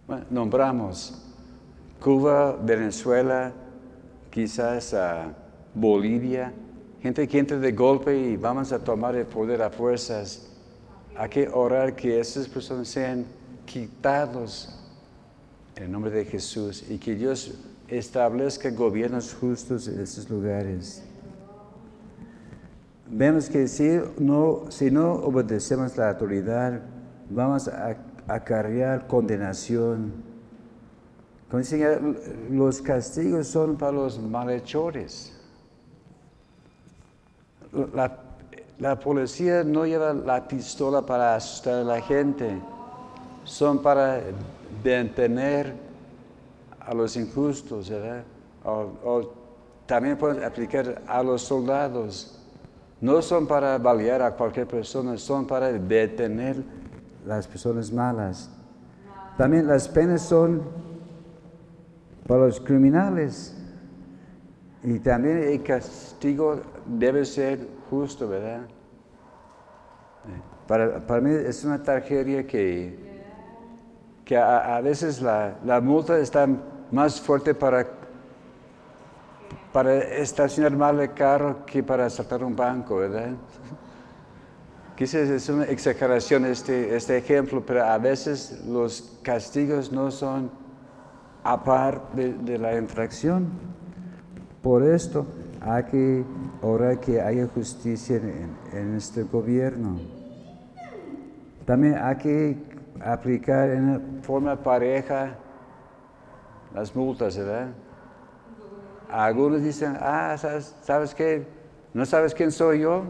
bueno, 0.07 0.25
nombramos 0.29 1.21
Cuba, 2.01 2.57
Venezuela, 2.61 3.53
quizás 4.29 4.93
ah, 4.93 5.33
Bolivia, 5.73 6.51
gente 7.01 7.27
que 7.27 7.39
entra 7.39 7.57
de 7.57 7.71
golpe 7.71 8.17
y 8.17 8.35
vamos 8.35 8.71
a 8.73 8.79
tomar 8.83 9.15
el 9.15 9.25
poder 9.25 9.61
a 9.61 9.69
fuerzas. 9.69 10.47
Hay 11.15 11.29
que 11.29 11.47
orar 11.47 11.95
que 11.95 12.19
esas 12.19 12.47
personas 12.47 12.87
sean 12.87 13.25
quitados 13.65 14.77
en 15.75 15.83
el 15.83 15.91
nombre 15.91 16.11
de 16.11 16.25
Jesús 16.25 16.83
y 16.89 16.97
que 16.97 17.15
Dios 17.15 17.53
establezca 17.91 18.69
gobiernos 18.69 19.33
justos 19.33 19.87
en 19.87 19.99
esos 19.99 20.29
lugares. 20.29 21.03
Vemos 23.07 23.49
que 23.49 23.67
si 23.67 23.99
no, 24.17 25.13
obedecemos 25.15 25.97
la 25.97 26.11
autoridad, 26.11 26.79
vamos 27.29 27.67
a 27.67 27.97
acarrear 28.27 29.07
condenación. 29.07 30.13
los 32.49 32.81
castigos 32.81 33.47
son 33.47 33.75
para 33.75 33.91
los 33.91 34.17
malhechores. 34.17 35.33
La, 37.93 38.17
la 38.79 38.97
policía 38.97 39.65
no 39.65 39.85
lleva 39.85 40.13
la 40.13 40.47
pistola 40.47 41.05
para 41.05 41.35
asustar 41.35 41.73
a 41.73 41.83
la 41.83 42.01
gente, 42.01 42.57
son 43.43 43.81
para 43.81 44.21
detener 44.81 45.90
a 46.85 46.93
los 46.93 47.15
injustos, 47.15 47.89
¿verdad? 47.89 48.23
O, 48.63 49.33
también 49.85 50.17
pueden 50.17 50.43
aplicar 50.43 51.01
a 51.07 51.21
los 51.21 51.41
soldados. 51.41 52.37
No 52.99 53.21
son 53.21 53.47
para 53.47 53.77
balear 53.77 54.21
a 54.21 54.31
cualquier 54.35 54.67
persona, 54.67 55.17
son 55.17 55.45
para 55.45 55.71
detener 55.71 56.63
las 57.25 57.47
personas 57.47 57.91
malas. 57.91 58.49
También 59.37 59.67
las 59.67 59.87
penas 59.87 60.21
son 60.21 60.61
para 62.27 62.45
los 62.45 62.61
criminales. 62.61 63.57
Y 64.83 64.99
también 64.99 65.39
el 65.39 65.61
castigo 65.63 66.61
debe 66.85 67.25
ser 67.25 67.67
justo, 67.89 68.27
¿verdad? 68.27 68.61
Para, 70.67 71.05
para 71.05 71.21
mí 71.21 71.31
es 71.31 71.65
una 71.65 71.81
tragedia 71.81 72.45
que, 72.47 72.97
que 74.23 74.37
a, 74.37 74.79
veces 74.81 75.21
la, 75.21 75.57
la, 75.65 75.81
multa 75.81 76.17
está 76.17 76.47
más 76.91 77.19
fuerte 77.19 77.53
para, 77.53 77.87
para 79.71 79.97
estacionar 79.97 80.75
mal 80.75 80.99
el 80.99 81.13
carro 81.13 81.65
que 81.65 81.81
para 81.81 82.09
saltar 82.09 82.43
un 82.43 82.55
banco, 82.55 82.97
¿verdad? 82.97 83.29
Quizás 84.95 85.29
es 85.29 85.49
una 85.49 85.63
exageración 85.65 86.45
este, 86.45 86.95
este 86.95 87.17
ejemplo, 87.17 87.63
pero 87.65 87.83
a 87.85 87.97
veces 87.97 88.63
los 88.67 89.19
castigos 89.23 89.91
no 89.91 90.11
son 90.11 90.51
a 91.43 91.63
par 91.63 92.11
de 92.13 92.57
la 92.59 92.77
infracción. 92.77 93.47
Por 94.61 94.83
esto 94.83 95.25
hay 95.61 95.83
que 95.83 96.23
orar 96.61 96.99
que 96.99 97.21
haya 97.21 97.47
justicia 97.47 98.17
en, 98.73 98.95
este 98.95 99.23
gobierno. 99.23 99.99
También 101.65 101.97
hay 102.01 102.15
que 102.17 102.57
aplicar 103.03 103.69
en 103.69 104.21
forma 104.23 104.55
pareja 104.55 105.35
las 106.73 106.95
multas, 106.95 107.37
¿verdad? 107.37 107.69
Algunos 109.09 109.61
dicen, 109.61 109.97
ah, 109.99 110.35
¿sabes, 110.37 110.75
¿sabes 110.83 111.13
qué? 111.13 111.45
¿No 111.93 112.05
sabes 112.05 112.33
quién 112.33 112.51
soy 112.51 112.81
yo? 112.81 113.03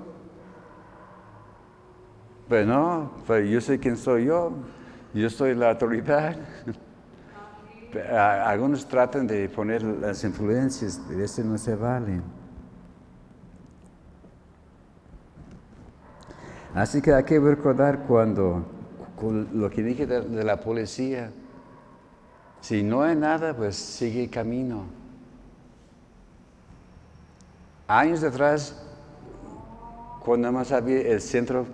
Pues 2.48 2.66
no, 2.66 3.12
pues 3.28 3.50
yo 3.50 3.62
sé 3.62 3.80
quién 3.80 3.96
soy 3.96 4.26
yo, 4.26 4.52
yo 5.14 5.30
soy 5.30 5.56
la 5.56 5.72
autoridad. 5.72 6.36
Algunos 8.46 8.88
tratan 8.88 9.28
de 9.28 9.48
poner 9.50 9.84
las 9.84 10.24
influencias, 10.24 11.08
de 11.10 11.24
este 11.24 11.44
no 11.44 11.58
se 11.58 11.76
vale. 11.76 12.22
Así 16.74 17.02
que 17.02 17.14
hay 17.14 17.24
que 17.24 17.38
recordar 17.40 18.00
cuando, 18.08 18.66
lo 19.54 19.70
que 19.70 19.84
dije 19.84 20.08
de, 20.08 20.44
la 20.44 20.60
policía, 20.62 21.32
si 22.62 22.84
no 22.84 23.02
hay 23.02 23.16
nada, 23.16 23.56
pues 23.56 23.76
sigue 23.76 24.30
camino. 24.30 24.86
Años 27.88 28.24
atrás, 28.24 28.82
cuando 30.24 30.52
más 30.52 30.72
había 30.72 31.02
el 31.02 31.20
centro, 31.20 31.66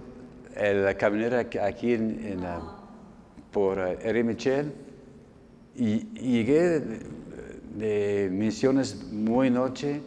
la 0.55 0.95
camionera 0.95 1.45
aquí 1.61 1.93
en, 1.93 2.39
por 3.51 3.77
eh, 3.79 3.99
R. 4.01 4.23
Michel, 4.23 4.73
y, 5.75 5.99
llegué 6.19 6.81
de, 7.75 8.29
misiones 8.31 9.11
muy 9.11 9.51
noche 9.51 10.01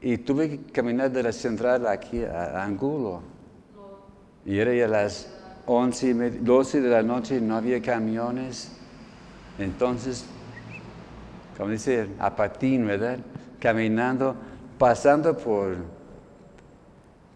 y 0.00 0.16
tuve 0.18 0.48
que 0.48 0.72
caminar 0.72 1.10
de 1.10 1.22
la 1.22 1.32
central 1.32 1.86
aquí 1.86 2.24
a, 2.24 2.64
Angulo. 2.64 3.20
Y 4.46 4.58
era 4.58 4.72
ya 4.72 4.88
las 4.88 5.28
11, 5.66 6.30
12 6.40 6.80
de 6.80 6.88
la 6.88 7.02
noche, 7.02 7.40
no 7.40 7.56
había 7.56 7.82
camiones. 7.82 8.72
Entonces, 9.58 10.24
como 11.56 11.70
dice, 11.70 12.08
a 12.18 12.34
patín, 12.34 12.86
¿verdad? 12.86 13.18
Caminando, 13.60 14.34
pasando 14.78 15.36
por, 15.36 15.76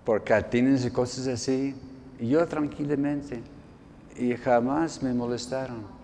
por 0.04 0.24
cartines 0.24 0.84
y 0.84 0.90
cosas 0.90 1.26
así. 1.28 1.74
Yo 2.20 2.46
tranquilamente. 2.46 3.42
Y 4.18 4.34
jamás 4.36 5.02
me 5.02 5.12
molestaron 5.12 5.96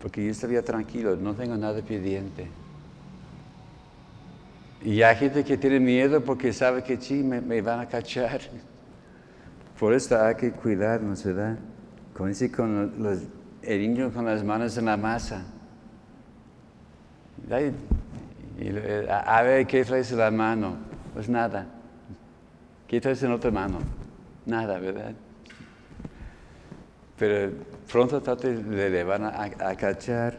porque 0.00 0.24
yo 0.24 0.30
estaría 0.30 0.62
tranquilo, 0.62 1.14
no 1.16 1.34
tengo 1.34 1.56
nada 1.56 1.80
pendiente. 1.82 2.48
Y 4.82 5.02
hay 5.02 5.14
gente 5.16 5.44
que 5.44 5.58
tiene 5.58 5.78
miedo 5.78 6.24
porque 6.24 6.52
sabe 6.54 6.82
que 6.82 6.96
sí, 6.96 7.22
me, 7.22 7.60
van 7.60 7.80
a 7.80 7.86
cachar. 7.86 8.40
Por 9.78 9.92
eso 9.92 10.18
hay 10.18 10.36
que 10.36 10.52
cuidarnos, 10.52 11.22
¿verdad? 11.22 11.58
Como 12.14 12.28
dice 12.28 12.50
con 12.50 13.02
los, 13.02 13.18
el 13.62 13.80
niño 13.80 14.12
con 14.12 14.24
las 14.24 14.42
manos 14.44 14.76
en 14.76 14.86
la 14.86 14.96
masa. 14.96 15.44
a 19.08 19.42
ver, 19.42 19.66
¿qué 19.66 19.84
traes 19.84 20.12
en 20.12 20.18
la 20.18 20.30
mano? 20.30 20.76
Pues 21.14 21.28
nada. 21.28 21.66
¿Qué 22.86 23.00
traes 23.00 23.22
en 23.22 23.32
otra 23.32 23.50
mano? 23.50 23.78
Nada, 24.46 24.78
¿verdad? 24.78 25.12
Pero 27.18 27.52
pronto 27.90 28.22
le 28.42 29.04
van 29.04 29.24
a, 29.24 29.74
cachar. 29.76 30.38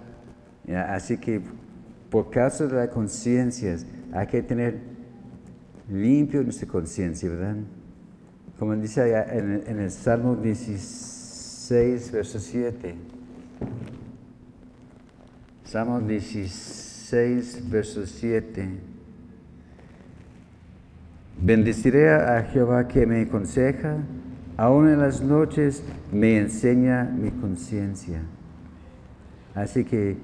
Así 0.89 1.17
que 1.17 1.41
por 2.09 2.30
causa 2.30 2.65
de 2.67 2.76
la 2.76 2.89
conciencia 2.89 3.78
hay 4.13 4.28
que 4.28 4.41
tener 4.41 4.80
limpio 5.89 6.43
nuestra 6.43 6.67
conciencia, 6.67 7.30
¿verdad? 7.30 7.55
Como 8.57 8.76
dice 8.76 9.01
allá 9.01 9.26
en, 9.34 9.63
en, 9.65 9.80
el 9.80 9.91
Salmo 9.91 10.36
16, 10.36 11.20
verso 12.11 12.39
7. 12.39 12.95
Salmo 15.63 15.99
16, 16.01 17.69
verso 17.69 18.05
7. 18.05 18.69
Bendeciré 21.41 22.13
a 22.13 22.43
Jehová 22.43 22.88
que 22.88 23.05
me 23.05 23.22
aconseja 23.22 23.97
Aún 24.61 24.89
en 24.89 24.99
las 24.99 25.22
noches 25.22 25.82
me 26.11 26.38
enseña 26.38 27.03
mi 27.05 27.32
conciencia. 27.32 28.22
Así 29.55 29.84
que 29.84 30.17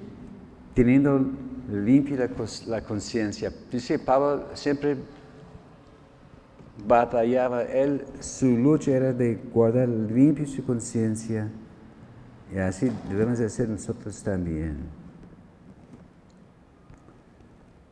teniendo 0.76 1.26
limpia 1.72 2.30
la, 2.68 2.82
conciencia, 2.82 3.52
dice 3.72 3.98
Pablo 3.98 4.45
siempre 4.54 4.95
batallaba, 6.86 7.63
él, 7.63 8.05
su 8.19 8.57
lucha 8.57 8.91
era 8.91 9.13
de 9.13 9.36
guardar 9.36 9.88
limpia 9.88 10.45
su 10.45 10.63
conciencia 10.65 11.49
y 12.53 12.57
así 12.59 12.91
debemos 13.09 13.39
hacer 13.39 13.69
nosotros 13.69 14.21
también. 14.23 14.78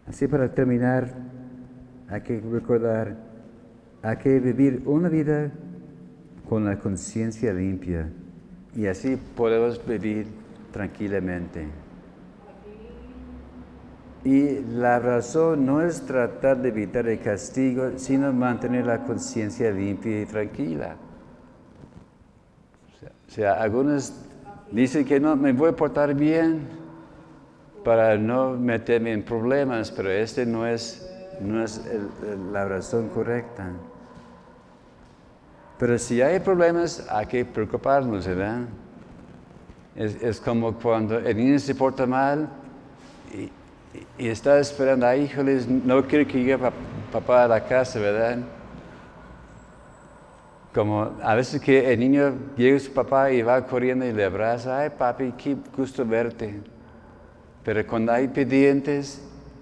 Así 0.08 0.28
para 0.28 0.54
terminar, 0.54 1.14
hay 2.08 2.22
que 2.22 2.40
recordar, 2.40 3.18
hay 4.04 4.18
que 4.18 4.40
vivir 4.40 4.84
una 4.86 5.10
vida 5.10 5.52
con 6.48 6.66
la 6.66 6.78
conciencia 6.78 7.54
limpia 7.54 8.10
y 8.76 8.86
así 8.86 9.18
podemos 9.36 9.84
vivir 9.86 10.28
tranquilamente. 10.72 11.85
Y 14.26 14.62
la 14.72 14.98
razón 14.98 15.68
no 15.68 15.82
es 15.82 16.02
tratar 16.02 16.58
de 16.58 16.70
evitar 16.70 17.08
el 17.08 17.20
castigo, 17.20 17.92
sino 17.98 18.34
mantener 18.34 18.88
la 18.88 19.04
conciencia 19.04 19.70
limpia 19.70 20.22
y 20.22 20.26
tranquila. 20.26 20.96
O 23.28 23.32
sea, 23.32 23.54
algunos 23.62 24.14
dicen 24.72 25.06
que 25.06 25.20
no, 25.20 25.36
me 25.36 25.54
voy 25.54 25.70
a 25.70 25.76
portar 25.76 26.16
bien 26.16 26.68
para 27.84 28.18
no 28.18 28.54
meterme 28.54 29.14
en 29.14 29.22
problemas, 29.22 29.92
pero 29.92 30.10
este 30.10 30.44
no 30.44 30.66
es, 30.66 31.08
no 31.40 31.64
es 31.64 31.86
la 32.52 32.66
razón 32.68 33.10
correcta. 33.10 33.74
Pero 35.78 36.00
si 36.00 36.20
hay 36.24 36.40
problemas, 36.40 37.06
hay 37.12 37.28
que 37.28 37.46
preocuparnos, 37.46 38.26
¿verdad? 38.26 38.62
Es, 39.96 40.42
como 40.42 40.74
cuando 40.74 41.20
el 41.20 41.38
niño 41.38 41.60
se 41.60 41.76
porta 41.76 42.08
mal 42.08 42.50
y, 43.32 43.52
está 44.18 44.60
esperando, 44.60 45.06
ay, 45.06 45.24
híjoles, 45.24 45.68
no 45.68 46.06
quiero 46.06 46.28
que 46.28 46.40
llegue 46.40 46.58
papá 47.12 47.44
a 47.44 47.48
la 47.48 47.64
casa, 47.64 48.00
¿verdad? 48.00 48.40
Como 50.74 51.14
a 51.22 51.36
veces 51.36 51.62
que 51.62 51.94
el 51.94 52.00
niño 52.00 52.34
llega 52.58 52.76
a 52.76 52.80
su 52.80 52.92
papá 52.92 53.32
y 53.32 53.42
va 53.42 53.66
corriendo 53.66 54.06
y 54.06 54.12
le 54.12 54.26
abraza, 54.26 54.80
ay 54.80 54.90
papi, 54.90 55.34
qué 55.38 55.56
gusto 55.76 56.06
verte. 56.06 56.62
Pero 57.64 57.86
cuando 57.88 58.12
hay 58.12 58.28
pendientes, 58.28 59.22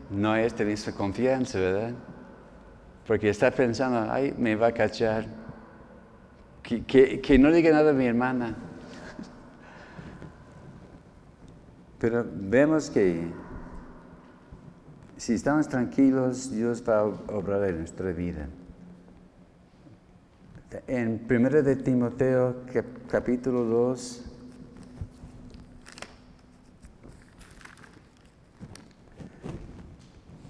no 0.10 0.36
es 0.36 0.54
tener 0.54 0.78
confianza, 0.96 1.60
¿verdad? 1.60 1.92
Porque 3.08 3.30
está 3.30 3.52
pensando, 3.52 4.12
ay, 4.12 4.34
me 4.38 4.56
va 4.56 4.68
a 4.68 4.72
cachar. 4.72 5.26
Que, 6.62 7.22
que 7.22 7.38
no 7.38 7.52
diga 7.52 7.72
nada 7.72 7.92
a 7.92 7.94
mi 7.94 8.06
hermana. 8.06 8.56
Pero 12.00 12.26
vemos 12.34 12.90
que 12.90 13.28
si 15.18 15.34
estamos 15.34 15.68
tranquilos, 15.68 16.52
Dios 16.52 16.84
va 16.88 17.00
a 17.00 17.06
obrar 17.06 17.64
en 17.70 17.80
nuestra 17.80 18.12
vida. 18.12 18.48
En 20.88 21.22
1 21.30 21.50
de 21.62 21.76
Timoteo 21.76 22.56
capítulo 23.08 23.64
2, 23.64 24.26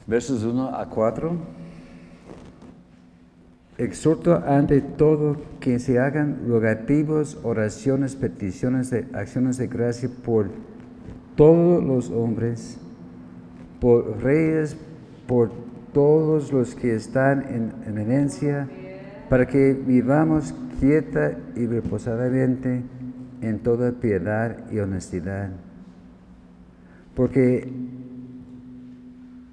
versos 0.07 0.43
1 0.43 0.76
a 0.76 0.89
4, 0.89 1.38
exhorto 3.78 4.36
ante 4.47 4.80
todo 4.82 5.38
que 5.59 5.80
se 5.80 5.99
hagan 5.99 6.47
rogativos, 6.47 7.38
oraciones, 7.43 8.16
peticiones 8.16 8.93
acciones 9.14 9.57
de 9.57 9.68
gracia 9.68 10.09
por 10.24 10.49
todos 11.36 11.84
los 11.84 12.09
hombres, 12.11 12.78
por 13.84 14.24
reyes, 14.24 14.78
por 15.28 15.52
todos 15.92 16.54
los 16.54 16.74
que 16.74 16.96
están 16.96 17.44
en 17.50 17.74
eminencia, 17.86 18.70
para 19.30 19.46
que 19.46 19.74
vivamos 19.74 20.56
quieta 20.80 21.38
y 21.58 21.66
reposadamente 21.66 22.82
en 23.42 23.60
toda 23.60 23.92
piedad 23.92 24.72
y 24.72 24.80
honestidad. 24.80 25.50
Porque 27.14 27.70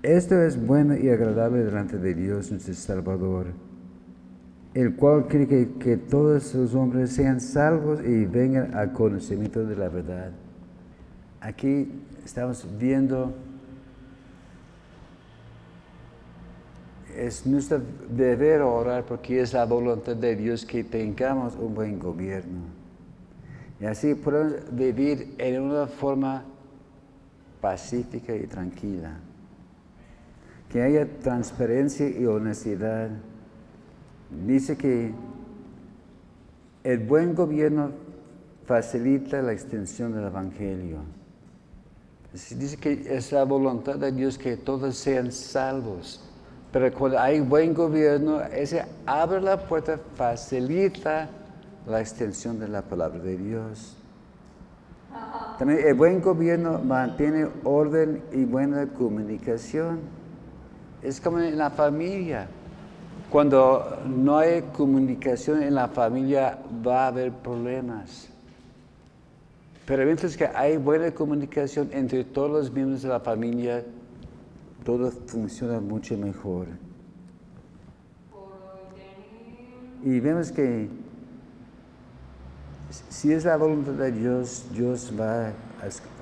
esto 0.04 0.40
es 0.40 0.64
bueno 0.64 0.96
y 0.96 1.08
agradable 1.08 1.64
delante 1.64 1.98
de 1.98 2.14
Dios 2.14 2.52
nuestro 2.52 2.74
Salvador, 2.74 3.46
el 4.74 4.94
cual 4.94 5.26
quiere 5.26 5.48
que, 5.48 5.70
que 5.80 5.96
todos 5.96 6.54
los 6.54 6.72
hombres 6.76 7.10
sean 7.10 7.40
salvos 7.40 8.00
y 8.06 8.26
vengan 8.26 8.76
al 8.76 8.92
conocimiento 8.92 9.66
de 9.66 9.74
la 9.74 9.88
verdad. 9.88 10.30
Aquí 11.40 11.90
estamos 12.24 12.64
viendo, 12.78 13.34
es 17.20 17.44
nuestro 17.44 17.82
deber 18.08 18.62
orar 18.62 19.04
porque 19.04 19.42
es 19.42 19.52
la 19.52 19.66
voluntad 19.66 20.16
de 20.16 20.34
Dios 20.36 20.64
que 20.64 20.84
tengamos 20.84 21.54
un 21.54 21.74
buen 21.74 21.98
gobierno. 21.98 22.62
Y 23.78 23.84
así 23.84 24.14
podemos 24.14 24.54
vivir 24.72 25.34
en 25.36 25.60
una 25.60 25.86
forma 25.86 26.44
pacífica 27.60 28.34
y 28.34 28.46
tranquila. 28.46 29.18
Que 30.70 30.80
haya 30.80 31.06
transparencia 31.18 32.08
y 32.08 32.24
honestidad. 32.24 33.10
Dice 34.46 34.78
que 34.78 35.12
el 36.84 36.98
buen 37.00 37.34
gobierno 37.34 37.90
facilita 38.64 39.42
la 39.42 39.52
extensión 39.52 40.14
del 40.14 40.24
Evangelio. 40.24 41.00
Dice 42.32 42.78
que 42.78 42.92
es 43.14 43.30
la 43.30 43.44
voluntad 43.44 43.96
de 43.96 44.10
Dios 44.10 44.38
que 44.38 44.56
todos 44.56 44.96
sean 44.96 45.32
salvos. 45.32 46.29
Pero 46.72 46.92
cuando 46.92 47.18
hay 47.18 47.40
buen 47.40 47.74
gobierno, 47.74 48.40
ese 48.42 48.84
abre 49.04 49.40
la 49.40 49.58
puerta, 49.58 49.98
facilita 50.14 51.28
la 51.86 52.00
extensión 52.00 52.60
de 52.60 52.68
la 52.68 52.82
palabra 52.82 53.18
de 53.18 53.36
Dios. 53.36 53.96
También 55.58 55.80
el 55.86 55.94
buen 55.94 56.20
gobierno 56.20 56.78
mantiene 56.78 57.48
orden 57.64 58.22
y 58.32 58.44
buena 58.44 58.86
comunicación. 58.86 59.98
Es 61.02 61.20
como 61.20 61.40
en 61.40 61.58
la 61.58 61.70
familia. 61.70 62.46
Cuando 63.30 63.98
no 64.06 64.38
hay 64.38 64.62
comunicación 64.76 65.62
en 65.62 65.74
la 65.74 65.88
familia 65.88 66.58
va 66.86 67.04
a 67.04 67.06
haber 67.08 67.32
problemas. 67.32 68.28
Pero 69.86 70.04
mientras 70.04 70.36
que 70.36 70.46
hay 70.46 70.76
buena 70.76 71.10
comunicación 71.10 71.90
entre 71.92 72.22
todos 72.22 72.50
los 72.50 72.72
miembros 72.72 73.02
de 73.02 73.08
la 73.08 73.20
familia, 73.20 73.84
todo 74.90 75.12
funciona 75.12 75.78
mucho 75.78 76.18
mejor. 76.18 76.66
Y 80.02 80.18
vemos 80.18 80.50
que 80.50 80.88
si 83.08 83.32
es 83.32 83.44
la 83.44 83.56
voluntad 83.56 83.92
de 83.92 84.10
Dios, 84.10 84.66
Dios 84.72 85.12
va 85.16 85.52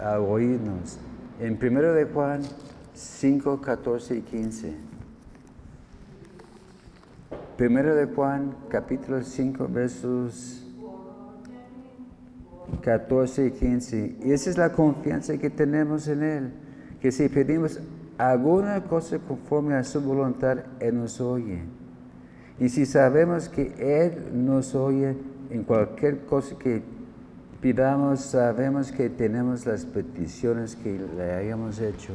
a, 0.03 0.21
oírnos. 0.21 0.99
En 1.41 1.55
1 1.55 1.93
de 1.95 2.05
Juan 2.05 2.43
5, 2.93 3.59
14 3.63 4.17
y 4.17 4.21
15. 4.21 4.77
1 7.59 7.83
de 7.95 8.05
Juan 8.05 8.55
capítulo 8.69 9.23
5 9.23 9.67
versos 9.67 10.67
14 12.83 13.47
y 13.47 13.51
15. 13.51 14.17
Y 14.25 14.33
esa 14.33 14.51
es 14.51 14.59
la 14.59 14.73
confianza 14.73 15.39
que 15.39 15.49
tenemos 15.49 16.07
en 16.07 16.23
Él, 16.23 16.53
que 17.01 17.11
si 17.11 17.31
pedimos 17.31 17.81
alguna 18.19 18.83
cosa 18.83 19.19
conforme 19.21 19.75
a 19.75 19.85
su 19.85 20.01
voluntad, 20.01 20.59
Él 20.81 20.99
nos 20.99 21.21
oye. 21.21 21.61
Y 22.61 22.69
si 22.69 22.85
sabemos 22.85 23.49
que 23.49 23.73
Él 23.79 24.45
nos 24.45 24.75
oye 24.75 25.17
en 25.51 25.63
cualquier 25.63 26.27
cosa 26.27 26.59
que 26.59 26.83
pidamos, 27.61 28.21
sabemos 28.21 28.91
que 28.91 29.09
tenemos 29.09 29.65
las 29.65 29.85
peticiones 29.85 30.75
que 30.77 30.99
le 31.17 31.33
hayamos 31.33 31.81
hecho. 31.81 32.15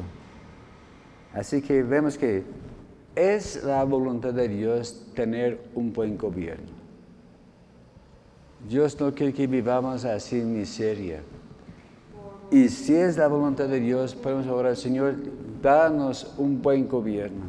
Así 1.32 1.62
que 1.62 1.82
vemos 1.82 2.16
que 2.18 2.44
es 3.16 3.64
la 3.64 3.82
voluntad 3.84 4.34
de 4.34 4.48
Dios 4.48 5.10
tener 5.14 5.60
un 5.74 5.92
buen 5.92 6.16
gobierno. 6.16 6.84
Dios 8.68 8.98
no 9.00 9.14
quiere 9.14 9.32
que 9.32 9.46
vivamos 9.46 10.04
así 10.04 10.40
en 10.40 10.54
miseria. 10.54 11.20
Y 12.54 12.68
si 12.68 12.94
es 12.94 13.16
la 13.16 13.26
voluntad 13.26 13.66
de 13.66 13.80
Dios, 13.80 14.14
podemos 14.14 14.46
orar, 14.46 14.76
Señor, 14.76 15.16
danos 15.60 16.34
un 16.38 16.62
buen 16.62 16.86
gobierno. 16.86 17.46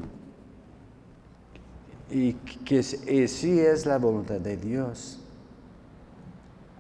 Y 2.10 2.34
que 2.34 2.82
si 2.82 3.60
es 3.60 3.86
la 3.86 4.00
voluntad 4.00 4.40
de 4.40 4.58
Dios. 4.58 5.20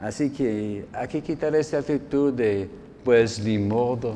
Así 0.02 0.32
que 0.32 0.88
hay 0.92 1.08
que 1.08 1.22
quitar 1.22 1.56
esa 1.56 1.78
actitud 1.78 2.34
de, 2.34 2.68
pues, 3.04 3.44
ni 3.44 3.60
modo. 3.60 4.16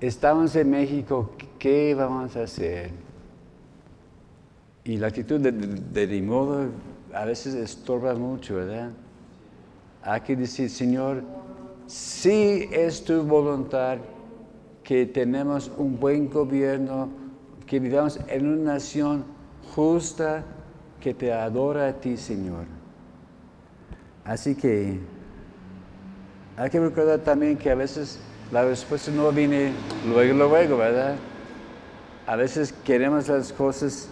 Estamos 0.00 0.54
en 0.54 0.70
México, 0.70 1.32
¿qué 1.58 1.96
vamos 1.96 2.36
a 2.36 2.44
hacer? 2.44 2.92
Y 4.84 4.98
la 4.98 5.08
actitud 5.08 5.40
de, 5.40 5.50
de, 5.50 6.06
ni 6.06 6.22
modo 6.22 6.66
a 7.12 7.24
veces 7.24 7.54
estorba 7.54 8.14
mucho, 8.14 8.54
¿verdad? 8.54 8.92
Hay 10.04 10.20
que 10.20 10.36
decir, 10.36 10.70
Señor, 10.70 11.41
si 11.92 12.70
es 12.72 13.04
tu 13.04 13.22
voluntad 13.22 13.98
que 14.82 15.04
tenemos 15.04 15.70
un 15.76 16.00
buen 16.00 16.30
gobierno, 16.30 17.10
que 17.66 17.78
vivamos 17.78 18.18
en 18.28 18.48
una 18.48 18.72
nación 18.72 19.24
justa 19.74 20.42
que 21.02 21.12
te 21.12 21.34
adora 21.34 21.88
a 21.88 21.92
ti, 21.92 22.16
Señor. 22.16 22.64
Así 24.24 24.54
que 24.54 25.00
hay 26.56 26.70
que 26.70 26.80
recordar 26.80 27.18
también 27.18 27.58
que 27.58 27.70
a 27.70 27.74
veces 27.74 28.18
la 28.50 28.64
respuesta 28.64 29.10
no 29.10 29.30
viene 29.30 29.72
luego, 30.08 30.48
luego, 30.48 30.78
¿verdad? 30.78 31.16
A 32.26 32.36
veces 32.36 32.72
queremos 32.84 33.28
las 33.28 33.52
cosas 33.52 34.08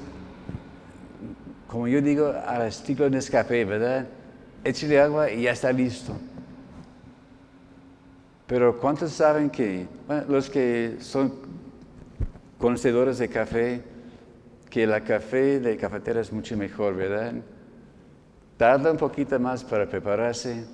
como 1.66 1.88
yo 1.88 2.02
digo, 2.02 2.34
al 2.46 2.66
estilo 2.66 3.04
de 3.04 3.12
Nescafé, 3.12 3.64
¿verdad? 3.64 4.06
Échale 4.64 5.00
agua 5.00 5.30
y 5.30 5.42
ya 5.42 5.52
está 5.52 5.72
listo. 5.72 6.12
Pero 8.50 8.76
¿cuántos 8.76 9.12
saben 9.12 9.48
que, 9.48 9.86
los 10.28 10.50
que 10.50 10.96
son 10.98 11.34
conocedores 12.58 13.18
de 13.18 13.28
café, 13.28 13.80
que 14.68 14.88
la 14.88 15.04
café 15.04 15.60
de 15.60 15.76
cafetera 15.76 16.20
es 16.20 16.32
mucho 16.32 16.56
mejor, 16.56 16.96
¿verdad? 16.96 17.34
Tarda 18.56 18.90
un 18.90 18.96
poquito 18.96 19.38
más 19.38 19.62
para 19.62 19.88
prepararse, 19.88 20.64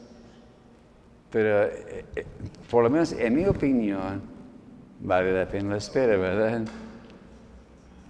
pero 1.30 1.64
eh, 1.64 2.06
eh, 2.16 2.26
por 2.70 2.82
lo 2.82 2.88
menos 2.88 3.12
en 3.12 3.34
mi 3.34 3.44
opinión, 3.44 4.22
vale 5.00 5.34
la 5.34 5.46
pena 5.46 5.72
la 5.72 5.76
espera, 5.76 6.16
¿verdad? 6.16 6.62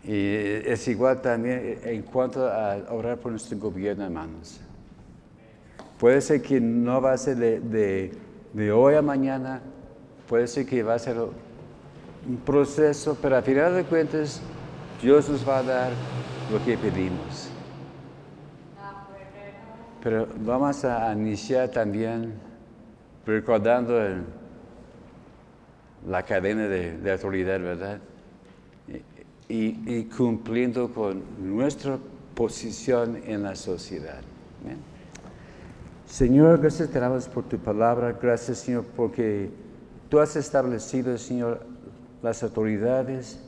Y 0.04 0.32
es 0.64 0.86
igual 0.86 1.20
también 1.20 1.80
en 1.82 2.02
cuanto 2.02 2.46
a 2.46 2.76
orar 2.90 3.18
por 3.18 3.32
nuestro 3.32 3.58
gobierno, 3.58 4.04
hermanos. 4.04 4.60
Puede 5.98 6.20
ser 6.20 6.40
que 6.40 6.60
no 6.60 7.00
va 7.00 7.14
a 7.14 7.18
ser 7.18 7.36
de, 7.36 8.12
hoy 8.56 8.94
a 8.94 9.02
mañana, 9.02 9.60
puede 10.26 10.46
ser 10.46 10.66
que 10.66 10.82
va 10.82 10.94
a 10.94 10.98
ser 10.98 11.16
un 11.18 12.36
proceso, 12.38 13.16
pero 13.20 13.36
a 13.36 13.42
final 13.42 13.74
de 13.74 13.84
cuentas 13.84 14.40
Dios 15.02 15.28
nos 15.28 15.46
va 15.46 15.58
a 15.58 15.62
dar 15.62 15.92
lo 16.50 16.64
que 16.64 16.76
pedimos. 16.78 17.50
Pero 20.02 20.26
vamos 20.38 20.84
a 20.84 21.12
iniciar 21.12 21.68
también 21.68 22.34
recordando 23.26 24.00
la 26.06 26.22
cadena 26.22 26.68
de, 26.68 26.96
de 26.96 27.12
autoridad, 27.12 27.60
¿verdad? 27.60 27.98
Y, 29.48 29.98
y 29.98 30.04
cumpliendo 30.04 30.92
con 30.92 31.22
nuestra 31.38 31.98
posición 32.34 33.20
en 33.26 33.42
la 33.42 33.54
sociedad. 33.54 34.20
Amén. 34.62 34.95
Señor, 36.06 36.60
gracias 36.60 36.88
te 36.90 37.00
damos 37.00 37.28
por 37.28 37.44
tu 37.44 37.58
palabra. 37.58 38.16
Gracias, 38.20 38.58
Señor, 38.58 38.84
porque 38.96 39.50
tú 40.08 40.20
has 40.20 40.36
establecido, 40.36 41.18
Señor, 41.18 41.60
las 42.22 42.42
autoridades, 42.42 43.40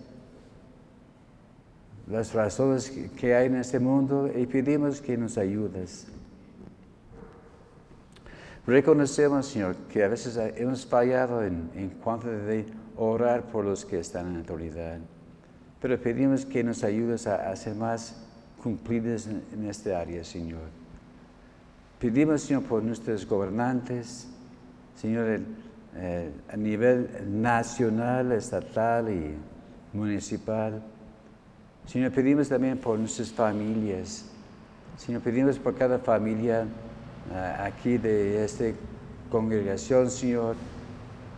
las 2.09 2.35
razones 2.35 2.91
que- 3.17 3.35
hay 3.35 3.47
en 3.47 3.57
este 3.57 3.79
mundo 3.79 4.31
y 4.35 4.47
pedimos 4.47 5.01
que 5.01 5.17
nos 5.17 5.39
ayudes. 5.39 6.07
Reconocemos, 8.67 9.47
Señor, 9.47 9.77
que 9.91 10.05
a 10.05 10.09
veces 10.09 10.37
hemos 10.57 10.85
fallado 10.85 11.43
en, 11.43 11.71
en 11.75 11.89
cuanto 11.91 12.29
de 12.29 12.67
orar 12.97 13.45
por 13.45 13.65
los 13.65 13.85
que 13.85 14.01
están 14.01 14.27
en 14.29 14.37
autoridad. 14.39 14.99
Pero 15.81 15.99
pedimos 15.99 16.45
que 16.45 16.65
nos 16.65 16.83
ayudes 16.83 17.27
a, 17.27 17.55
ser 17.57 17.77
más 17.77 18.17
cumplidos 18.63 19.27
en, 19.27 19.43
en 19.55 19.71
esta 19.71 19.99
área, 20.01 20.23
Señor. 20.25 20.88
Pedimos, 21.99 22.43
Señor, 22.43 22.63
por 22.63 22.81
nuestros 22.81 23.27
gobernantes, 23.27 24.29
Señor, 24.95 25.41
eh, 25.97 26.31
a 26.49 26.57
nivel 26.57 27.09
nacional, 27.27 28.31
estatal 28.31 29.11
y 29.11 29.35
municipal. 29.93 30.81
Señor, 31.87 32.13
pedimos 32.13 32.49
también 32.49 32.79
por 32.79 33.01
nuestras 33.01 33.33
familias. 33.33 34.27
Señor, 34.97 35.23
pedimos 35.23 35.59
por 35.59 35.75
cada 35.75 35.99
familia 35.99 36.67
ah, 37.35 37.65
aquí 37.65 37.99
de 37.99 38.45
esta 38.45 38.67
congregación, 39.29 40.09
Señor. 40.09 40.55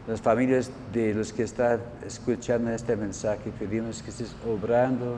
Las 0.07 0.21
familias 0.21 0.71
de 0.93 1.15
los 1.15 1.33
que 1.33 1.45
están 1.45 1.81
escuchando 2.07 2.71
este 2.71 2.97
mensaje, 2.97 3.51
pedimos 3.59 4.03
que 4.03 4.11
estés 4.11 4.37
obrando, 4.47 5.17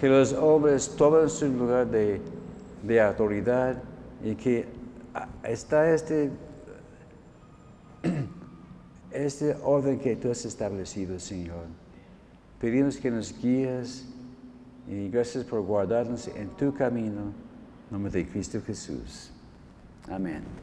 que 0.00 0.08
los 0.08 0.32
hombres 0.32 0.94
tomen 0.96 1.28
su 1.28 1.48
lugar 1.48 1.88
de 1.88 3.00
autoridad 3.00 3.82
y 4.22 4.34
que 4.34 4.66
ah, 5.14 5.28
está 5.44 5.92
este, 5.92 6.30
este 9.10 9.56
orden 9.62 9.98
que 9.98 10.16
tú 10.16 10.30
has 10.30 10.44
establecido, 10.44 11.18
Señor. 11.18 11.66
Pedimos 12.60 12.96
que 12.96 13.10
nos 13.10 13.36
guíes 13.40 14.06
y 14.88 15.08
gracias 15.08 15.44
por 15.44 15.62
guardarnos 15.62 16.28
en 16.28 16.48
tu 16.50 16.72
camino. 16.74 17.32
En 17.90 17.90
nombre 17.90 18.12
de 18.12 18.26
Cristo 18.26 18.60
Jesús. 18.64 19.30
Amén. 20.08 20.61